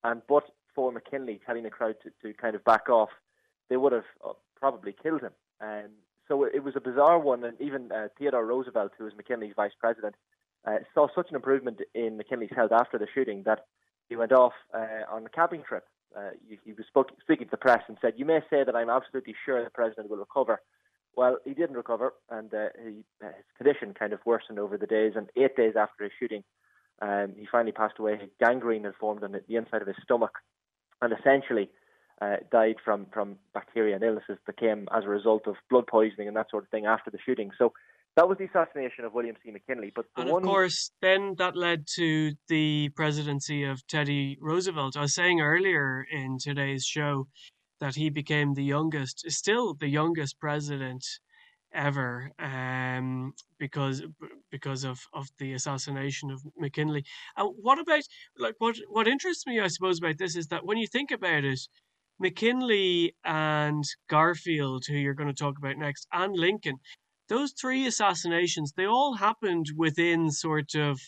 And 0.04 0.22
but 0.28 0.44
for 0.74 0.92
McKinley 0.92 1.40
telling 1.44 1.64
the 1.64 1.70
crowd 1.70 1.96
to, 2.02 2.10
to 2.22 2.34
kind 2.34 2.54
of 2.54 2.64
back 2.64 2.88
off, 2.88 3.10
they 3.68 3.76
would 3.76 3.92
have 3.92 4.04
probably 4.56 4.94
killed 5.02 5.22
him. 5.22 5.32
And 5.60 5.88
so 6.28 6.44
it 6.44 6.62
was 6.62 6.76
a 6.76 6.80
bizarre 6.80 7.18
one, 7.18 7.42
and 7.42 7.60
even 7.60 7.90
Theodore 8.18 8.46
Roosevelt, 8.46 8.92
who 8.96 9.04
was 9.04 9.14
McKinley's 9.16 9.54
vice 9.56 9.72
president, 9.80 10.14
uh, 10.66 10.78
saw 10.94 11.08
such 11.14 11.30
an 11.30 11.36
improvement 11.36 11.80
in 11.94 12.16
McKinley's 12.16 12.50
health 12.54 12.72
after 12.72 12.98
the 12.98 13.06
shooting 13.12 13.42
that 13.44 13.66
he 14.08 14.16
went 14.16 14.32
off 14.32 14.52
uh, 14.74 15.04
on 15.10 15.24
a 15.24 15.28
camping 15.28 15.62
trip. 15.62 15.86
Uh, 16.16 16.30
he, 16.48 16.58
he 16.64 16.72
was 16.72 16.86
spoke, 16.86 17.10
speaking 17.20 17.46
to 17.46 17.50
the 17.50 17.56
press 17.56 17.82
and 17.88 17.96
said, 18.00 18.14
"You 18.16 18.24
may 18.24 18.40
say 18.50 18.64
that 18.64 18.74
I'm 18.74 18.90
absolutely 18.90 19.34
sure 19.44 19.62
the 19.62 19.70
president 19.70 20.10
will 20.10 20.16
recover." 20.18 20.60
Well, 21.18 21.38
he 21.44 21.52
didn't 21.52 21.74
recover, 21.74 22.14
and 22.30 22.54
uh, 22.54 22.68
he, 22.80 23.02
uh, 23.20 23.30
his 23.36 23.44
condition 23.56 23.92
kind 23.92 24.12
of 24.12 24.20
worsened 24.24 24.60
over 24.60 24.78
the 24.78 24.86
days. 24.86 25.14
And 25.16 25.28
eight 25.36 25.56
days 25.56 25.74
after 25.76 26.04
his 26.04 26.12
shooting, 26.16 26.44
um, 27.02 27.34
he 27.36 27.44
finally 27.50 27.72
passed 27.72 27.98
away. 27.98 28.20
Gangrene 28.40 28.84
had 28.84 28.94
formed 29.00 29.24
on 29.24 29.32
the, 29.32 29.40
inside 29.48 29.82
of 29.82 29.88
his 29.88 29.96
stomach, 30.04 30.30
and 31.02 31.12
essentially 31.12 31.70
uh, 32.22 32.36
died 32.52 32.76
from 32.84 33.06
from 33.12 33.34
bacteria 33.52 33.96
and 33.96 34.04
illnesses 34.04 34.38
that 34.46 34.56
came 34.58 34.86
as 34.96 35.02
a 35.06 35.08
result 35.08 35.48
of 35.48 35.56
blood 35.68 35.88
poisoning 35.88 36.28
and 36.28 36.36
that 36.36 36.50
sort 36.52 36.62
of 36.62 36.70
thing 36.70 36.86
after 36.86 37.10
the 37.10 37.18
shooting. 37.26 37.50
So 37.58 37.72
that 38.14 38.28
was 38.28 38.38
the 38.38 38.44
assassination 38.44 39.04
of 39.04 39.12
William 39.12 39.34
C. 39.44 39.50
McKinley. 39.50 39.92
But 39.92 40.04
and 40.16 40.30
one... 40.30 40.44
of 40.44 40.48
course, 40.48 40.92
then 41.02 41.34
that 41.38 41.56
led 41.56 41.88
to 41.96 42.34
the 42.46 42.90
presidency 42.94 43.64
of 43.64 43.84
Teddy 43.88 44.38
Roosevelt. 44.40 44.96
I 44.96 45.00
was 45.00 45.16
saying 45.16 45.40
earlier 45.40 46.06
in 46.08 46.38
today's 46.38 46.84
show 46.84 47.26
that 47.80 47.94
he 47.94 48.10
became 48.10 48.54
the 48.54 48.64
youngest, 48.64 49.24
still 49.30 49.74
the 49.74 49.88
youngest 49.88 50.38
president 50.40 51.04
ever, 51.72 52.30
um, 52.38 53.32
because 53.58 54.02
because 54.50 54.84
of, 54.84 55.00
of 55.12 55.28
the 55.38 55.52
assassination 55.52 56.30
of 56.30 56.42
McKinley. 56.56 57.04
And 57.36 57.54
what 57.60 57.78
about 57.78 58.02
like 58.38 58.54
what 58.58 58.76
what 58.88 59.08
interests 59.08 59.46
me, 59.46 59.60
I 59.60 59.68
suppose, 59.68 59.98
about 59.98 60.18
this 60.18 60.36
is 60.36 60.48
that 60.48 60.64
when 60.64 60.78
you 60.78 60.86
think 60.86 61.10
about 61.10 61.44
it. 61.44 61.60
McKinley 62.20 63.14
and 63.24 63.84
Garfield, 64.10 64.82
who 64.88 64.96
you're 64.96 65.14
going 65.14 65.28
to 65.28 65.32
talk 65.32 65.56
about 65.56 65.78
next, 65.78 66.04
and 66.12 66.36
Lincoln, 66.36 66.80
those 67.28 67.52
three 67.52 67.86
assassinations, 67.86 68.72
they 68.72 68.86
all 68.86 69.14
happened 69.14 69.66
within 69.76 70.30
sort 70.30 70.74
of 70.74 71.00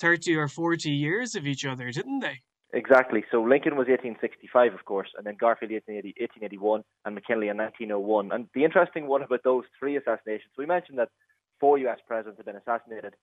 30 0.00 0.36
or 0.36 0.48
40 0.48 0.90
years 0.90 1.34
of 1.34 1.46
each 1.46 1.64
other, 1.64 1.90
didn't 1.90 2.20
they? 2.20 2.40
Exactly. 2.72 3.24
So 3.30 3.42
Lincoln 3.42 3.72
was 3.76 3.88
1865, 3.88 4.74
of 4.74 4.84
course, 4.84 5.08
and 5.16 5.26
then 5.26 5.36
Garfield 5.38 5.72
1880, 5.72 6.14
1881, 6.20 6.84
and 7.04 7.14
McKinley 7.14 7.48
in 7.48 7.56
1901. 7.56 8.30
And 8.32 8.46
the 8.54 8.64
interesting 8.64 9.08
one 9.08 9.22
about 9.22 9.42
those 9.42 9.64
three 9.78 9.96
assassinations, 9.96 10.52
we 10.56 10.66
mentioned 10.66 10.98
that 10.98 11.10
four 11.58 11.78
U.S. 11.78 11.98
presidents 12.06 12.38
had 12.38 12.46
been 12.46 12.56
assassinated. 12.56 13.14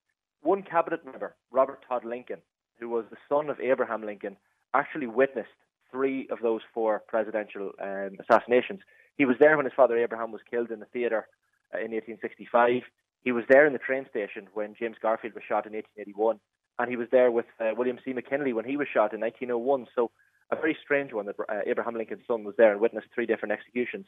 One 0.41 0.63
cabinet 0.63 1.05
member, 1.05 1.35
Robert 1.51 1.79
Todd 1.87 2.03
Lincoln, 2.03 2.41
who 2.79 2.89
was 2.89 3.05
the 3.09 3.17
son 3.29 3.49
of 3.49 3.59
Abraham 3.61 4.05
Lincoln, 4.05 4.35
actually 4.73 5.07
witnessed 5.07 5.49
three 5.91 6.27
of 6.29 6.39
those 6.41 6.61
four 6.73 7.01
presidential 7.07 7.71
um, 7.81 8.17
assassinations. 8.19 8.81
He 9.17 9.25
was 9.25 9.37
there 9.39 9.55
when 9.55 9.65
his 9.65 9.73
father 9.75 9.97
Abraham 9.97 10.31
was 10.31 10.41
killed 10.49 10.71
in 10.71 10.79
the 10.79 10.85
theater 10.87 11.27
uh, 11.73 11.77
in 11.77 11.91
1865. 11.91 12.83
He 13.23 13.31
was 13.31 13.45
there 13.49 13.65
in 13.65 13.73
the 13.73 13.79
train 13.79 14.05
station 14.09 14.47
when 14.53 14.75
James 14.77 14.97
Garfield 15.01 15.33
was 15.33 15.43
shot 15.47 15.65
in 15.65 15.73
1881, 15.73 16.39
and 16.79 16.89
he 16.89 16.95
was 16.95 17.07
there 17.11 17.31
with 17.31 17.45
uh, 17.59 17.71
William 17.75 17.99
C. 18.03 18.13
McKinley 18.13 18.53
when 18.53 18.65
he 18.65 18.77
was 18.77 18.87
shot 18.87 19.13
in 19.13 19.21
1901. 19.21 19.87
So 19.95 20.11
a 20.51 20.55
very 20.55 20.77
strange 20.83 21.13
one 21.13 21.25
that 21.25 21.35
uh, 21.39 21.61
Abraham 21.65 21.95
Lincoln's 21.95 22.25
son 22.27 22.43
was 22.43 22.55
there 22.57 22.71
and 22.71 22.79
witnessed 22.79 23.07
three 23.13 23.25
different 23.25 23.51
executions. 23.51 24.05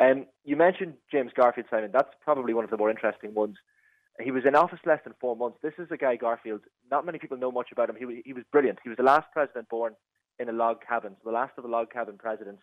Um, 0.00 0.26
you 0.44 0.56
mentioned 0.56 0.94
James 1.10 1.32
Garfield, 1.36 1.66
Simon. 1.70 1.90
That's 1.92 2.10
probably 2.22 2.54
one 2.54 2.64
of 2.64 2.70
the 2.70 2.76
more 2.76 2.90
interesting 2.90 3.34
ones. 3.34 3.56
He 4.20 4.30
was 4.30 4.44
in 4.46 4.54
office 4.54 4.78
less 4.86 5.00
than 5.04 5.14
four 5.20 5.36
months. 5.36 5.58
This 5.62 5.74
is 5.78 5.88
a 5.90 5.96
guy, 5.96 6.16
Garfield. 6.16 6.60
Not 6.90 7.04
many 7.04 7.18
people 7.18 7.36
know 7.36 7.50
much 7.50 7.68
about 7.72 7.90
him. 7.90 7.96
He, 7.96 8.22
he 8.24 8.32
was 8.32 8.44
brilliant. 8.52 8.78
He 8.82 8.88
was 8.88 8.96
the 8.96 9.04
last 9.04 9.26
president 9.32 9.68
born 9.68 9.94
in 10.38 10.48
a 10.48 10.52
log 10.52 10.78
cabin, 10.86 11.16
so 11.16 11.30
the 11.30 11.34
last 11.34 11.52
of 11.56 11.64
the 11.64 11.70
log 11.70 11.92
cabin 11.92 12.16
presidents. 12.16 12.62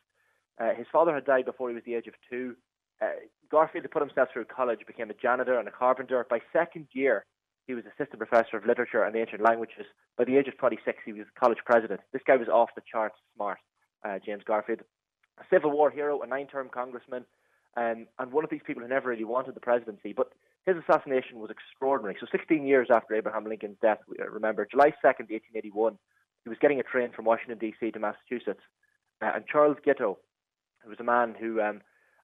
Uh, 0.59 0.73
his 0.75 0.87
father 0.91 1.13
had 1.13 1.25
died 1.25 1.45
before 1.45 1.69
he 1.69 1.75
was 1.75 1.83
the 1.85 1.95
age 1.95 2.07
of 2.07 2.13
two. 2.29 2.55
Uh, 3.01 3.07
Garfield 3.49 3.89
put 3.91 4.01
himself 4.01 4.29
through 4.31 4.45
college, 4.45 4.79
became 4.85 5.09
a 5.09 5.13
janitor 5.13 5.57
and 5.57 5.67
a 5.67 5.71
carpenter. 5.71 6.25
By 6.29 6.39
second 6.53 6.87
year, 6.93 7.25
he 7.71 7.75
was 7.75 7.85
assistant 7.85 8.19
professor 8.19 8.57
of 8.57 8.65
literature 8.65 9.03
and 9.03 9.15
ancient 9.15 9.41
languages. 9.41 9.85
By 10.17 10.25
the 10.25 10.35
age 10.35 10.49
of 10.49 10.57
26, 10.57 10.97
he 11.05 11.13
was 11.13 11.25
college 11.39 11.59
president. 11.65 12.01
This 12.11 12.21
guy 12.27 12.35
was 12.35 12.49
off 12.49 12.69
the 12.75 12.81
charts 12.91 13.15
smart, 13.33 13.59
uh, 14.03 14.19
James 14.25 14.43
Garfield. 14.45 14.81
A 15.39 15.43
Civil 15.49 15.71
War 15.71 15.89
hero, 15.89 16.21
a 16.21 16.27
nine 16.27 16.47
term 16.47 16.69
congressman, 16.69 17.23
um, 17.77 18.07
and 18.19 18.33
one 18.33 18.43
of 18.43 18.49
these 18.49 18.59
people 18.67 18.83
who 18.83 18.89
never 18.89 19.07
really 19.07 19.23
wanted 19.23 19.55
the 19.55 19.61
presidency. 19.61 20.11
But 20.11 20.33
his 20.65 20.75
assassination 20.75 21.39
was 21.39 21.49
extraordinary. 21.49 22.17
So, 22.19 22.27
16 22.29 22.67
years 22.67 22.89
after 22.91 23.15
Abraham 23.15 23.45
Lincoln's 23.45 23.77
death, 23.81 23.99
uh, 24.19 24.29
remember, 24.29 24.67
July 24.69 24.89
2nd, 25.03 25.31
1881, 25.31 25.97
he 26.43 26.49
was 26.49 26.57
getting 26.59 26.81
a 26.81 26.83
train 26.83 27.11
from 27.15 27.23
Washington, 27.23 27.57
D.C. 27.57 27.91
to 27.91 27.99
Massachusetts. 27.99 28.61
Uh, 29.21 29.31
and 29.33 29.45
Charles 29.47 29.77
Guiteau, 29.85 30.17
who 30.83 30.89
was 30.89 30.99
a 30.99 31.05
man 31.05 31.35
who 31.39 31.61
um, 31.61 31.79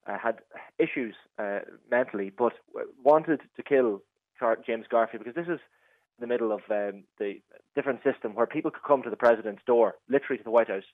uh, 0.06 0.18
had 0.18 0.40
issues 0.78 1.14
uh, 1.38 1.60
mentally, 1.90 2.30
but 2.36 2.52
wanted 3.02 3.40
to 3.56 3.62
kill 3.62 4.02
James 4.66 4.86
Garfield 4.90 5.24
because 5.24 5.34
this 5.34 5.52
is 5.52 5.60
the 6.20 6.26
middle 6.26 6.52
of 6.52 6.60
um, 6.70 7.04
the 7.18 7.40
different 7.74 8.00
system 8.02 8.34
where 8.34 8.46
people 8.46 8.70
could 8.70 8.82
come 8.82 9.02
to 9.02 9.10
the 9.10 9.16
president's 9.16 9.62
door, 9.66 9.94
literally 10.08 10.38
to 10.38 10.44
the 10.44 10.50
White 10.50 10.68
House, 10.68 10.84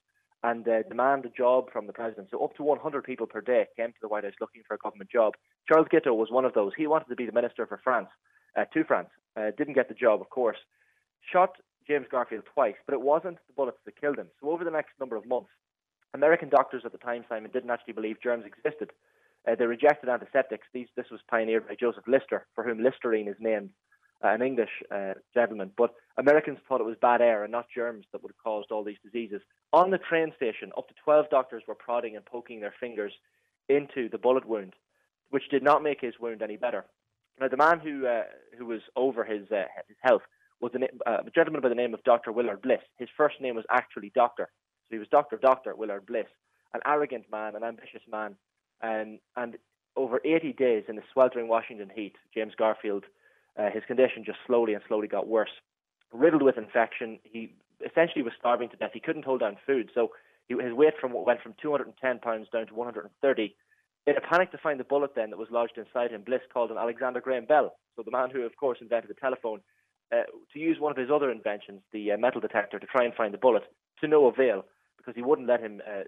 and 0.43 0.67
uh, 0.67 0.83
demand 0.83 1.25
a 1.25 1.29
job 1.29 1.71
from 1.71 1.87
the 1.87 1.93
president. 1.93 2.27
So 2.29 2.43
up 2.43 2.55
to 2.57 2.63
100 2.63 3.03
people 3.03 3.25
per 3.25 3.41
day 3.41 3.65
came 3.75 3.87
to 3.87 4.01
the 4.01 4.07
White 4.07 4.23
House 4.23 4.33
looking 4.39 4.61
for 4.67 4.75
a 4.75 4.77
government 4.77 5.09
job. 5.09 5.33
Charles 5.67 5.87
Guiteau 5.89 6.13
was 6.13 6.29
one 6.29 6.45
of 6.45 6.53
those. 6.53 6.71
He 6.77 6.85
wanted 6.85 7.09
to 7.09 7.15
be 7.15 7.25
the 7.25 7.31
minister 7.31 7.65
for 7.65 7.79
France, 7.83 8.09
uh, 8.55 8.65
to 8.73 8.83
France. 8.83 9.09
Uh, 9.35 9.51
didn't 9.57 9.73
get 9.73 9.89
the 9.89 9.95
job, 9.95 10.21
of 10.21 10.29
course. 10.29 10.57
Shot 11.31 11.55
James 11.87 12.05
Garfield 12.09 12.43
twice, 12.53 12.75
but 12.85 12.93
it 12.93 13.01
wasn't 13.01 13.37
the 13.47 13.53
bullets 13.55 13.79
that 13.85 13.99
killed 13.99 14.17
him. 14.17 14.27
So 14.39 14.51
over 14.51 14.63
the 14.63 14.71
next 14.71 14.91
number 14.99 15.15
of 15.15 15.25
months, 15.25 15.49
American 16.13 16.49
doctors 16.49 16.83
at 16.85 16.91
the 16.91 16.97
time, 16.97 17.25
Simon, 17.27 17.51
didn't 17.51 17.69
actually 17.69 17.93
believe 17.93 18.17
germs 18.21 18.45
existed. 18.45 18.91
Uh, 19.47 19.55
they 19.55 19.65
rejected 19.65 20.09
antiseptics. 20.09 20.67
These, 20.73 20.87
this 20.95 21.09
was 21.11 21.21
pioneered 21.29 21.67
by 21.67 21.75
Joseph 21.75 22.07
Lister, 22.07 22.47
for 22.55 22.63
whom 22.63 22.83
Listerine 22.83 23.27
is 23.27 23.35
named, 23.39 23.69
uh, 24.23 24.29
an 24.29 24.41
English 24.41 24.69
uh, 24.91 25.13
gentleman. 25.33 25.71
But 25.77 25.93
Americans 26.17 26.59
thought 26.67 26.81
it 26.81 26.85
was 26.85 26.97
bad 27.01 27.21
air 27.21 27.43
and 27.43 27.51
not 27.51 27.67
germs 27.73 28.05
that 28.11 28.23
would 28.23 28.31
have 28.31 28.43
caused 28.43 28.71
all 28.71 28.83
these 28.83 28.97
diseases. 29.03 29.41
On 29.73 29.91
the 29.91 29.97
train 29.97 30.31
station, 30.35 30.71
up 30.77 30.87
to 30.87 30.93
12 31.03 31.29
doctors 31.29 31.63
were 31.67 31.75
prodding 31.75 32.15
and 32.15 32.25
poking 32.25 32.59
their 32.59 32.73
fingers 32.79 33.13
into 33.69 34.09
the 34.09 34.17
bullet 34.17 34.45
wound, 34.47 34.73
which 35.29 35.49
did 35.49 35.63
not 35.63 35.83
make 35.83 36.01
his 36.01 36.13
wound 36.19 36.41
any 36.41 36.57
better. 36.57 36.85
Now, 37.39 37.49
the 37.49 37.57
man 37.57 37.79
who 37.79 38.07
uh, 38.07 38.23
who 38.57 38.65
was 38.65 38.81
over 38.95 39.25
his 39.25 39.51
uh, 39.51 39.65
his 39.87 39.97
health 40.01 40.21
was 40.61 40.71
a, 40.73 41.09
uh, 41.09 41.23
a 41.27 41.29
gentleman 41.31 41.61
by 41.61 41.69
the 41.69 41.75
name 41.75 41.93
of 41.93 42.03
Dr. 42.03 42.31
Willard 42.31 42.61
Bliss. 42.61 42.79
His 42.97 43.09
first 43.17 43.41
name 43.41 43.55
was 43.55 43.65
actually 43.69 44.11
Doctor, 44.15 44.49
so 44.87 44.95
he 44.95 44.99
was 44.99 45.09
Doctor 45.09 45.37
Doctor 45.37 45.75
Willard 45.75 46.05
Bliss, 46.05 46.27
an 46.73 46.79
arrogant 46.85 47.25
man, 47.29 47.57
an 47.57 47.63
ambitious 47.63 48.03
man 48.09 48.35
um, 48.81 49.19
and 49.35 49.57
over 49.95 50.19
80 50.25 50.53
days 50.53 50.83
in 50.87 50.95
the 50.95 51.03
sweltering 51.13 51.47
Washington 51.47 51.89
heat, 51.93 52.15
James 52.33 52.53
Garfield, 52.57 53.05
uh, 53.57 53.69
his 53.71 53.83
condition 53.87 54.23
just 54.25 54.39
slowly 54.45 54.73
and 54.73 54.83
slowly 54.87 55.07
got 55.07 55.27
worse. 55.27 55.49
Riddled 56.11 56.43
with 56.43 56.57
infection, 56.57 57.19
he 57.23 57.53
essentially 57.85 58.23
was 58.23 58.33
starving 58.37 58.69
to 58.69 58.77
death. 58.77 58.91
He 58.93 58.99
couldn't 58.99 59.25
hold 59.25 59.39
down 59.39 59.57
food, 59.65 59.91
so 59.93 60.11
he, 60.47 60.55
his 60.61 60.73
weight 60.73 60.93
from 60.99 61.13
went 61.13 61.41
from 61.41 61.55
210 61.61 62.19
pounds 62.19 62.47
down 62.51 62.67
to 62.67 62.73
130. 62.75 63.55
In 64.07 64.17
a 64.17 64.21
panic 64.21 64.51
to 64.51 64.57
find 64.57 64.79
the 64.79 64.83
bullet 64.83 65.15
then 65.15 65.31
that 65.31 65.37
was 65.39 65.49
lodged 65.49 65.77
inside 65.77 66.11
him, 66.11 66.21
Bliss 66.21 66.41
called 66.53 66.71
on 66.71 66.77
Alexander 66.77 67.21
Graham 67.21 67.45
Bell, 67.45 67.75
so 67.95 68.03
the 68.03 68.11
man 68.11 68.29
who, 68.29 68.41
of 68.41 68.55
course, 68.57 68.77
invented 68.81 69.09
the 69.09 69.15
telephone, 69.15 69.61
uh, 70.11 70.23
to 70.53 70.59
use 70.59 70.79
one 70.79 70.91
of 70.91 70.97
his 70.97 71.09
other 71.09 71.31
inventions, 71.31 71.81
the 71.91 72.11
uh, 72.11 72.17
metal 72.17 72.39
detector, 72.39 72.77
to 72.77 72.85
try 72.85 73.03
and 73.03 73.15
find 73.15 73.33
the 73.33 73.39
bullet, 73.39 73.63
to 73.99 74.07
no 74.07 74.27
avail, 74.27 74.63
because 74.97 75.15
he 75.15 75.23
wouldn't 75.23 75.47
let 75.47 75.59
him 75.61 75.81
uh, 75.87 76.03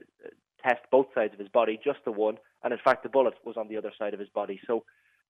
test 0.61 0.81
both 0.91 1.07
sides 1.15 1.33
of 1.33 1.39
his 1.39 1.49
body, 1.49 1.79
just 1.83 1.99
the 2.05 2.11
one, 2.11 2.37
and 2.63 2.73
in 2.73 2.79
fact 2.83 3.03
the 3.03 3.09
bullet 3.09 3.35
was 3.45 3.57
on 3.57 3.67
the 3.67 3.77
other 3.77 3.91
side 3.97 4.13
of 4.13 4.19
his 4.19 4.29
body. 4.29 4.59
So 4.67 4.83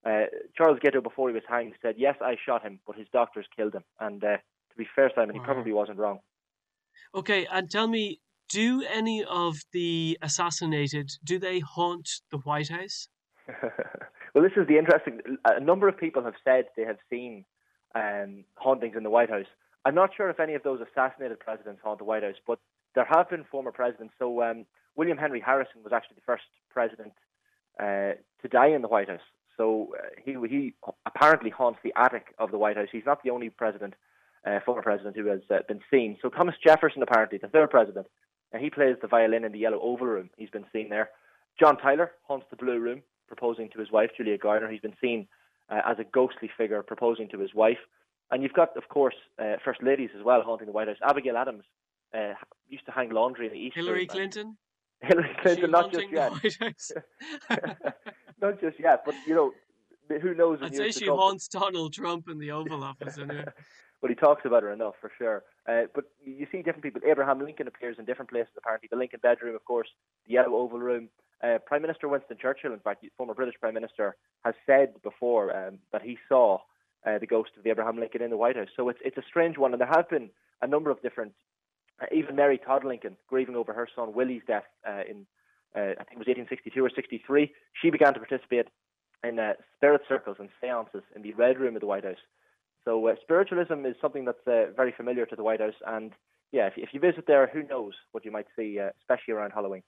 uh, 0.06 0.26
Charles 0.56 0.80
Guiteau, 0.82 1.02
before 1.02 1.30
he 1.30 1.34
was 1.34 1.44
hanged, 1.50 1.74
said, 1.82 1.96
"Yes, 1.98 2.16
I 2.22 2.36
shot 2.46 2.64
him, 2.64 2.80
but 2.86 2.96
his 2.96 3.08
doctors 3.12 3.46
killed 3.56 3.74
him." 3.74 3.84
And 4.00 4.24
uh, 4.24 4.38
to 4.38 4.78
be 4.78 4.88
fair, 4.96 5.12
Simon, 5.16 5.36
he 5.36 5.42
probably 5.42 5.74
wasn't 5.74 5.98
wrong. 5.98 6.20
Okay, 7.16 7.48
and 7.52 7.70
tell 7.70 7.88
me, 7.88 8.20
do 8.50 8.84
any 8.84 9.24
of 9.24 9.58
the 9.74 10.18
assassinated 10.22 11.12
do 11.24 11.40
they 11.40 11.60
haunt 11.60 12.10
the 12.32 12.38
White 12.38 12.70
House? 12.70 13.10
well, 14.34 14.44
this 14.44 14.54
is 14.56 14.68
the 14.68 14.78
interesting. 14.78 15.20
A 15.46 15.60
number 15.60 15.88
of 15.88 15.98
people 15.98 16.24
have 16.24 16.36
said 16.44 16.66
they 16.76 16.84
have 16.84 16.98
seen 17.10 17.44
um, 17.96 18.44
hauntings 18.56 18.96
in 18.96 19.04
the 19.04 19.10
White 19.10 19.30
House. 19.30 19.46
I'm 19.86 19.96
not 19.96 20.12
sure 20.16 20.30
if 20.30 20.40
any 20.40 20.54
of 20.54 20.64
those 20.64 20.80
assassinated 20.82 21.40
presidents 21.40 21.82
haunt 21.84 22.00
the 22.00 22.06
White 22.06 22.24
House, 22.24 22.36
but 22.46 22.60
there 22.96 23.08
have 23.10 23.30
been 23.30 23.46
former 23.50 23.72
presidents. 23.72 24.14
So 24.20 24.42
um, 24.44 24.66
William 24.98 25.18
Henry 25.18 25.39
Harrison 25.39 25.84
was 25.84 25.93
actually 25.93 26.16
the 26.16 26.26
first 26.26 26.43
president 26.70 27.14
uh, 27.80 28.14
to 28.41 28.48
die 28.50 28.68
in 28.68 28.82
the 28.82 28.88
White 28.88 29.08
House. 29.08 29.22
So 29.56 29.93
uh, 29.98 30.10
he 30.24 30.36
he 30.48 30.74
apparently 31.06 31.50
haunts 31.50 31.80
the 31.84 31.93
attic 31.95 32.36
of 32.38 32.52
the 32.52 32.58
White 32.58 32.78
House. 32.78 32.89
He's 32.91 33.06
not 33.06 33.24
the 33.24 33.30
only 33.30 33.50
president, 33.50 33.93
uh, 34.45 34.60
former 34.66 34.82
president, 34.82 35.16
who 35.16 35.28
has 35.28 35.41
uh, 35.50 35.60
been 35.68 35.82
seen. 35.89 36.18
So 36.22 36.30
Thomas 36.30 36.56
Jefferson, 36.64 37.02
apparently 37.02 37.38
the 37.38 37.48
third 37.48 37.70
president, 37.70 38.08
and 38.52 38.62
he 38.62 38.70
plays 38.70 38.98
the 39.02 39.08
violin 39.08 39.45
in 39.45 39.52
the 39.52 39.60
Yellow 39.60 39.80
Oval 39.80 40.08
Room. 40.08 40.30
He's 40.38 40.50
been 40.50 40.66
seen 40.74 40.89
there. 40.89 41.10
John 41.60 41.78
Tyler 41.78 42.12
haunts 42.28 42.45
the 42.50 42.56
Blue 42.56 42.80
Room, 42.80 43.02
proposing 43.28 43.70
to 43.72 43.80
his 43.80 43.91
wife 43.91 44.12
Julia 44.16 44.38
Gardiner. 44.38 44.72
He's 44.72 44.82
been 44.82 44.98
seen 45.02 45.28
uh, 45.70 45.82
as 45.88 45.98
a 46.00 46.04
ghostly 46.04 46.50
figure 46.56 46.82
proposing 46.84 47.28
to 47.30 47.39
his 47.39 47.54
wife. 47.54 47.80
And 48.30 48.43
you've 48.43 48.54
got, 48.54 48.76
of 48.78 48.89
course, 48.89 49.16
uh, 49.39 49.56
first 49.64 49.82
ladies 49.82 50.10
as 50.18 50.24
well 50.24 50.41
haunting 50.41 50.68
the 50.68 50.74
White 50.74 50.88
House. 50.88 50.98
Abigail 51.02 51.38
Adams 51.38 51.64
uh, 52.14 52.34
used 52.70 52.86
to 52.86 52.91
hang 52.91 53.10
laundry 53.10 53.48
in 53.48 53.54
the 53.54 53.60
East. 53.60 53.76
Hillary 53.76 54.06
Clinton. 54.06 54.58
Hillary 55.02 55.36
Clinton, 55.41 55.72
not 55.72 55.91
just 55.91 56.10
yet. 56.12 56.32
not 58.41 58.60
just 58.60 58.80
yet, 58.80 59.04
but 59.06 59.16
you 59.28 59.36
know, 59.36 59.52
who 60.22 60.34
knows? 60.34 60.60
I'd 60.62 60.76
say 60.76 60.91
she 60.91 61.08
haunts 61.08 61.48
Donald 61.48 61.93
Trump 61.93 62.30
in 62.30 62.39
the 62.39 62.52
Oval 62.52 62.84
Office. 62.84 63.18
Anyway. 63.18 63.45
but 64.02 64.10
he 64.10 64.16
talks 64.16 64.43
about 64.45 64.64
her 64.64 64.72
enough 64.72 64.95
for 65.00 65.12
sure. 65.18 65.43
Uh, 65.68 65.84
but 65.93 66.06
you 66.24 66.48
see 66.52 66.58
different 66.58 66.84
people. 66.84 67.02
Abraham 67.06 67.39
Lincoln 67.39 67.68
appears 67.68 67.98
in 68.00 68.06
different 68.06 68.30
places. 68.30 68.54
Apparently, 68.58 68.88
the 68.91 68.98
Lincoln 68.98 69.20
bedroom, 69.22 69.56
of 69.56 69.66
course, 69.66 69.89
the 70.26 70.34
Yellow 70.34 70.56
Oval 70.56 70.80
Room. 70.80 71.10
Uh, 71.43 71.60
Prime 71.68 71.84
Minister 71.84 72.08
Winston 72.08 72.38
Churchill, 72.41 72.74
in 72.74 72.80
fact, 72.80 73.06
former 73.16 73.36
British 73.36 73.56
Prime 73.60 73.76
Minister, 73.76 74.16
has 74.43 74.56
said 74.66 74.93
before 75.04 75.56
um, 75.56 75.78
that 75.91 76.02
he 76.02 76.18
saw 76.28 76.58
uh, 77.06 77.20
the 77.20 77.28
ghost 77.28 77.52
of 77.58 77.64
the 77.64 77.70
Abraham 77.70 78.00
Lincoln 78.00 78.24
in 78.24 78.32
the 78.32 78.38
White 78.38 78.56
House. 78.56 78.70
So 78.76 78.89
it's 78.89 79.00
it's 79.06 79.18
a 79.18 79.24
strange 79.28 79.58
one, 79.58 79.72
and 79.74 79.80
there 79.80 79.88
have 79.88 80.10
been 80.10 80.30
a 80.62 80.68
number 80.68 80.89
of 80.89 81.02
different. 81.02 81.34
Uh, 82.02 82.06
even 82.14 82.36
Mary 82.36 82.60
Todd 82.64 82.84
Lincoln, 82.84 83.18
grieving 83.28 83.56
over 83.56 83.74
her 83.74 83.88
son 83.95 84.14
Willie's 84.14 84.43
death 84.48 84.66
uh, 84.88 85.02
in 85.10 85.26
uh, 85.76 85.93
I 86.00 86.04
think 86.06 86.18
it 86.18 86.26
was 86.26 86.28
1862 86.28 86.84
or 86.84 86.89
63, 86.89 87.52
she 87.82 87.89
began 87.91 88.14
to 88.14 88.20
participate 88.20 88.68
in 89.24 89.38
spirit 89.76 90.02
circles 90.08 90.38
and 90.39 90.50
seances 90.62 91.04
in 91.16 91.22
the 91.22 91.34
Red 91.34 91.60
Room 91.60 91.76
of 91.76 91.82
the 91.82 91.88
White 91.88 92.06
House. 92.06 92.24
So 92.86 93.14
spiritualism 93.22 93.86
is 93.86 93.95
something 94.02 94.26
that's 94.26 94.39
very 94.45 94.93
familiar 94.95 95.26
to 95.26 95.36
the 95.36 95.43
White 95.43 95.60
House, 95.60 95.76
and 95.86 96.14
yeah, 96.52 96.68
if, 96.68 96.74
if 96.78 96.89
you 96.93 97.00
visit 97.00 97.26
there, 97.28 97.48
who 97.54 97.62
knows 97.64 97.93
what 98.12 98.26
you 98.26 98.32
might 98.32 98.48
see, 98.56 98.80
especially 99.02 99.34
around 99.34 99.52
Halloween. 99.52 99.84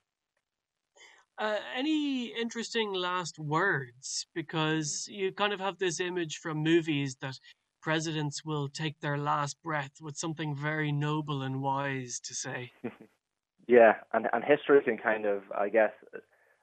Uh, 1.39 1.55
any 1.73 2.25
interesting 2.37 2.91
last 2.91 3.39
words? 3.39 4.27
Because 4.35 5.07
you 5.09 5.31
kind 5.31 5.53
of 5.53 5.61
have 5.61 5.77
this 5.77 6.01
image 6.01 6.37
from 6.37 6.57
movies 6.57 7.15
that 7.21 7.39
presidents 7.81 8.43
will 8.45 8.67
take 8.67 8.99
their 8.99 9.17
last 9.17 9.61
breath 9.63 10.01
with 10.01 10.17
something 10.17 10.55
very 10.55 10.91
noble 10.91 11.41
and 11.41 11.61
wise 11.61 12.19
to 12.21 12.33
say. 12.33 12.71
yeah, 13.67 13.93
and 14.13 14.27
and 14.33 14.43
history 14.43 14.81
can 14.83 14.97
kind 14.97 15.25
of, 15.25 15.43
I 15.57 15.69
guess, 15.69 15.91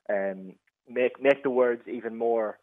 um, 0.08 0.54
make 0.88 1.20
make 1.20 1.42
the 1.42 1.50
words 1.50 1.82
even 1.86 2.16
more 2.16 2.58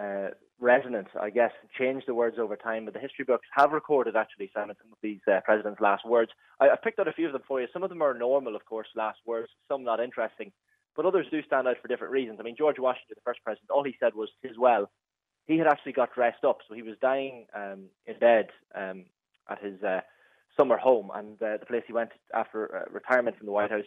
uh, 0.00 0.28
resonant, 0.60 1.08
I 1.20 1.30
guess, 1.30 1.52
change 1.78 2.04
the 2.06 2.14
words 2.14 2.36
over 2.38 2.56
time. 2.56 2.84
But 2.84 2.94
the 2.94 3.00
history 3.00 3.24
books 3.24 3.46
have 3.54 3.72
recorded 3.72 4.16
actually, 4.16 4.50
Simon, 4.54 4.76
some 4.80 4.92
of 4.92 4.98
these 5.02 5.20
uh, 5.30 5.40
presidents' 5.44 5.80
last 5.80 6.06
words. 6.06 6.30
I, 6.60 6.70
I 6.70 6.76
picked 6.82 6.98
out 6.98 7.08
a 7.08 7.12
few 7.12 7.26
of 7.26 7.32
them 7.32 7.42
for 7.46 7.60
you. 7.60 7.68
Some 7.72 7.82
of 7.82 7.90
them 7.90 8.02
are 8.02 8.14
normal, 8.14 8.56
of 8.56 8.64
course, 8.64 8.88
last 8.94 9.18
words. 9.26 9.48
Some 9.68 9.84
not 9.84 10.00
interesting, 10.00 10.52
but 10.96 11.06
others 11.06 11.26
do 11.30 11.42
stand 11.42 11.68
out 11.68 11.76
for 11.80 11.88
different 11.88 12.12
reasons. 12.12 12.38
I 12.40 12.44
mean, 12.44 12.56
George 12.56 12.78
Washington, 12.78 13.16
the 13.16 13.22
first 13.24 13.40
president, 13.44 13.70
all 13.70 13.84
he 13.84 13.96
said 14.00 14.14
was 14.14 14.30
"tis 14.42 14.58
well." 14.58 14.90
He 15.46 15.58
had 15.58 15.66
actually 15.66 15.92
got 15.92 16.14
dressed 16.14 16.44
up, 16.44 16.58
so 16.66 16.74
he 16.74 16.82
was 16.82 16.96
dying 17.00 17.46
um, 17.54 17.84
in 18.06 18.18
bed 18.18 18.48
um, 18.74 19.04
at 19.48 19.62
his 19.62 19.82
uh, 19.82 20.00
summer 20.56 20.76
home, 20.76 21.10
and 21.14 21.40
uh, 21.42 21.58
the 21.58 21.66
place 21.66 21.82
he 21.86 21.92
went 21.92 22.10
after 22.34 22.76
uh, 22.76 22.92
retirement 22.92 23.36
from 23.36 23.46
the 23.46 23.52
White 23.52 23.70
House 23.70 23.84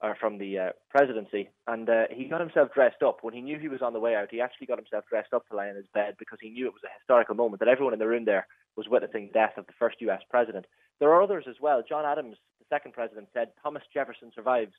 or 0.00 0.16
from 0.18 0.38
the 0.38 0.58
uh, 0.58 0.68
presidency, 0.90 1.48
and 1.66 1.88
uh, 1.88 2.04
he 2.10 2.24
got 2.24 2.40
himself 2.40 2.68
dressed 2.74 3.02
up. 3.02 3.18
When 3.22 3.34
he 3.34 3.40
knew 3.40 3.58
he 3.58 3.68
was 3.68 3.82
on 3.82 3.92
the 3.92 4.00
way 4.00 4.14
out, 4.14 4.28
he 4.30 4.40
actually 4.40 4.66
got 4.66 4.78
himself 4.78 5.04
dressed 5.08 5.32
up 5.32 5.46
to 5.48 5.56
lie 5.56 5.68
in 5.68 5.76
his 5.76 5.86
bed 5.94 6.16
because 6.18 6.38
he 6.40 6.50
knew 6.50 6.66
it 6.66 6.74
was 6.74 6.84
a 6.84 6.98
historical 6.98 7.34
moment 7.34 7.60
that 7.60 7.68
everyone 7.68 7.92
in 7.92 7.98
the 7.98 8.06
room 8.06 8.24
there 8.24 8.46
was 8.76 8.88
witnessing 8.88 9.28
the 9.28 9.32
death 9.32 9.56
of 9.56 9.66
the 9.66 9.72
first 9.78 10.00
U.S. 10.00 10.20
president. 10.28 10.66
There 11.00 11.10
are 11.10 11.22
others 11.22 11.44
as 11.48 11.56
well. 11.60 11.82
John 11.86 12.04
Adams, 12.04 12.36
the 12.58 12.66
second 12.68 12.92
president, 12.92 13.28
said 13.32 13.52
Thomas 13.62 13.82
Jefferson 13.92 14.30
survives 14.34 14.72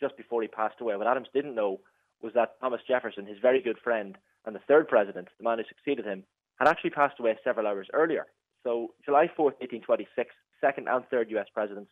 just 0.00 0.16
before 0.16 0.42
he 0.42 0.48
passed 0.48 0.80
away. 0.80 0.96
What 0.96 1.06
Adams 1.06 1.28
didn't 1.32 1.54
know 1.54 1.80
was 2.22 2.32
that 2.34 2.58
Thomas 2.60 2.80
Jefferson, 2.88 3.26
his 3.26 3.38
very 3.40 3.60
good 3.60 3.78
friend 3.82 4.16
and 4.46 4.54
the 4.54 4.60
third 4.68 4.88
president, 4.88 5.28
the 5.38 5.44
man 5.44 5.58
who 5.58 5.64
succeeded 5.68 6.04
him, 6.04 6.24
had 6.58 6.68
actually 6.68 6.90
passed 6.90 7.18
away 7.18 7.36
several 7.42 7.66
hours 7.66 7.88
earlier. 7.92 8.26
So 8.62 8.94
July 9.04 9.26
4th, 9.26 9.60
1826, 9.60 10.34
second 10.60 10.88
and 10.88 11.04
third 11.10 11.30
U.S. 11.30 11.46
presidents 11.52 11.90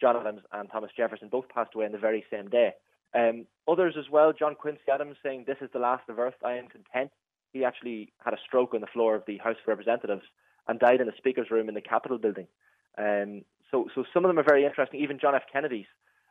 John 0.00 0.16
Adams 0.16 0.42
and 0.52 0.68
Thomas 0.70 0.90
Jefferson 0.96 1.28
both 1.28 1.48
passed 1.48 1.74
away 1.74 1.86
on 1.86 1.92
the 1.92 1.98
very 1.98 2.24
same 2.30 2.48
day. 2.48 2.72
Um, 3.14 3.46
others 3.68 3.94
as 3.98 4.10
well, 4.10 4.32
John 4.32 4.54
Quincy 4.56 4.80
Adams 4.92 5.16
saying, 5.22 5.44
This 5.46 5.58
is 5.60 5.70
the 5.72 5.78
last 5.78 6.08
of 6.08 6.18
earth, 6.18 6.34
I 6.44 6.54
am 6.54 6.68
content. 6.68 7.10
He 7.52 7.64
actually 7.64 8.12
had 8.24 8.34
a 8.34 8.38
stroke 8.44 8.74
on 8.74 8.80
the 8.80 8.86
floor 8.88 9.14
of 9.14 9.22
the 9.26 9.38
House 9.38 9.56
of 9.60 9.68
Representatives 9.68 10.22
and 10.66 10.80
died 10.80 11.00
in 11.00 11.06
the 11.06 11.12
Speaker's 11.18 11.50
room 11.50 11.68
in 11.68 11.74
the 11.74 11.80
Capitol 11.80 12.18
building. 12.18 12.48
Um, 12.98 13.42
so, 13.70 13.88
so 13.94 14.04
some 14.12 14.24
of 14.24 14.28
them 14.28 14.38
are 14.38 14.44
very 14.48 14.64
interesting. 14.64 15.00
Even 15.00 15.18
John 15.20 15.34
F. 15.34 15.42
Kennedy's, 15.52 15.86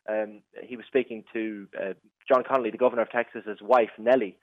um, 0.09 0.41
he 0.63 0.75
was 0.75 0.85
speaking 0.87 1.23
to 1.33 1.67
uh, 1.79 1.93
John 2.27 2.43
Connally, 2.43 2.71
the 2.71 2.77
governor 2.77 3.03
of 3.03 3.11
Texas's 3.11 3.59
wife, 3.61 3.91
Nellie, 3.97 4.37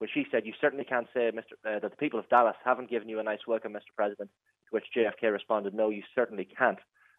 where 0.00 0.10
she 0.12 0.26
said, 0.30 0.46
You 0.46 0.54
certainly 0.60 0.84
can't 0.84 1.06
say 1.14 1.30
Mr., 1.30 1.52
uh, 1.64 1.78
that 1.78 1.90
the 1.90 1.96
people 1.96 2.18
of 2.18 2.28
Dallas 2.28 2.56
haven't 2.64 2.90
given 2.90 3.08
you 3.08 3.20
a 3.20 3.22
nice 3.22 3.46
welcome, 3.46 3.72
Mr. 3.74 3.94
President. 3.94 4.30
To 4.30 4.70
which 4.70 4.86
JFK 4.96 5.30
responded, 5.30 5.74
No, 5.74 5.90
you 5.90 6.02
certainly 6.14 6.48
can't. 6.58 6.78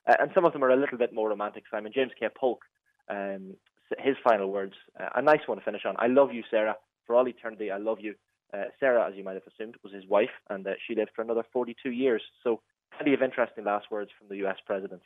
Uh, 0.10 0.16
and 0.20 0.32
some 0.34 0.46
of 0.46 0.54
them 0.54 0.64
are 0.64 0.72
a 0.72 0.76
little 0.76 0.98
bit 0.98 1.14
more 1.14 1.30
romantic. 1.30 1.64
Simon 1.70 1.92
James 1.94 2.12
K. 2.20 2.28
Polk, 2.36 2.64
um, 3.08 3.54
his 4.00 4.16
final 4.24 4.52
words, 4.52 4.74
uh, 5.00 5.10
a 5.16 5.22
nice 5.22 5.42
one 5.46 5.60
to 5.60 5.64
finish 5.64 5.84
on. 5.86 5.96
I 6.00 6.08
love 6.08 6.34
you, 6.34 6.44
Sarah, 6.50 6.76
for 7.06 7.16
all 7.16 7.28
eternity. 7.28 7.70
I 7.70 7.78
love 7.78 8.00
you. 8.02 8.16
Uh, 8.52 8.64
Sarah, 8.80 9.08
as 9.08 9.16
you 9.16 9.24
might 9.24 9.36
have 9.36 9.44
assumed, 9.48 9.76
was 9.84 9.94
his 9.94 10.08
wife, 10.08 10.34
and 10.50 10.66
uh, 10.66 10.72
she 10.88 10.96
lived 10.96 11.12
for 11.16 11.22
another 11.22 11.44
42 11.54 11.92
years. 11.92 12.22
So, 12.44 12.62
plenty 12.98 13.14
of 13.14 13.22
interesting 13.22 13.64
last 13.64 13.92
words 13.92 14.12
from 14.18 14.28
the 14.28 14.38
U.S. 14.38 14.58
president. 14.66 15.02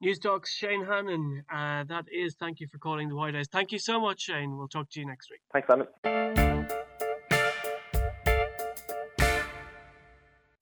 News 0.00 0.20
Newstalk's 0.20 0.52
Shane 0.52 0.84
Hannon. 0.84 1.44
Uh, 1.52 1.84
that 1.84 2.04
is, 2.12 2.36
thank 2.38 2.60
you 2.60 2.68
for 2.68 2.78
calling 2.78 3.08
the 3.08 3.16
White 3.16 3.34
House. 3.34 3.48
Thank 3.48 3.72
you 3.72 3.78
so 3.78 3.98
much, 3.98 4.20
Shane. 4.22 4.56
We'll 4.56 4.68
talk 4.68 4.88
to 4.90 5.00
you 5.00 5.06
next 5.06 5.30
week. 5.30 5.40
Thanks, 5.52 5.68
Simon. 5.68 6.68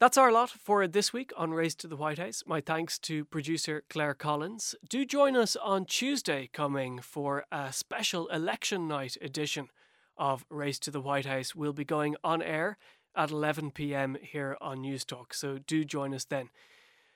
That's 0.00 0.18
our 0.18 0.32
lot 0.32 0.50
for 0.50 0.88
this 0.88 1.12
week 1.12 1.32
on 1.36 1.52
Race 1.52 1.76
to 1.76 1.86
the 1.86 1.96
White 1.96 2.18
House. 2.18 2.42
My 2.46 2.60
thanks 2.60 2.98
to 3.00 3.24
producer 3.24 3.84
Claire 3.88 4.14
Collins. 4.14 4.74
Do 4.88 5.06
join 5.06 5.36
us 5.36 5.54
on 5.54 5.84
Tuesday 5.84 6.50
coming 6.52 6.98
for 6.98 7.44
a 7.52 7.72
special 7.72 8.26
election 8.28 8.88
night 8.88 9.16
edition 9.22 9.68
of 10.16 10.44
Race 10.50 10.80
to 10.80 10.90
the 10.90 11.00
White 11.00 11.26
House. 11.26 11.54
We'll 11.54 11.72
be 11.72 11.84
going 11.84 12.16
on 12.24 12.42
air 12.42 12.76
at 13.14 13.30
11 13.30 13.70
pm 13.70 14.16
here 14.20 14.56
on 14.60 14.78
Newstalk, 14.78 15.32
so 15.32 15.58
do 15.58 15.84
join 15.84 16.12
us 16.12 16.24
then. 16.24 16.50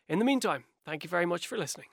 In 0.08 0.20
the 0.20 0.24
meantime, 0.24 0.64
thank 0.86 1.02
you 1.02 1.10
very 1.10 1.26
much 1.26 1.48
for 1.48 1.58
listening. 1.58 1.88